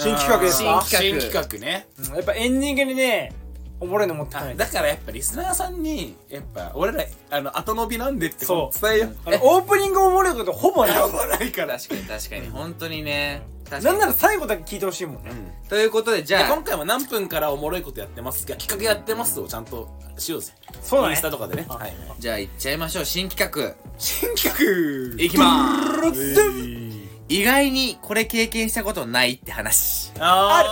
[0.00, 0.82] 新企画ですか？
[0.86, 1.88] 新新企画ね。
[1.98, 2.14] うん。
[2.16, 3.32] やっぱエンディングにね
[3.80, 4.52] おもろいの持ってこない。
[4.52, 8.78] あだからやっぱリスナーさんにやっぱ俺らあの後伸びなんでってそう。
[8.80, 9.10] 伝えよう。
[9.42, 10.96] オープニングおもろいことほぼない。
[11.38, 11.78] ないから。
[11.78, 12.48] 確かに確かに。
[12.48, 13.42] 本当にね。
[13.70, 15.30] なんなら最後だけ聞いてほしいもんね。
[15.68, 16.52] ということでじじゃあ。
[16.52, 19.88] 今回も何分からおもろいことやってますか企画やってますをちゃんと
[20.18, 20.52] しようぜ。
[20.82, 21.12] そうだね。
[21.12, 21.66] インスタとかでね。
[21.68, 21.94] はい。
[22.18, 23.04] じゃあ行っちゃいましょう。
[23.04, 23.74] 新企画。
[23.96, 25.22] 新企画。
[25.22, 26.89] いきまーすえ
[27.30, 30.10] 意外にこれ経験したことないって話。
[30.18, 30.68] あある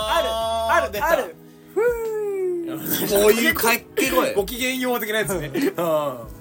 [0.81, 1.23] あるある。
[1.23, 1.35] ある
[3.09, 4.33] こういうかっけ声。
[4.33, 5.49] ご機嫌よう的なやつね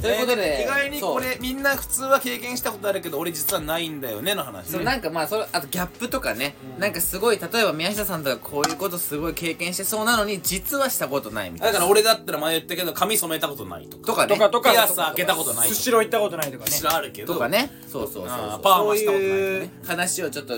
[0.00, 4.70] ということで意外にこれみんな普通は経験したことあるけど俺実はないんだよねの話。
[4.70, 11.72] そうなんかまあそれあとギャップとかね、なんかすごい例えば宮下さんとかこういうことすごい経験してそうなのに実はしたことないみたいな。
[11.72, 14.72] だから俺だったら前言ったけど髪染めたことないとかとかねとかとか。
[14.72, 16.70] ピアス開けたことないスシロー行ったことないとかね。
[16.70, 17.34] 知らあるけど。
[17.34, 17.70] とかね。
[17.88, 18.48] そうそうそうあそう。
[18.50, 19.48] ーパーマしたことないとかね。
[19.48, 20.54] そういう話をちょっと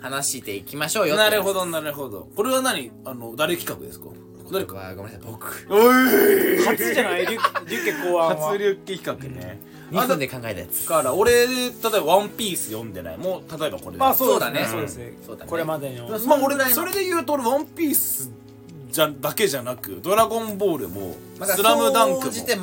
[0.00, 2.28] 話していきましょうよなるほどなるほど。
[2.34, 2.90] これは何？
[3.04, 4.06] あの誰企画ですか？
[4.52, 4.74] 誰か。
[4.76, 5.46] わごめんなさい僕。
[6.66, 7.26] 初じゃない？
[7.26, 8.48] リュリュッケ考案は。
[8.50, 9.58] 初リュッケ企画ね。
[9.90, 10.82] 2分で考えたやつ。
[10.88, 13.18] だから俺例えば「ワンピース読んでない。
[13.18, 14.66] もう例えばこれまあそうだね。
[14.70, 15.12] そうですね。
[15.26, 15.50] そうだね。
[15.50, 16.08] これまでの。
[16.26, 18.30] まあ俺それで言うと俺「ワンピース
[18.90, 22.32] じゃだけじゃなく「ドラゴンボール」もまあスラムダンクも。
[22.32, 22.56] スラ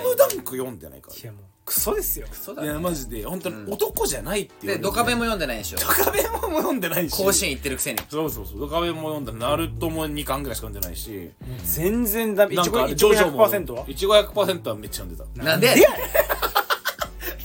[0.00, 1.16] ムダンク読んでないから。
[1.16, 2.28] いやもうクソですよ。
[2.32, 2.68] そうだね。
[2.68, 3.24] いやマジで。
[3.24, 4.72] 本当に男じゃないっていう。
[4.74, 5.78] でドカベンも読んでないでしょ。
[5.78, 7.16] ドカベンも読んでないし。
[7.16, 7.98] 甲子園行ってるくせに。
[8.08, 8.60] そうそうそう。
[8.60, 9.32] ドカベンも読んだ。
[9.32, 11.32] ナルトも2巻ぐらいしか読んでないし。
[11.64, 12.54] 全然ダメ。
[12.54, 13.48] いなんかちごいちごジョジョも。
[13.48, 13.84] 100%は？
[13.88, 15.44] いちご100%はめっちゃ読んでた。
[15.44, 15.70] なんでい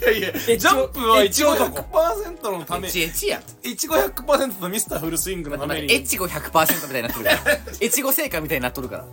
[0.03, 2.87] やいやえジャンプはいちごエッチ男100%のため。
[2.87, 3.39] エッチエッチや。
[3.39, 5.91] んいちご100%のミスターフルスイングのために。
[5.91, 7.59] エッチゴ100%みたいになっとるから。
[7.81, 9.05] エチゴ成果みたいになっとるから。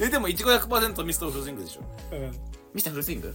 [0.00, 1.82] えでもいちご100%ミスターフルスイングでしょ。
[2.12, 2.32] うん。
[2.74, 3.34] ミスターフルスイング？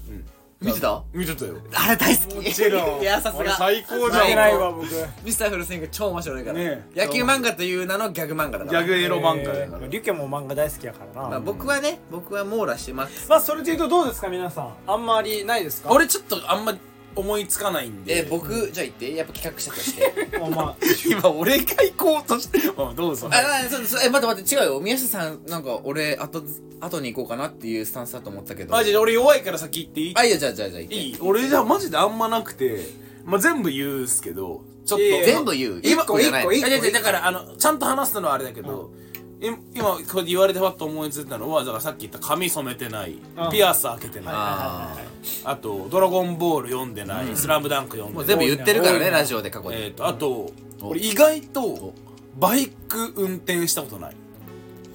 [0.65, 1.03] 見てた？
[1.13, 1.55] 見てたよ。
[1.73, 2.35] あれ大好き。
[2.35, 3.01] もちろん。
[3.03, 3.55] いやさすが。
[3.57, 4.35] 最高じゃん。
[4.35, 4.87] ないわ僕。
[5.23, 8.83] ミスターフルスイング超面白いから、ね野球漫画という名のギャグ漫画だから。
[8.83, 9.83] ギャグエロ漫画だから。
[9.83, 11.29] えーリュケも漫画大好きやからな。
[11.29, 13.29] まあ、僕はね僕は網羅してます。
[13.29, 14.73] まあそれで言うとどうですか皆さん。
[14.87, 15.89] あんまりないですか？
[15.91, 16.73] 俺ちょっとあんま
[17.15, 18.19] 思いつかないんで。
[18.19, 19.15] え僕じゃあ言って。
[19.15, 20.13] やっぱ企画者として。
[20.39, 20.75] まあまあ。
[21.09, 22.59] 今俺が行こうとして。
[22.77, 23.29] あどうぞ。
[23.31, 23.35] あ
[23.65, 24.01] あそうそう。
[24.03, 24.79] え待って待って違うよ。
[24.79, 26.43] 宮下さんなんか俺後
[26.81, 28.75] 後に行こうかなっていうスタンスだと思ったけど。
[28.75, 30.13] あじゃあ俺弱いから先言っていい？
[30.15, 30.95] あいいよじゃあじゃあじゃあ言って。
[30.95, 31.17] いい。
[31.21, 32.79] 俺じゃあマジであんまなくて、
[33.23, 34.61] まあ、全部言うっすけど。
[34.85, 35.05] ちょっと。
[35.25, 35.79] 全部言う？
[35.81, 39.04] 一個じゃない一個だからあのちゃんと話すのはあれだけど、い
[39.41, 44.33] 今こうやって言われてふわっと思いついたのはだからさっき言った髪染めてない、うんピアス開けてない。
[44.35, 44.97] あ
[45.43, 48.47] あと「ドラゴンボール」読んでない「スラムダンク読んもうでない。
[48.47, 50.53] 全部言ってるからねラジオで過去に、えー、とあとお。
[50.81, 51.93] 俺意外と
[52.37, 54.15] バイク運転したことない。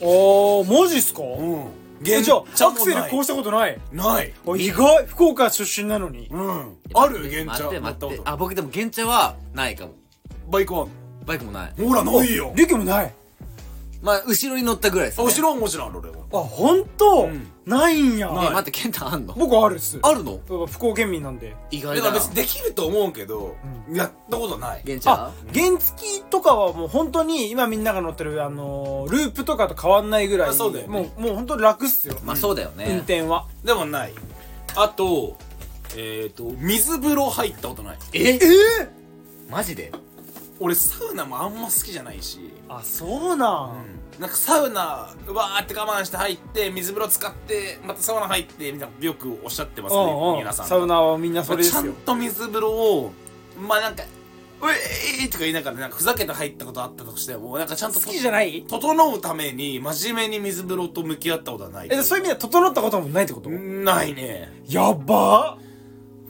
[0.01, 1.23] おーマジっすか？
[1.23, 1.65] うん。
[2.07, 3.79] えじゃあアクセルこうしたことない？
[3.93, 4.33] ない。
[4.47, 5.07] あ意外。
[5.07, 6.29] 福岡出身なのに。
[6.31, 6.77] うん。
[6.95, 7.29] ある？
[7.29, 8.07] 玄待って茶乗ったこと。
[8.09, 9.95] 待ってあ僕でも原茶はないかも。
[10.49, 10.87] バイクは？
[11.27, 11.73] バイクもない。
[11.79, 12.53] ほらないよ。
[12.57, 13.15] リュケもない
[14.03, 16.17] まあ後ろに乗ったぐらいです、ね、あ後ろはもちろんある俺は。
[16.33, 17.47] あ本当、うん。
[17.67, 18.29] ないんや。
[18.31, 19.35] え待ってケンタあんの？
[19.35, 19.99] 僕あるっす。
[20.03, 20.41] あるの？
[20.67, 21.55] 福岡県民なんで。
[21.71, 21.97] 意外だな。
[21.97, 23.57] だから別にできると思うけど、
[23.93, 24.83] やったことない。
[24.87, 30.93] 原茶あ原付とかはもう本当に今みんなが乗ってるあのーループとかと変わんないぐらいあそうだよね。
[30.93, 32.87] もうもう本当に楽っすよ、まあそうだよね。
[32.89, 33.47] 運転は。
[33.65, 34.15] でもない。
[34.77, 35.37] あと
[35.97, 37.99] えっ、と水風呂入ったことない。
[38.13, 38.35] ええ？
[38.37, 38.39] え？
[39.51, 39.93] マジで？
[40.61, 50.39] 俺サウナもあんま好きじゃないし、あそうなん、なんかサウナわーって我慢して入って水風呂使ってまたサウナ入ってみたいなよくおっしゃってますねうんうん。
[50.39, 50.67] 皆さん。
[50.67, 51.83] サウナはみんなそれですよ。
[51.83, 53.13] ちゃんと水風呂を
[53.59, 54.05] まあなんか
[54.63, 58.65] 「うえー!」とか言いながらなんかふざけて入ったことあったとしてもなんかちゃんと好きじゃない？
[58.69, 61.89] 整うために真面目に水風呂と向き合ったことはない。
[61.91, 64.53] えそういう意味では整ったこともないってこと、ないね。
[64.69, 65.59] やば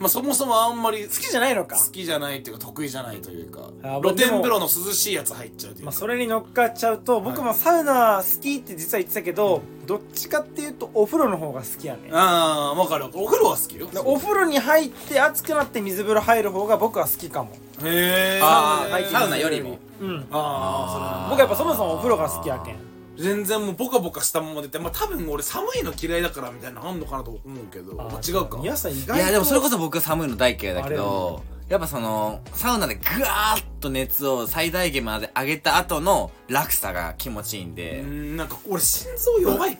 [0.01, 1.75] まあそもそもあんまり好きじゃないのか。
[1.77, 3.69] 好きじゃないっていうか得意じゃないというか。
[3.83, 13.05] あ露天風呂の涼しいやつ入っちゃうというか、まあ、それに乗っかっちゃうと僕もサウナ好きって実は言ってたけど、どっちかっていうとお風呂の方が好きやねああ分かる。
[13.13, 13.85] お風呂は好きよ。
[13.87, 17.51] でお風呂に入って熱くなって水風呂入る方が僕は好きかも。
[17.83, 19.77] へえあサウナよりも。
[20.01, 20.25] うん。
[20.31, 22.90] ああ僕やっぱそもそもお風呂が好きやけん
[23.21, 28.57] 全然もうボカボカしたまま出てまあ多分俺寒いの嫌いだからみたいなのあんのかなと思うけどまあ違うか。
[28.57, 39.77] 皆さん意外といやでもそれこそ僕は寒いの大嫌いだけどやっぱそのサウナでグワーッと熱を最大限まで上げた後の落差が気持ちいいんうで、んなんか俺心臓弱い。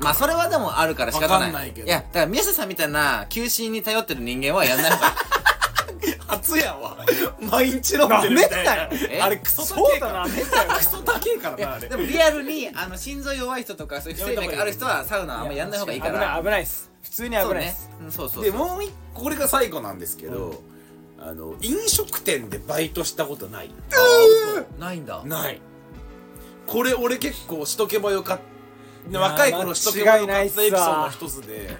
[0.00, 1.38] まあそれはでもあるから仕方ない。
[1.38, 1.88] わかんないけど。
[1.88, 5.14] やだから宮下さんみたいな休診に頼ってる人間はやんない方が
[6.30, 6.96] 初やわ。
[7.40, 8.64] 毎日飲んでるみたい
[9.18, 9.24] な。
[9.24, 10.24] あれクソ高えから。
[10.24, 11.84] クソ高えからいなあれ。
[11.84, 16.14] やでもリアルにあの心臓弱い人とかそういう不整脈ある人はサウナあんまやんない方がいいから。
[16.14, 16.90] 危ない危ないっす。
[17.02, 17.90] 普通に危ないっす。
[18.02, 20.62] うんそうそうでもう一個これが最後なんですけど、
[21.18, 23.70] あの飲食店でバイトしたことない。
[24.78, 25.22] ないんだ。
[25.24, 25.60] ない。
[26.66, 28.40] これ俺結構しとけばよかっ
[29.08, 31.70] いや若い頃しとけばよか間違いないったエピソードの一つで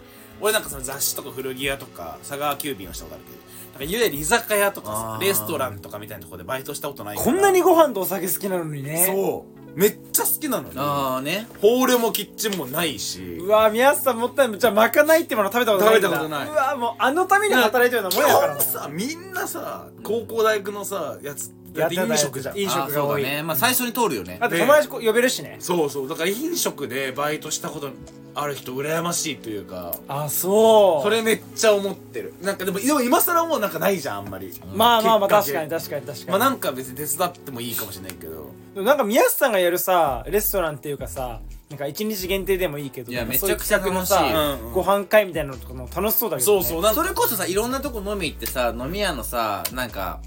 [0.41, 3.39] 俺なんかその雑誌とか古着屋とか佐川急便をしたことあるけど
[3.85, 7.33] いわゆる居酒屋とかレストランとかみたいなところでバイトしたことないから。
[7.33, 9.05] こんなにご飯とお酒好きなのにね。
[9.07, 9.61] そう。
[9.79, 10.75] めっちゃ好きなのに。
[10.77, 11.47] ああね。
[11.61, 13.39] ホールもキッチンもないし。
[13.41, 14.59] うわ宮下さんもったいない。
[14.59, 16.49] じゃあまかないってもの食べたことない食べたことない。
[16.49, 22.59] うわもうあのために働いてるようなもんやからさみんなさ高校大学のさやつだってやってた飲食じゃん。
[22.59, 23.43] 飲食あーそうだね。
[23.43, 24.39] まあ最初に通るよね。
[24.41, 25.57] だって友達こ呼べるしね。
[25.61, 26.09] そうそう。
[26.09, 27.91] だから飲食でバイトしたこと
[28.35, 29.95] ある人羨ましいというか。
[30.09, 31.03] あそう。
[31.03, 32.35] それめっちゃ思ってる。
[32.43, 34.53] なんかでもでも今更もうなんかないじゃんあんまり。
[34.75, 38.51] まあまあまあきっかけ確かに確かに確かに、まあなんか別に手伝ってもいいかもしれないけど。
[38.75, 41.41] でもなんか宮下さんがやるさレストランっていうかさ
[41.71, 44.73] なんか一日限定でもいいけどいやめちゃくちゃ楽しいうんうん。
[44.73, 47.03] ご飯会みたいなのとかも楽しそうだけど、ね、そうそうなんか。
[47.03, 50.21] それこそさいろんなとこ飲み行ってさ飲み屋のさなんか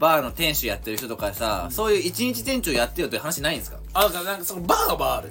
[0.00, 3.78] バーの店主やってる人とかさ、そういう一日店長やってよって話ないんですか？
[3.94, 5.30] あだからなんかそのバーはある、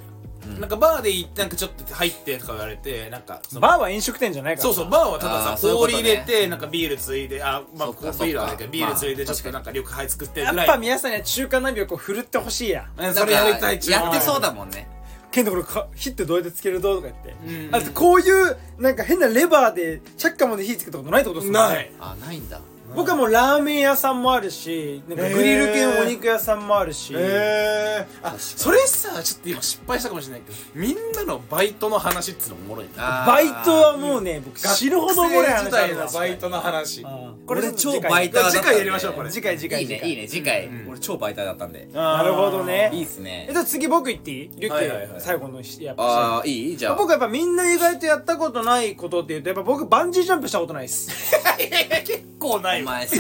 [0.60, 4.64] なんかバーで行ってなんかちょっと入ってとか言われてなんかそのバーは飲食店じゃないから。
[4.64, 5.94] そうそうバーはただあーさそういうことね。
[5.98, 10.68] 氷入れてなんかビールついであまあそっかビールはあるけどビールついでまあちょっとなんか緑杯作ってやっぐらい。
[10.68, 14.88] ぱ宮下には中華鍋をこう振るってほしいやえそれやりたいやってそうだもんね。
[15.32, 17.76] ケントこれか火ってどうやってつけるととか言って、うん。
[17.76, 21.76] あとこういうなんか変なレバーでチャッカまで火つけたことないってことですよね。
[21.76, 21.92] ない。
[22.00, 22.60] あないんだ
[22.96, 37.04] 僕はもうラーメン屋さんもあるしなんかグリル系のお肉屋さんもあるし、へえあそれさちょっと今失敗したかもしれないけどみんなのバイトの話っつうのおもろいねバイトはもうね僕死ぬほどおもろい話学生時代あるわのバイトの話。
[37.06, 38.60] あー俺超次回バイターだったんで。
[38.60, 39.32] 次回やりましょうこれ。
[39.32, 40.70] 次回次回いいねいいね次回。
[40.88, 41.88] 俺超バイターだったんで。
[41.94, 42.92] なるほどね。
[42.94, 43.48] いいっすね。
[43.50, 44.50] えじゃあ次僕言っていい？
[44.58, 45.22] リュッケ、はいはいはい。
[45.22, 46.04] 最後のやっぱ。
[46.04, 46.96] ああいいじゃあ。
[46.96, 51.10] 僕やっぱみんな意外とやったことないことって言うとやっぱ僕バンジージャンプしたことないです。
[52.06, 53.16] 結構なお前さ。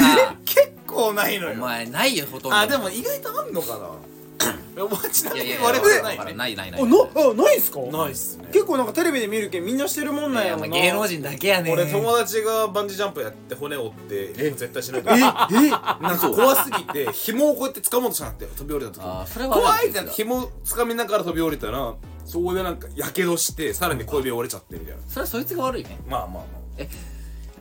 [0.45, 2.57] 結構ないのおよ前ないよほとんど。
[2.57, 3.89] あでも意外とあんのかな？
[4.79, 6.85] お前ちないみに我々ないねないないないあ
[7.35, 7.79] ないっすか？
[7.81, 8.45] ないっすね。
[8.53, 15.03] 結構なんかテレビで見るけんみんなしてるもんなんいやろな前芸能人だけやね俺友達がバンジージャンプやって骨折って絶対しない。
[15.03, 15.17] から
[15.51, 15.65] え？
[15.65, 15.69] え？
[15.69, 21.93] なんか怖すぎて紐をこうやって掴もうとしたんだって飛び降りた時あーそれは怖るいってなって紐掴みながら飛び降りたら
[22.25, 25.01] そこでなんかやけどしてさらに小指折れちゃってみたいな。
[25.09, 25.97] それはそいつが悪いね。
[26.07, 26.39] まあまあま
[26.79, 26.83] あ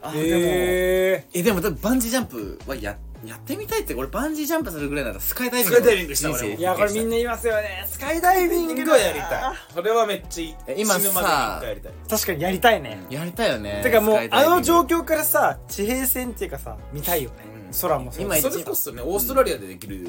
[0.03, 7.85] あへえでも多分バンジージャンプはややってみたいって俺バンジージャンプするぐらいならスカイダイビングスカイダイビングしたいやこれみんな言いますよね。
[7.89, 9.55] スカイダイビングはやりたい。
[9.75, 10.55] それはめっちゃいい。
[10.69, 11.93] え今さ死ぬまでに一回やりたい。
[12.09, 17.37] 確かにやりたいね、やりたいよねてかもうあの状況からさ地平線っていうかさ見たいよね、
[17.73, 17.81] うん。
[17.81, 20.07] 空も今それこそねオーストラリアでできる。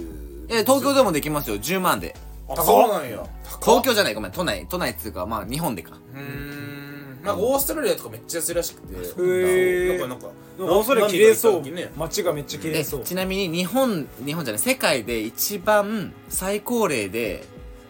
[0.50, 1.56] え東京でもできますよ。
[1.56, 2.16] 10万で。
[2.48, 3.24] あそうなんや。
[3.62, 4.14] 東京じゃない。
[4.14, 4.68] ごめん都内。
[4.70, 5.98] 都内っつうかまあ日本でか。
[6.14, 6.79] うーん
[7.24, 8.96] なんかオーストラリアとかめっちゃ安いらしくて。
[8.96, 10.00] へー。
[10.00, 11.64] なんかなんかなんか恐れ綺麗そう。
[11.98, 13.04] 街がめっちゃ綺麗えそう。
[13.04, 17.44] ちなみに日本日本じゃない世界で一番最高齢で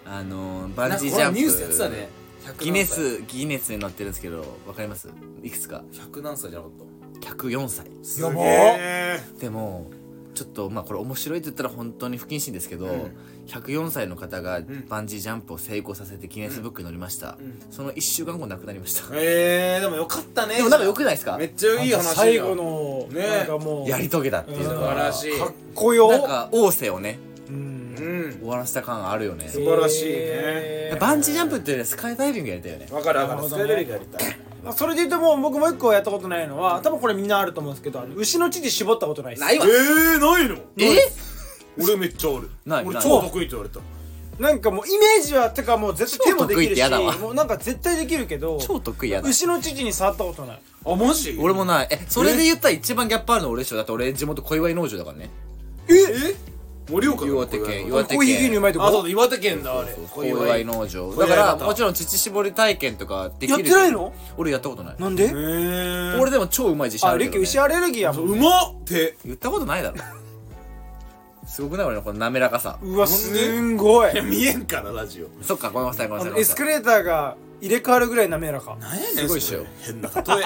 [0.06, 1.40] あのーバンジージャンプ。
[1.40, 2.10] ニュースやってたね。
[2.60, 5.10] ギネスギネスに載ってるんですけどわかります？
[5.44, 5.84] いくつか。
[5.92, 6.72] 100何歳じゃなかっ
[7.22, 7.86] た？104歳。
[9.40, 9.88] でも
[10.34, 13.12] ちょっとまあこれ面白いって言ったら本当に不謹慎ですけど、ん
[13.50, 14.86] 104歳の方がん。
[14.88, 17.38] バンジージャンプを成功させてギネスブックに乗りました、ん。
[17.72, 20.56] その1週間後亡くなりました、えー、でもよかったね。
[20.58, 21.38] でもなんか良くないですか？
[21.38, 23.28] めっちゃいい話最後のね。
[23.28, 24.88] なんかもうやり遂げたっていう素のが。
[24.90, 25.38] 晴らしい。
[25.40, 26.12] かっこよ。
[26.12, 27.20] なんか王政をね
[27.50, 27.56] うん。
[27.56, 29.50] うん終わらせた感あるよね。
[29.50, 30.98] 素晴らしいね。
[31.00, 32.88] バンジージャンプってスカイダイビングやりたいよね。
[32.92, 33.42] わかるわかる。
[33.42, 33.50] ね。
[33.50, 34.38] スカイダイビングやりたい。
[34.64, 39.42] まあそれで言うともう僕もう一個やったことないのは多分これみんなあると思うんですけど牛の乳絞ったことないです。
[39.42, 39.66] ないわ。
[39.66, 40.58] えー、ないの？
[40.78, 41.00] え？
[41.84, 42.50] 俺めっちゃある
[42.86, 43.80] 俺超得意って言われた。
[44.40, 47.18] なんかもうイメージはてかもう絶対手もできる超得意ってしやだわ。
[47.18, 49.28] もうなんか絶対できるけど超得意やだ。
[49.28, 50.62] 牛の乳に触ったことない。
[50.86, 51.38] あマジ？
[51.42, 51.88] 俺もない。
[51.92, 53.76] えそれで言ったら一番ギャップあるの俺でしょ？
[53.76, 55.30] だって俺地元小岩井農場だからね。
[55.90, 56.36] え？
[56.90, 58.18] 盛岡岩手県岩手岩手県。
[58.18, 59.94] コーヒー牛乳うまいとこあそうだ岩手県だあれ。
[60.10, 61.12] 小岩井農場。
[61.12, 64.14] 小だからもちろん乳搾り体験とかできやるってないの？
[64.38, 64.96] 俺やったことない。
[64.98, 65.30] なんで？
[66.20, 68.74] 俺でも超うまい自信ああるけど、ね、リッキー牛アレルギーやもんうまっ！
[68.74, 69.18] って。
[69.26, 69.98] 言ったことないだろ
[71.60, 71.88] すごくない？
[71.88, 72.80] 俺のこの滑らかさ。
[72.82, 74.14] うわすんごい。
[74.14, 75.28] いや見えんからラジオ。
[75.44, 78.78] そっかごめんなさいごめんなさいエスカレーターが入れ替わるぐらい滑らか。
[78.80, 79.60] 何やねんすごいっしょ。
[79.60, 80.46] それ変な例え。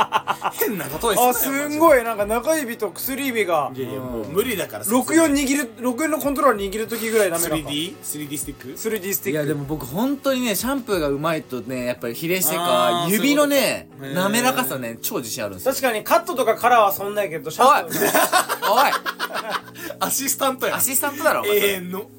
[0.53, 3.71] 変な例えあすないすごいなんか中指と薬指が。
[3.75, 7.55] いやいやもう無理だから64握る64のコントローラー握る時ぐらい滑らか。
[7.55, 9.29] 3D?3D スティック？3D スティック。
[9.31, 15.71] いやでも僕本当にねシャンプーがうまいとねやっぱり比例してあかー指のね滑らかさね超自信あるんですよ。
[15.71, 18.71] 確かにカットとかカラーはそんなやけどシャンプー。
[18.71, 18.91] おい。
[19.99, 20.75] アシスタントや。
[20.77, 21.99] アシスタントだろ永遠の。
[22.01, 22.09] おい。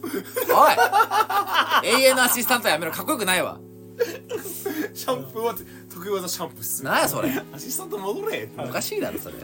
[1.82, 2.92] 永遠のアシスタントやめろ。
[2.92, 3.58] かっこよくないわ
[4.94, 5.54] シャンプーは
[5.92, 6.84] 得意技シャンプーっす。
[6.84, 7.30] なんやそれ。
[7.52, 8.48] アシスタント戻れ。
[8.58, 9.34] おかしいだろそれ。
[9.36, 9.38] い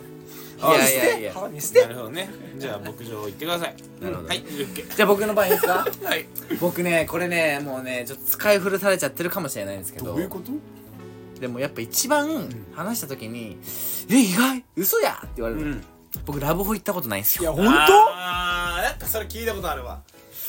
[0.63, 1.35] あやいやいや。
[1.59, 1.83] 捨て。
[1.83, 2.29] なるほどね
[2.59, 3.75] じゃあ牧場行ってください。
[4.01, 5.87] なるほどはいユッケじゃあ僕の場合いいですか？
[6.05, 6.27] はい。
[6.61, 10.07] 僕ねこれねもうねちょっと使い古されちゃってるかもしれないんですけど。
[10.07, 10.53] どういうこと？
[11.41, 13.57] でもやっぱ一番話した時に
[14.11, 14.63] 「え意外？
[14.77, 15.61] 嘘や!」って言われる。
[15.63, 15.85] の、うん。
[16.27, 17.43] 僕ラブホ行ったことないんですよ。
[17.43, 17.71] いや本当？
[18.13, 20.03] あーやっぱそれ聞いたことあるわ。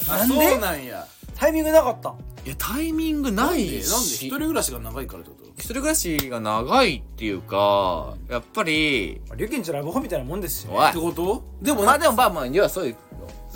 [0.09, 0.49] あなんで？
[0.49, 1.07] そうなんや
[1.41, 2.13] タイミングなかった。
[2.45, 3.47] いやタイミングない？
[3.47, 3.81] なんで？
[3.81, 4.27] し。
[4.27, 5.49] 一人暮らしが長いからってこと？
[5.57, 10.89] 一人暮らしが長いっていうかやっぱりリュケンちラブホみたいなもんですよおい。
[10.89, 11.43] ってこと？
[11.59, 12.95] でもまあでもまあまあ要はそういう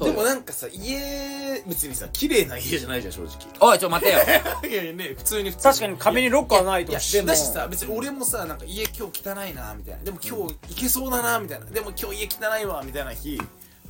[0.03, 3.37] でもなんかさ家別にさ綺麗な家じゃないじゃん正直。
[3.59, 4.17] おいちょ待てよ。
[4.67, 10.03] いやいやね普通に普通確かに壁にロッカーないといやしてもだしさ別に俺もさなんか家今日汚いなみたいな。
[10.03, 11.67] でも今日行けそうだなみたいな。
[11.67, 13.39] でも今日家汚いわみたいな日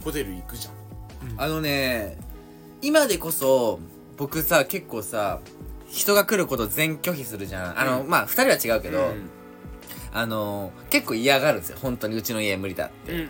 [0.04, 0.76] ホテル行くじゃん。
[1.38, 2.18] あのね
[2.86, 3.80] 今でこそ
[4.16, 5.40] 僕さ結構さ
[5.90, 7.80] 人が来ること全拒否するじゃん。
[7.80, 9.12] あの、まあ二人は違うけど、
[10.14, 11.78] あの結構嫌がるんですよ。
[11.82, 13.28] 本当にうちの家無理だって、うんうん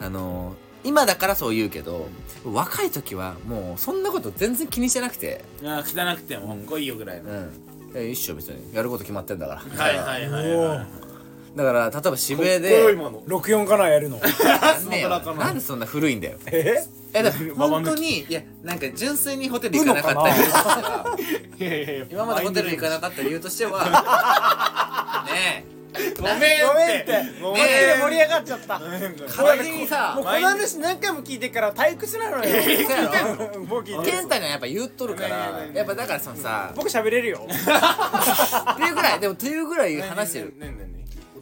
[0.00, 0.54] あの
[0.84, 2.08] 今だからそう言うけど
[2.44, 5.42] 若い時はもうそんなこと全然気にしてなくて。
[5.62, 7.30] うんあー汚くても来いよぐらいの。
[7.30, 7.50] うん。
[7.94, 8.74] え一緒別に。
[8.74, 9.60] やること決まってんだから。
[9.82, 11.03] はいはいはいはいはい
[11.54, 13.20] だから例えば渋谷で今の。
[13.22, 14.18] 64かなやるの？
[14.18, 15.50] なんなな。
[15.52, 16.38] んでそんな古いんだよ。
[16.46, 16.84] え？
[17.16, 21.16] えだ本当にいやなんか純粋にホテル行かなかった理由としては
[21.58, 25.64] いやいやいや今までホテル行かなかった理由としては ね
[26.18, 27.12] ごめんごめんって。
[27.40, 28.80] ごこれで盛り上がっちゃった。
[28.82, 32.52] え勝手にさもうこの話何回も聞いてから退屈なのよ。
[34.04, 37.46] 健太がやっぱ言っとるからやっぱだからそのさ僕喋れるよ。
[37.46, 40.54] っていうぐらいでもというぐらい話してる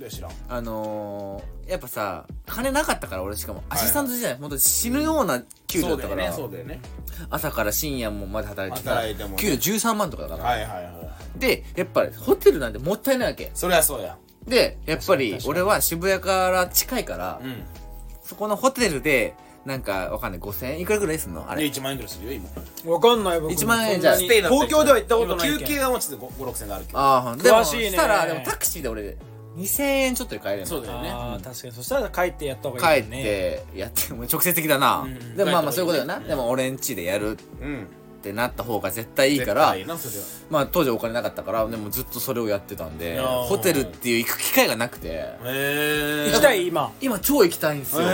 [0.03, 0.33] ねえねえねえねえ俺は知らん。
[0.49, 3.62] あのー、やっぱさ金なかったから俺しかも。
[3.69, 6.81] アシスタント時代本当に死ぬような給料だったから、そうだよね
[7.31, 9.37] 朝から深夜もまで働いてさ働いてもね。
[9.37, 10.93] 給料13万とかだから、はいはいはい
[11.37, 13.51] でやっぱりホテルなんてもったいないわけ。
[13.55, 14.19] そりゃそうや。
[14.47, 17.62] でやっぱり俺は渋谷から近いから、うん。
[18.23, 19.35] そこのホテルで
[19.65, 21.51] なんかわかんない5000円いくらぐらいすんの？
[21.51, 22.33] あでれ1万円ぐらいするよ
[22.85, 22.93] 今。
[22.93, 26.99] わかんない僕1万円じゃあ東京では行ったことない休憩がもうちょっと5 6千円あるけど。
[26.99, 27.91] ああでも詳しいね。
[27.91, 29.16] したらでもタクシーで俺
[29.57, 31.11] 2000円ちょっとで帰れるのそうだよね。
[31.11, 31.73] あー確かに。
[31.73, 35.37] そしたら帰ってやった方がいいよねてやってもう直接的だな、ん。
[35.37, 37.87] でもまあまあそういうことだよな、うんでも俺ん家でやるうん。
[38.23, 40.27] ってなった方が絶対いいから絶対なそれは。
[40.49, 45.09] まあ当時お金なかったからでもずっとそれをやってたんでホテルっていう行く機会がなくて。
[45.09, 46.93] へえ行きたい今。
[47.01, 48.11] 今超行きたいんですよ、でも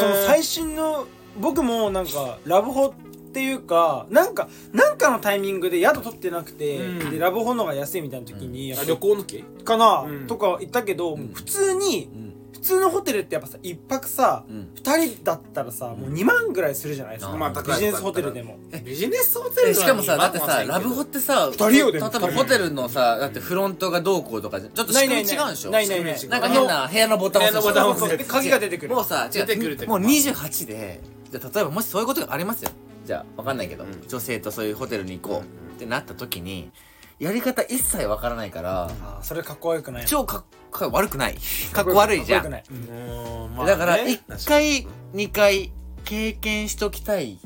[0.00, 1.06] その最新の
[1.38, 2.92] 僕もなんかラブホ
[3.36, 7.10] っていうかなんかなんかのタイミングで宿取ってなくて、うん。
[7.10, 10.26] でラブホの方が安いみたいな時に、やっぱあ旅行の系かな、うん。
[10.26, 11.28] とか言ったけど、ん。
[11.34, 12.32] 普通にうん。
[12.54, 14.70] 普通のホテルってやっぱさ一泊さ、うん。
[14.74, 18.56] 二人だったらさもう2万ぐらいするじゃないですか、あまあ高いビジネスホテルでも。
[18.82, 25.70] ビジネスホテルえしかもさだってさラブホってさ人よでも例えばホテルのさだってフロントがどうこうとかじゃちょっと仕組み違うんでしょ？
[25.70, 26.28] ないないない。
[26.28, 28.16] なんか変な部屋のボタンを押す部屋のボタンを押す。
[28.16, 28.94] で鍵が出てくる。
[28.94, 29.46] もうさ違う。
[29.46, 31.00] 出てくるってもう28で
[31.30, 32.70] じゃあ例えばもしそういうことがありますよ
[33.06, 34.04] じゃあわかんないけど、うん。
[34.08, 35.42] 女性とそういうホテルに行こうう
[35.72, 36.70] んってなった時に
[37.18, 40.06] やり方一切わからないから、あーそれかっこ悪くない。
[40.06, 41.36] 超かっこ悪くない。
[41.72, 42.42] かっこ悪いじゃん。
[42.42, 43.58] かっこよくない。
[43.58, 43.66] うん。
[43.66, 45.72] だから1回2回
[46.04, 47.38] 経験しときたい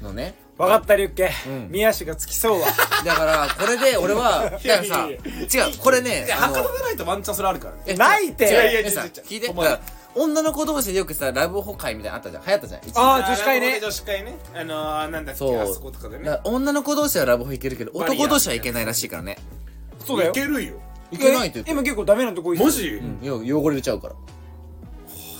[0.00, 0.34] のね。
[0.56, 1.68] 分かったリュッケ、うん。
[1.70, 2.66] 宮氏がつきそうわ
[3.04, 5.18] だからこれで俺は いやい違う
[5.78, 7.82] これねいやあの博多でないとワンチャンそれあるからね。
[7.86, 8.46] えないって。
[8.46, 9.52] 違う違う違う聞いて
[10.22, 12.44] 女の子同士でよくさラブホ会みたいなのあったじゃん。
[12.44, 12.80] 流行ったじゃん。
[12.82, 13.80] 一時あー女子会ね。
[13.80, 14.38] 女子会ね。
[14.54, 15.58] あのーなんだっけそう。
[15.58, 16.24] あそことかでね。
[16.24, 19.38] だから女の子同士はラブホ行けるけどバリア男同士は行けないらしいからね。
[20.04, 20.30] そうだよ。
[20.30, 20.74] いけるよ。
[21.10, 21.70] 行けないって言って。
[21.70, 22.88] え今結構ダメなとこいるマジ？
[22.88, 23.44] うん。
[23.44, 24.14] よ汚れちゃうから。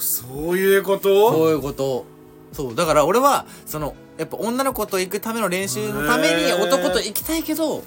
[0.00, 1.30] そういうこと？
[1.32, 2.06] そういうこと。
[2.52, 2.74] そう。
[2.74, 6.62] だから俺はそのやっぱ女の子と行くための練習のためにへー。
[6.62, 7.82] 男と行きたいけど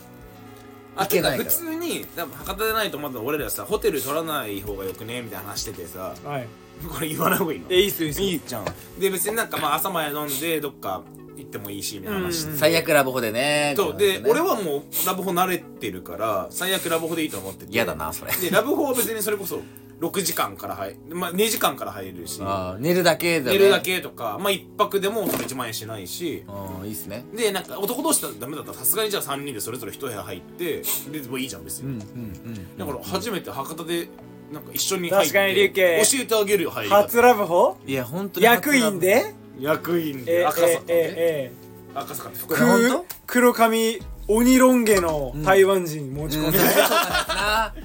[0.96, 1.50] あいけないから。
[1.50, 5.22] てか普通に多分博多でないとまだ俺らさホテル取らない方がよくね？
[5.22, 6.14] みたいな話しててさ。
[6.24, 6.48] はい
[6.90, 7.66] これ言わない方がいいの？
[7.70, 8.28] えいいっすよいいっすよ。
[8.28, 8.66] いいじゃん。
[9.00, 11.04] で別になんかまあ朝まで飲んでどっか
[11.38, 12.44] 行ってもいいしみたいな話。
[12.58, 13.74] 最悪ラブホでね。
[13.76, 13.98] そう。
[13.98, 17.72] で俺はもうラブホ慣れてるから最悪ラブホでいいと思ってて。
[17.72, 18.32] 嫌だなそれ。
[18.36, 19.62] でラブホは別にそれこそ
[20.02, 22.42] 6時間から入まあ2時間から入れるし。
[22.44, 23.60] あー寝るだけだよね。
[23.60, 26.44] 寝るだけとかまあ1泊でもそれ1万円しないし。
[26.48, 27.24] ああいいっすね。
[27.36, 30.82] でなんか男同士だとダメだったらさすがにじゃあ3人でそれぞれ1部屋入って
[31.12, 32.78] でもういいじゃん別に、うんうんうん。
[32.78, 34.08] だから初めて博多で
[34.52, 36.96] なんか一緒に入って確かに龍慶教えてあげるよ入り方。
[37.04, 39.34] 初ラブホいや本当に役員で？
[39.60, 41.52] 役員えで赤坂ね、ええ。
[41.52, 41.52] え
[41.94, 46.66] 赤坂ってえ福ほんとく黒髪鬼ロン毛の台湾人持ち込んで、うん。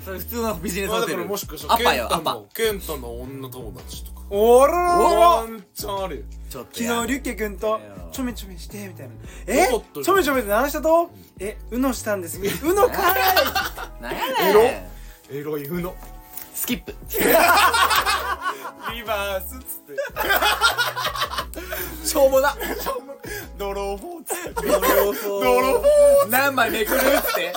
[0.03, 4.23] それ普通のビジネスまあだかホテルらもしかしたらアパよアパケンタのケンタの女友達とか。
[4.29, 6.23] おららららワンチャンあるよ。
[6.51, 7.81] ちょっと昨日リュッケ君とや
[8.11, 9.15] ちょめちょめしてみたいな。
[9.47, 9.69] え？
[10.03, 11.11] ちょめちょめって何したと？
[11.39, 12.71] えうのしたんですけど。
[12.71, 14.03] うのかーい。
[14.03, 14.21] なんや
[14.55, 14.91] ね
[15.31, 15.37] ん。
[15.37, 15.59] エロ。
[15.59, 15.95] いウノ
[16.57, 16.95] スキップ。
[18.95, 19.97] リバースっつって。
[22.09, 22.57] しょうもな。
[23.59, 25.13] 泥棒っつって泥
[25.43, 25.87] 泥棒
[26.31, 26.99] 何枚めくる？
[26.99, 27.53] っつって。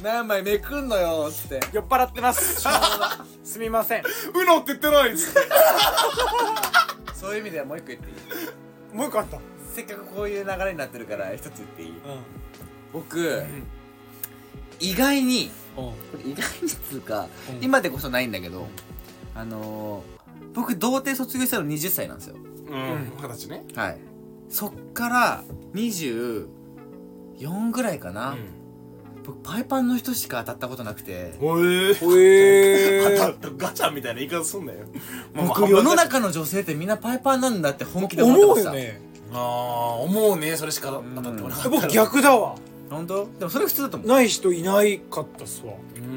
[0.00, 1.26] 何枚めくんのよ？
[1.30, 1.58] っつって。
[1.72, 2.60] 酔っ払ってます。
[2.60, 3.26] しょうもな。
[3.42, 4.02] すみません。
[4.02, 5.40] ウノって言ってないっつって
[7.14, 8.16] そういう意味ではもう一個言っていい？
[8.96, 9.38] もう一個あった。
[9.74, 11.88] せっかくこういう流れになってるから一つ言っていい？
[11.88, 11.96] うん。
[12.92, 13.42] 僕
[14.78, 17.64] 意外にうんこれ意外にっつうか、うん。
[17.64, 18.66] 今でこそないんだけど
[19.34, 22.36] あのー、僕童貞卒業したの20歳なんですよ。
[22.36, 23.12] うん。
[23.16, 23.64] 二十歳ね。
[23.74, 23.98] はい。
[24.48, 25.44] そっから
[25.74, 26.46] 24
[27.70, 28.36] ぐらいかな、
[29.24, 31.34] 僕パイパンの人しか当たったことなくて。
[31.40, 33.30] おえほえー。
[33.30, 34.80] あたガチャみたいな言い方すんなよ。
[35.34, 38.70] 僕世の中の女性ってみんなパイパンなんだって本気で思ってました。
[38.70, 39.00] 思うよね。
[39.32, 39.38] ああ
[40.00, 40.56] 思うね。
[40.56, 41.68] それしか当たってこなかった。
[41.70, 42.56] 僕逆だわ
[42.92, 43.28] 本当？
[43.38, 44.08] でもそれ普通だと思う。
[44.08, 45.72] ない人いないかったっすわ。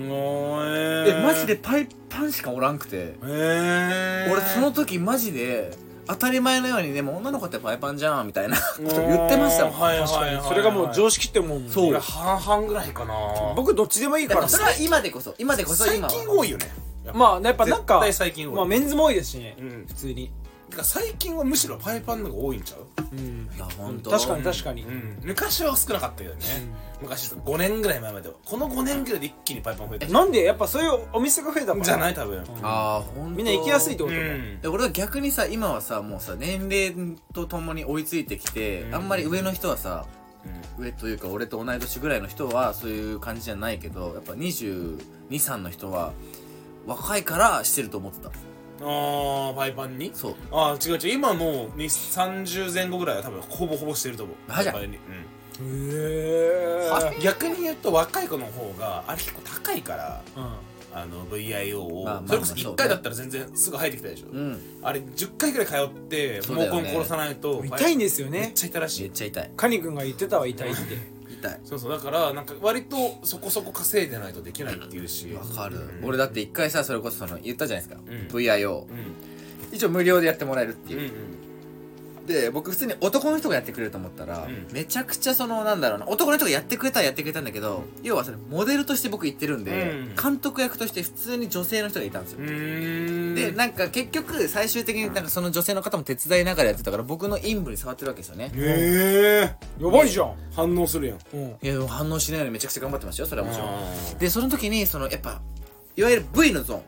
[0.07, 3.15] もうええマジでパイパンしかおらんくて。
[3.23, 5.71] えー、俺その時マジで
[6.07, 9.79] 当たり前のようにでも女の子ってパイパンじゃんみたいなこと言ってましたもん。
[9.79, 10.43] はいはい確かはいはい。
[10.43, 11.89] にそれがもう常識って思うもんそう。
[11.89, 13.13] 俺半々ぐらいかな。
[13.55, 16.13] 僕どっちでもいいだかかららそれは今でこそ今でこそ最今は。
[16.13, 16.71] 近多いよね。
[17.13, 18.55] まあやっぱなんか絶対最近多い。
[18.55, 19.55] まあメンズも多いですしね。
[19.59, 19.85] うん。
[19.87, 20.31] 普通に
[20.75, 22.85] てか最近はむしろパイパンの方が多いんちゃう？
[23.13, 23.49] うん。
[23.55, 24.83] いや本当確かに確かに。
[24.83, 25.17] うん。
[25.23, 26.41] 昔は少なかったけどね
[27.01, 28.35] 昔5年ぐらい前までは。
[28.45, 30.07] この5年ぐらいで一気にパイパン増えた。
[30.07, 32.43] えなんでやっぱそういうお店が増えたからじゃない多分。
[32.61, 34.61] ああ本当みんな行きやすいってことうん。
[34.61, 36.93] で俺は逆にさ今はさもうさ年齢
[37.33, 38.95] とともに追いついてきて、うん。
[38.95, 40.05] あんまり上の人はさ
[40.77, 46.13] 上というか俺と同い年ぐらいの人はそういう感じじゃないけどやっぱ223の人は
[46.85, 48.29] 若いからしてると思ってた
[48.81, 50.11] ああパイパンに？
[50.13, 50.35] そう。
[50.51, 51.13] ああ違う違う。
[51.13, 54.35] 今もうに30前後ぐらいは多分ほぼほぼしてると思う。
[54.47, 54.97] マジパイパンに。
[54.97, 55.89] うん。
[55.91, 60.53] へあ逆に言うと若い子の方があれ結構高いからうん。
[60.97, 64.61] あの VIO を、それこそまあそう1回だったら全然すぐ入ってきたでしょ、うん。
[64.81, 69.01] あれ10回ぐらい通って毛根殺さないと痛いんですよめっねちゃ痛らしい。
[69.01, 69.51] めっちゃ痛い。
[69.57, 70.81] カニ君が言ってたわ痛いって
[71.35, 71.59] 痛い。
[71.63, 75.31] そうそうだからなんか割とそこそこ稼いでないとできないっていうし。
[75.33, 76.05] わかる、うん。
[76.05, 78.27] 俺だって一回さそれこそその言ったじゃないですか、うん。
[78.27, 78.87] VIO うん。
[79.71, 80.97] 一応無料でやってもらえるってう。
[80.97, 81.11] んいうう、
[82.25, 90.15] で僕普通に男の人がやってくれると思ったら、うんめちゃくちゃそのなんだろうな男の人がやってくれたらやってくれたんだけど要はそれモデルとして僕行ってるんで、うん。
[90.15, 93.35] 監督役として普通に女性の人がいたんですよ、んうん。
[93.35, 98.51] でなんか結局最終的になんかその女性の方も手伝いながらやってたから僕の陰部に触ってるわけですよね。
[98.55, 100.33] へえやばいじゃん。
[100.55, 101.17] 反応するやん。
[101.33, 101.55] うん。
[101.61, 103.67] いや反応しないようにめちゃくちゃ頑張ってましたよそれはもちろん。
[103.69, 105.41] あでその時にそのやっぱ
[105.97, 106.81] いわゆる V のゾーン。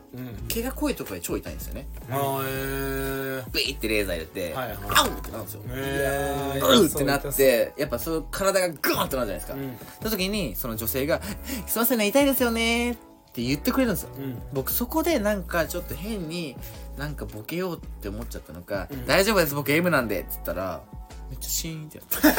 [0.48, 1.88] 毛が濃いところで超痛いんですよね。
[2.10, 4.78] あーへビーってレーザー入れて、はいはい。
[4.96, 5.62] アウってなるんですよ。
[5.70, 9.78] えへえうーってなってやっぱそう体がグーンってなるじゃないですか、うん。
[10.00, 11.22] その時にその女性が
[11.68, 12.96] 「すいませんね痛いですよね」っ
[13.34, 14.42] て言ってくれるんですよ、うん。
[14.54, 16.58] 僕そこでなんかちょっと変に
[16.98, 20.82] なんかボケようって思っちゃったのか「ん大丈夫です僕 M なんで」っつったら
[21.30, 22.30] めっちゃシーンってやった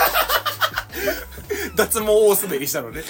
[1.77, 3.03] 脱毛大滑りしたのね。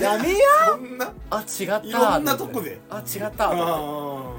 [0.00, 0.38] やめや。
[0.72, 1.12] こんな。
[1.30, 1.78] あ違った。
[1.82, 2.80] いろんなとこで。
[2.90, 3.50] あ違った。
[3.50, 4.32] あ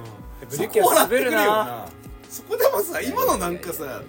[0.50, 1.86] ブリッケは滑るな。
[2.30, 4.02] そこでもさ今のなんかさ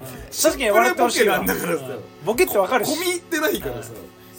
[0.42, 1.38] 確かに笑ってほしいなわ。
[1.40, 1.82] んだからさ
[2.24, 3.90] ボケってわかるし込み入ってないからさ。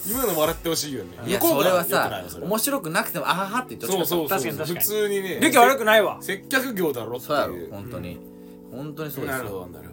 [0.05, 1.17] 今の笑ってほしいよね。
[1.25, 4.79] いやそうれはさ面白くなくてもあははって言ってほしかったそうそうそう確かに確かに。
[4.79, 5.39] 普通にね。
[5.41, 6.17] リュキ悪くないわ。
[6.21, 8.19] 接客業だろってそうやろいう本当に。
[8.71, 9.92] 本当にそうでなるすよほどなるほ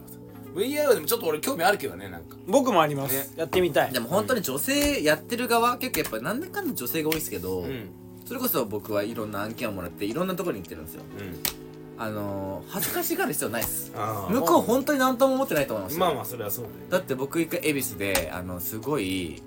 [0.53, 2.35] VR でもちょっと俺興味あるけどねなんか。
[2.47, 3.15] 僕もあります。
[3.15, 3.33] ね。
[3.37, 3.91] やってみたい。
[3.91, 7.89] でも本当に女性やってる側結構やっぱなんだかんだ女性が多いですけど、うん。
[8.25, 11.03] それこそ僕はいろんな案件をもらっていろんなところに行ってるんですよ。
[11.19, 11.61] うん。
[12.01, 13.91] あのー、恥ずかしがる必要ないです。
[13.95, 14.33] あー。
[14.33, 19.41] 向こう本当に何とも思ってないと思いますよ、まあまあそれはそうだって僕一回恵比寿であのすごい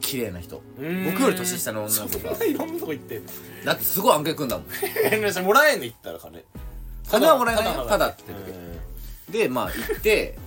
[0.00, 0.62] 綺麗な人。
[0.78, 2.34] だよ僕より年下の女その子が。
[2.34, 3.22] んないろんなとこ行って
[3.64, 4.66] だってすごい案件組んだもん。
[5.04, 6.44] えもらえんの行ったら金。
[7.08, 7.86] 金はもらえないよ。
[7.86, 8.69] ただってう
[9.30, 10.38] でまあ行って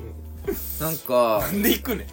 [0.80, 2.07] なんかんなんで行くねん？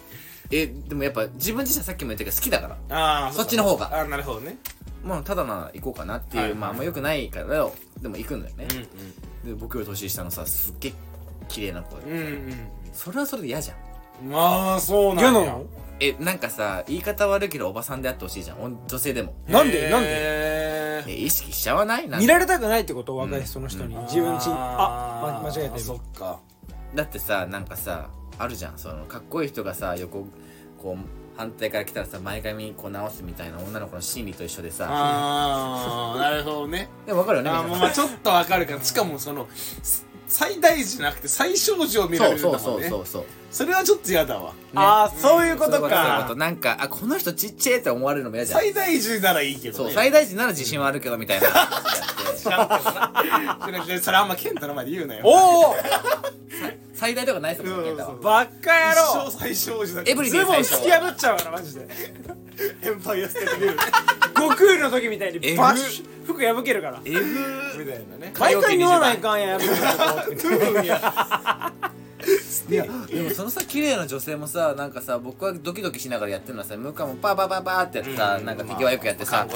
[0.51, 2.97] えでもやっぱ自分自身さっきも言ったけど好きだから。
[2.97, 3.87] ああそっちの方が。
[3.95, 4.57] ああなるほどね。
[5.03, 6.53] まあただなら行こうかなっていう、はい。
[6.53, 7.69] まああんま良くないから
[8.01, 8.67] でも行くんだよね。
[9.45, 10.93] う、んで僕より年下のさすっげえ
[11.47, 12.53] 綺麗な子で、うんうん。
[12.93, 13.77] それはそれで嫌じゃん。
[14.25, 15.31] うんまあそうなんや。
[15.31, 15.65] 嫌なの？
[15.99, 18.57] えなんかさ言い方悪いけどおばさんであってほしいじゃん。
[18.61, 19.33] お女性でも。
[19.47, 19.89] なんで？
[19.89, 20.09] なんで？
[21.05, 22.03] でえ意識しちゃわない？
[22.03, 23.15] なんか見られたくないってこと？
[23.15, 23.95] 若い人の人に。
[23.95, 24.01] うん。
[24.03, 25.83] 自分ちあま間違えてる。
[25.83, 26.39] そっか
[26.95, 28.77] だってさなんかさあるじゃん。
[28.77, 30.25] そのかっこいい人がさ横
[30.81, 34.87] こう反対から来たらさ前髪こう直すみたいな女の子の心理と一緒でさ。
[34.89, 36.89] ああなるほどね。
[37.05, 38.73] でも分かるよねあまあまあちょっとわかるか。
[38.73, 42.89] らしかもそのす最大時じゃなくて最小時を見られそうるんだもんね。
[42.89, 44.53] そうそうそうそうそれはちょっと嫌だわ。
[44.73, 46.35] ああそういうことそういうことそういうこかと。
[46.37, 48.61] なんかあこの人ちっちゃいって思われるのも嫌じゃん。
[48.61, 49.85] 最大時ならいいけどね。
[49.85, 51.47] そう最大時なら自信はあるけどみたいな。
[52.41, 52.55] それ
[54.17, 55.21] あんま健太の前で言うなよ。
[55.25, 55.75] おお
[57.01, 58.15] 最大とかないですもんね健太は。
[58.21, 59.27] バッカ野郎。
[59.27, 60.03] 一生最小時だ。
[60.05, 61.87] エブリデイズボン突き破っちゃうからマジで。
[62.83, 67.01] エンパイアステートビル悟空の時みたいにえバッシュ服破けるから。
[67.03, 68.17] えぐみたいな。
[68.17, 69.73] ね毎回ないかんややめろ
[72.69, 79.47] いやでもそのさ綺麗な女性もさなんかさ僕はドキドキしながらやってるのはさ向こうもパーパーパーパーってやってさ、なんか手際よくやってさ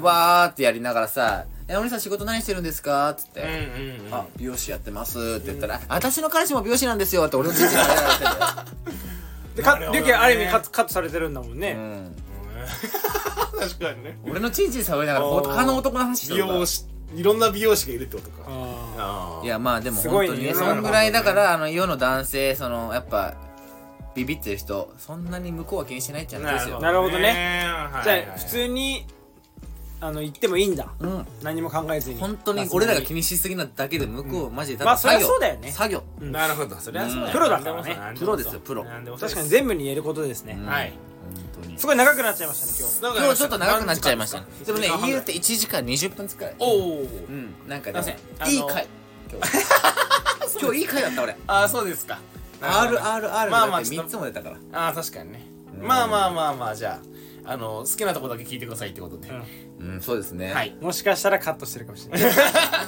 [0.00, 7.76] わーってやりながらさ「えお兄さん仕事何してるんですか?」っつって、うんうんあ美容師やってますって言ったら「私の彼氏も美容師なんですよ」って俺の父にね。
[9.62, 12.16] ある意味カットカットされてるんだもんね、うん。
[13.58, 14.18] 確かにね。
[14.28, 16.46] 俺のチンチン触りながら他の男の話して美る。
[16.46, 16.84] から容師
[17.14, 18.44] いろんな美容師がいるってことか。
[18.48, 23.34] ああいやまあでも本当にねそんぐらいだからあの世の男性そのやっぱ
[24.14, 27.64] ビビってる人そんなに向こうは気にしないっちゃうんですよなるほどね。
[27.92, 28.04] はい。
[28.04, 29.06] じゃあ普通に
[30.00, 30.92] あの言ってもいいんだ。
[30.98, 31.26] うん。
[31.42, 32.20] 何も考えずに。
[32.20, 34.84] 本当に俺らが気にしすぎなだけで向こうマジで。
[34.84, 35.34] まあそりゃ多分作業。
[35.34, 35.72] そうだよね。
[35.72, 36.02] 作業。
[36.20, 36.32] うん。
[36.32, 36.76] なるほど。
[36.76, 37.32] それはそうだよ。
[37.32, 37.98] プロだからね。
[38.18, 38.84] プロですよプロ。
[39.18, 40.66] 確かに全部に言えることですね、うん。
[40.66, 40.92] はい。
[41.54, 41.78] 本当に。
[41.78, 43.18] すごい長くなっちゃいましたね今日。
[43.18, 44.46] 今日ちょっと長くなっちゃいましたね。
[44.66, 46.54] でもね言言うて1時間20分使い。
[46.58, 47.54] おおうん。
[47.66, 48.16] なんかすいねません。
[48.40, 48.86] あのいい回。
[49.32, 50.60] 今日。
[50.60, 51.36] 今日いい回だった俺。
[51.46, 52.18] ああそうですか。
[52.60, 54.56] RRR まあまあだって3つも出たから。
[54.72, 55.46] ああ確かにね。
[55.80, 57.15] まあまあまあまあじゃあ
[57.48, 59.30] あの好きなとこだけ聞いてくださいってことで、
[59.80, 60.00] うん。
[60.02, 60.52] そうですね。
[60.52, 60.76] はい。
[60.80, 62.30] もしかしたらカットしてるかもしれない。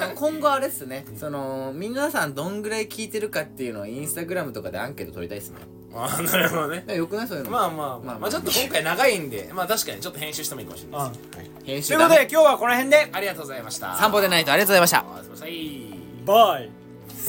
[0.01, 1.05] あ の今後あれっすね。
[1.17, 5.59] その皆さんどんぐらい聞いてるかっていうのをインスタグラムとかでアンケート取りたいっすね。
[5.95, 6.85] ああなるほどね。
[6.95, 7.29] よくない？
[7.29, 7.51] そういうの。
[7.51, 8.19] まあまあまあ、まあまあ。
[8.19, 13.97] まあ、ちょっと今回長いんでまあ確かにちょっと編集してもいいかもしれないです、はい、編集ということで今日はこの辺でありがとうございました。
[13.97, 14.99] 散歩でないとありがとうございました。
[14.99, 16.71] あすいませんバイ。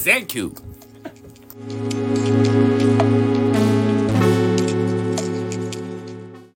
[0.03, 0.51] Thank you